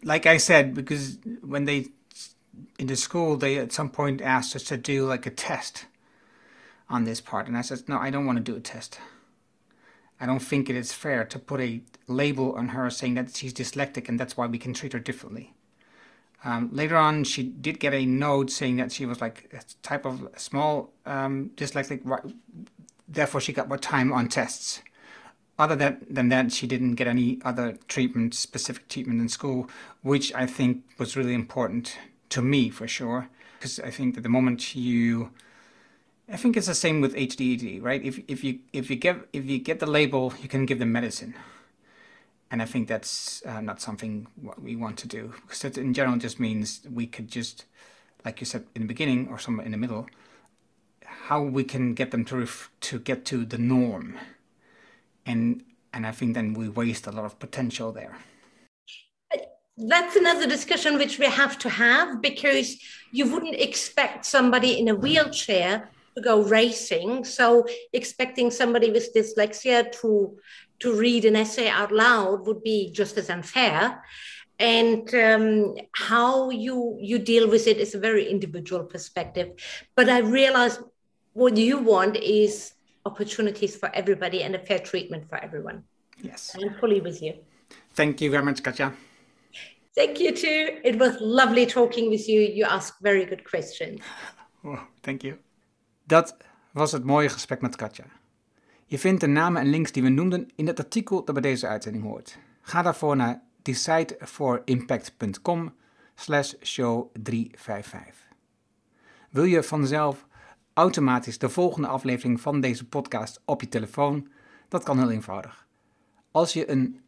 Like 0.02 0.24
I 0.24 0.38
said, 0.38 0.72
because 0.72 1.18
when 1.42 1.66
they 1.66 1.88
in 2.78 2.86
the 2.86 2.96
school, 2.96 3.36
they 3.36 3.58
at 3.58 3.70
some 3.70 3.90
point 3.90 4.22
asked 4.22 4.56
us 4.56 4.62
to 4.64 4.78
do 4.78 5.04
like 5.04 5.26
a 5.26 5.30
test 5.30 5.84
on 6.88 7.04
this 7.04 7.20
part. 7.20 7.48
And 7.48 7.56
I 7.58 7.60
said, 7.60 7.86
no, 7.86 7.98
I 7.98 8.08
don't 8.08 8.24
want 8.24 8.38
to 8.38 8.52
do 8.52 8.56
a 8.56 8.60
test. 8.60 8.98
I 10.18 10.24
don't 10.24 10.38
think 10.38 10.70
it 10.70 10.76
is 10.76 10.94
fair 10.94 11.22
to 11.26 11.38
put 11.38 11.60
a 11.60 11.82
label 12.06 12.54
on 12.54 12.68
her 12.68 12.88
saying 12.88 13.12
that 13.16 13.36
she's 13.36 13.52
dyslexic 13.52 14.08
and 14.08 14.18
that's 14.18 14.38
why 14.38 14.46
we 14.46 14.56
can 14.56 14.72
treat 14.72 14.94
her 14.94 14.98
differently. 14.98 15.52
Um, 16.44 16.70
later 16.72 16.96
on, 16.96 17.24
she 17.24 17.42
did 17.42 17.80
get 17.80 17.92
a 17.92 18.06
note 18.06 18.50
saying 18.50 18.76
that 18.76 18.92
she 18.92 19.06
was 19.06 19.20
like 19.20 19.52
a 19.52 19.60
type 19.82 20.06
of 20.06 20.28
small 20.36 20.90
um, 21.04 21.50
dyslexic, 21.56 22.02
therefore, 23.08 23.40
she 23.40 23.52
got 23.52 23.68
more 23.68 23.78
time 23.78 24.12
on 24.12 24.28
tests. 24.28 24.82
Other 25.58 25.74
than, 25.74 26.06
than 26.08 26.28
that, 26.28 26.52
she 26.52 26.68
didn't 26.68 26.94
get 26.94 27.08
any 27.08 27.40
other 27.44 27.76
treatment, 27.88 28.34
specific 28.34 28.88
treatment 28.88 29.20
in 29.20 29.28
school, 29.28 29.68
which 30.02 30.32
I 30.32 30.46
think 30.46 30.84
was 30.98 31.16
really 31.16 31.34
important 31.34 31.98
to 32.30 32.40
me 32.40 32.70
for 32.70 32.86
sure. 32.86 33.28
Because 33.58 33.80
I 33.80 33.90
think 33.90 34.14
that 34.14 34.20
the 34.20 34.28
moment 34.28 34.76
you 34.76 35.30
I 36.30 36.36
think 36.36 36.56
it's 36.56 36.66
the 36.66 36.74
same 36.74 37.00
with 37.00 37.14
ADHD, 37.14 37.82
right? 37.82 38.04
If 38.04 38.20
if 38.28 38.44
you 38.44 38.58
if 38.72 38.90
you 38.90 38.96
get 38.96 39.16
if 39.32 39.46
you 39.46 39.58
get 39.58 39.80
the 39.80 39.86
label, 39.86 40.34
you 40.42 40.48
can 40.48 40.66
give 40.66 40.78
them 40.78 40.92
medicine, 40.92 41.34
and 42.50 42.62
I 42.62 42.64
think 42.64 42.88
that's 42.88 43.42
uh, 43.44 43.60
not 43.60 43.80
something 43.80 44.26
what 44.40 44.60
we 44.62 44.74
want 44.74 44.96
to 44.98 45.08
do 45.08 45.34
because 45.42 45.60
that 45.60 45.76
in 45.76 45.92
general 45.92 46.16
just 46.16 46.40
means 46.40 46.80
we 46.90 47.06
could 47.06 47.28
just, 47.28 47.66
like 48.24 48.40
you 48.40 48.46
said 48.46 48.64
in 48.74 48.82
the 48.82 48.88
beginning 48.88 49.28
or 49.28 49.38
somewhere 49.38 49.66
in 49.66 49.72
the 49.72 49.78
middle, 49.78 50.06
how 51.04 51.42
we 51.42 51.64
can 51.64 51.94
get 51.94 52.10
them 52.10 52.24
to 52.26 52.46
to 52.80 52.98
get 52.98 53.24
to 53.26 53.44
the 53.44 53.58
norm, 53.58 54.18
and 55.26 55.62
and 55.92 56.06
I 56.06 56.12
think 56.12 56.34
then 56.34 56.54
we 56.54 56.68
waste 56.68 57.06
a 57.06 57.12
lot 57.12 57.24
of 57.24 57.38
potential 57.38 57.92
there. 57.92 58.16
That's 59.76 60.16
another 60.16 60.46
discussion 60.48 60.98
which 60.98 61.18
we 61.18 61.26
have 61.26 61.56
to 61.58 61.68
have 61.68 62.20
because 62.20 62.78
you 63.12 63.30
wouldn't 63.30 63.54
expect 63.54 64.26
somebody 64.26 64.78
in 64.80 64.88
a 64.88 64.94
wheelchair 64.94 65.88
to 66.16 66.20
go 66.20 66.42
racing. 66.42 67.24
So 67.24 67.64
expecting 67.92 68.50
somebody 68.50 68.90
with 68.90 69.14
dyslexia 69.14 69.92
to 70.00 70.36
to 70.80 70.94
read 70.94 71.24
an 71.24 71.36
essay 71.36 71.68
out 71.68 71.92
loud 71.92 72.46
would 72.46 72.62
be 72.62 72.92
just 72.92 73.16
as 73.18 73.30
unfair. 73.30 74.02
And 74.58 75.14
um, 75.14 75.76
how 75.92 76.50
you 76.50 76.98
you 77.00 77.18
deal 77.18 77.48
with 77.48 77.66
it 77.66 77.78
is 77.78 77.94
a 77.94 78.00
very 78.00 78.28
individual 78.28 78.84
perspective. 78.84 79.52
But 79.94 80.08
I 80.08 80.18
realize 80.18 80.80
what 81.32 81.56
you 81.56 81.78
want 81.78 82.16
is 82.16 82.72
opportunities 83.04 83.76
for 83.76 83.88
everybody 83.94 84.42
and 84.42 84.54
a 84.54 84.58
fair 84.58 84.80
treatment 84.80 85.28
for 85.28 85.36
everyone. 85.36 85.84
Yes. 86.22 86.56
I'm 86.60 86.74
fully 86.80 87.00
with 87.00 87.22
you. 87.22 87.34
Thank 87.94 88.20
you 88.20 88.30
very 88.30 88.44
much, 88.44 88.62
Katja. 88.62 88.92
Thank 89.94 90.20
you 90.20 90.32
too. 90.32 90.80
It 90.84 90.98
was 90.98 91.16
lovely 91.20 91.66
talking 91.66 92.10
with 92.10 92.28
you. 92.28 92.40
You 92.40 92.64
asked 92.64 93.00
very 93.00 93.24
good 93.24 93.44
questions. 93.44 94.00
Oh, 94.64 94.80
thank 95.02 95.22
you. 95.22 95.38
Dat 96.06 96.36
was 96.72 96.92
het 96.92 97.04
mooie 97.04 97.28
gesprek 97.28 97.60
met 97.60 97.76
Katja. 97.76 98.04
Je 98.90 98.98
vindt 98.98 99.20
de 99.20 99.26
namen 99.26 99.62
en 99.62 99.68
links 99.68 99.92
die 99.92 100.02
we 100.02 100.08
noemden 100.08 100.48
in 100.54 100.66
het 100.66 100.78
artikel 100.78 101.24
dat 101.24 101.34
bij 101.34 101.42
deze 101.42 101.66
uitzending 101.66 102.04
hoort. 102.04 102.38
Ga 102.60 102.82
daarvoor 102.82 103.16
naar 103.16 103.42
decideforimpact.com 103.62 105.74
slash 106.14 106.54
show 106.62 107.10
355. 107.22 108.26
Wil 109.30 109.44
je 109.44 109.62
vanzelf 109.62 110.26
automatisch 110.72 111.38
de 111.38 111.48
volgende 111.48 111.88
aflevering 111.88 112.40
van 112.40 112.60
deze 112.60 112.86
podcast 112.86 113.40
op 113.44 113.60
je 113.60 113.68
telefoon? 113.68 114.28
Dat 114.68 114.82
kan 114.82 114.98
heel 114.98 115.10
eenvoudig. 115.10 115.66
Als 116.30 116.52
je 116.52 116.70
een 116.70 117.00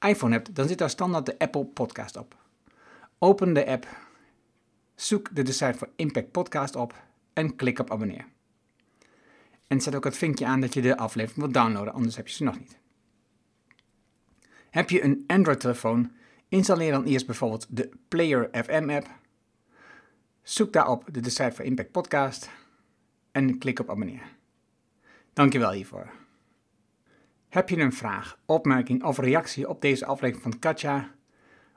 iPhone 0.00 0.34
hebt, 0.34 0.54
dan 0.54 0.68
zit 0.68 0.78
daar 0.78 0.90
standaard 0.90 1.26
de 1.26 1.38
Apple 1.38 1.64
Podcast 1.64 2.16
op. 2.16 2.36
Open 3.18 3.52
de 3.52 3.66
app, 3.66 3.86
zoek 4.94 5.34
de 5.34 5.42
Decide 5.42 5.74
for 5.74 5.88
Impact 5.96 6.30
podcast 6.30 6.76
op 6.76 7.02
en 7.32 7.56
klik 7.56 7.78
op 7.78 7.90
abonneer. 7.90 8.31
En 9.72 9.80
zet 9.80 9.94
ook 9.94 10.04
het 10.04 10.16
vinkje 10.16 10.46
aan 10.46 10.60
dat 10.60 10.74
je 10.74 10.80
de 10.80 10.96
aflevering 10.96 11.40
wilt 11.40 11.54
downloaden, 11.54 11.92
anders 11.92 12.16
heb 12.16 12.28
je 12.28 12.34
ze 12.34 12.44
nog 12.44 12.58
niet. 12.58 12.78
Heb 14.70 14.90
je 14.90 15.02
een 15.02 15.24
Android-telefoon? 15.26 16.12
Installeer 16.48 16.92
dan 16.92 17.04
eerst 17.04 17.26
bijvoorbeeld 17.26 17.66
de 17.70 17.90
Player 18.08 18.48
FM 18.64 18.90
app. 18.90 19.08
Zoek 20.42 20.72
daarop 20.72 21.08
de 21.10 21.30
for 21.30 21.64
Impact 21.64 21.90
podcast 21.90 22.50
en 23.30 23.58
klik 23.58 23.78
op 23.78 23.90
abonneer. 23.90 24.22
Dankjewel 25.32 25.72
hiervoor. 25.72 26.10
Heb 27.48 27.68
je 27.68 27.76
een 27.76 27.92
vraag, 27.92 28.38
opmerking 28.46 29.04
of 29.04 29.18
reactie 29.18 29.68
op 29.68 29.80
deze 29.80 30.06
aflevering 30.06 30.42
van 30.42 30.58
Katja 30.58 31.14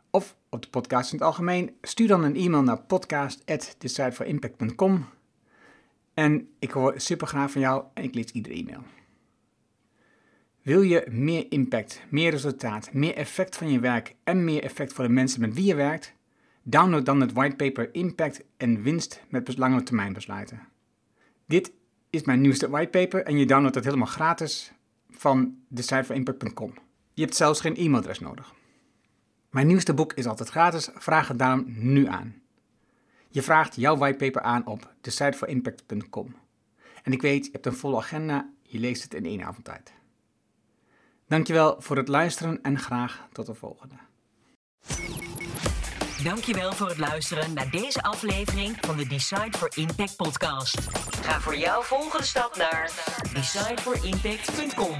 of 0.09 0.35
op 0.49 0.61
de 0.61 0.69
podcast 0.69 1.11
in 1.11 1.17
het 1.17 1.27
algemeen? 1.27 1.75
Stuur 1.81 2.07
dan 2.07 2.23
een 2.23 2.35
e-mail 2.35 2.63
naar 2.63 2.81
podcast@decideforimpact.com 2.81 5.05
en 6.15 6.47
ik 6.59 6.71
hoor 6.71 6.93
super 6.95 7.27
graag 7.27 7.51
van 7.51 7.61
jou 7.61 7.83
en 7.93 8.03
ik 8.03 8.15
lees 8.15 8.31
iedere 8.31 8.55
e-mail. 8.55 8.83
Wil 10.61 10.81
je 10.81 11.07
meer 11.11 11.45
impact, 11.49 12.01
meer 12.09 12.31
resultaat, 12.31 12.93
meer 12.93 13.15
effect 13.15 13.57
van 13.57 13.71
je 13.71 13.79
werk 13.79 14.15
en 14.23 14.43
meer 14.43 14.63
effect 14.63 14.93
voor 14.93 15.03
de 15.03 15.13
mensen 15.13 15.41
met 15.41 15.53
wie 15.53 15.65
je 15.65 15.75
werkt? 15.75 16.13
Download 16.63 17.05
dan 17.05 17.21
het 17.21 17.33
whitepaper 17.33 17.93
Impact 17.93 18.43
en 18.57 18.81
winst 18.81 19.23
met 19.29 19.57
lange 19.57 19.83
termijn 19.83 20.13
besluiten. 20.13 20.59
Dit 21.45 21.71
is 22.09 22.23
mijn 22.23 22.41
nieuwste 22.41 22.69
whitepaper 22.69 23.23
en 23.23 23.37
je 23.37 23.45
downloadt 23.45 23.75
het 23.75 23.83
helemaal 23.83 24.07
gratis 24.07 24.71
van 25.09 25.57
decideforimpact.com. 25.67 26.73
Je 27.13 27.21
hebt 27.21 27.35
zelfs 27.35 27.61
geen 27.61 27.75
e-mailadres 27.75 28.19
nodig. 28.19 28.53
Mijn 29.49 29.67
nieuwste 29.67 29.93
boek 29.93 30.13
is 30.13 30.25
altijd 30.25 30.49
gratis, 30.49 30.89
vraag 30.93 31.27
het 31.27 31.39
daarom 31.39 31.65
nu 31.67 32.07
aan. 32.07 32.41
Je 33.35 33.41
vraagt 33.41 33.75
jouw 33.75 33.97
whitepaper 33.97 34.41
aan 34.41 34.65
op 34.65 34.93
decideforimpact.com. 35.01 36.35
En 37.03 37.11
ik 37.11 37.21
weet, 37.21 37.45
je 37.45 37.51
hebt 37.51 37.65
een 37.65 37.75
volle 37.75 37.97
agenda, 37.97 38.49
je 38.61 38.79
leest 38.79 39.03
het 39.03 39.13
in 39.13 39.25
één 39.25 39.43
avond 39.43 39.65
tijd. 39.65 39.93
Dankjewel 41.27 41.75
voor 41.79 41.97
het 41.97 42.07
luisteren 42.07 42.61
en 42.61 42.79
graag 42.79 43.27
tot 43.31 43.45
de 43.45 43.53
volgende. 43.53 43.95
Dankjewel 46.23 46.73
voor 46.73 46.87
het 46.87 46.97
luisteren 46.97 47.53
naar 47.53 47.71
deze 47.71 48.03
aflevering 48.03 48.77
van 48.79 48.97
de 48.97 49.07
Decide 49.07 49.57
for 49.57 49.71
Impact 49.75 50.15
podcast. 50.15 50.79
Ga 51.21 51.39
voor 51.39 51.57
jouw 51.57 51.81
volgende 51.81 52.25
stap 52.25 52.55
naar 52.55 52.91
decideforimpact.com. 53.33 54.97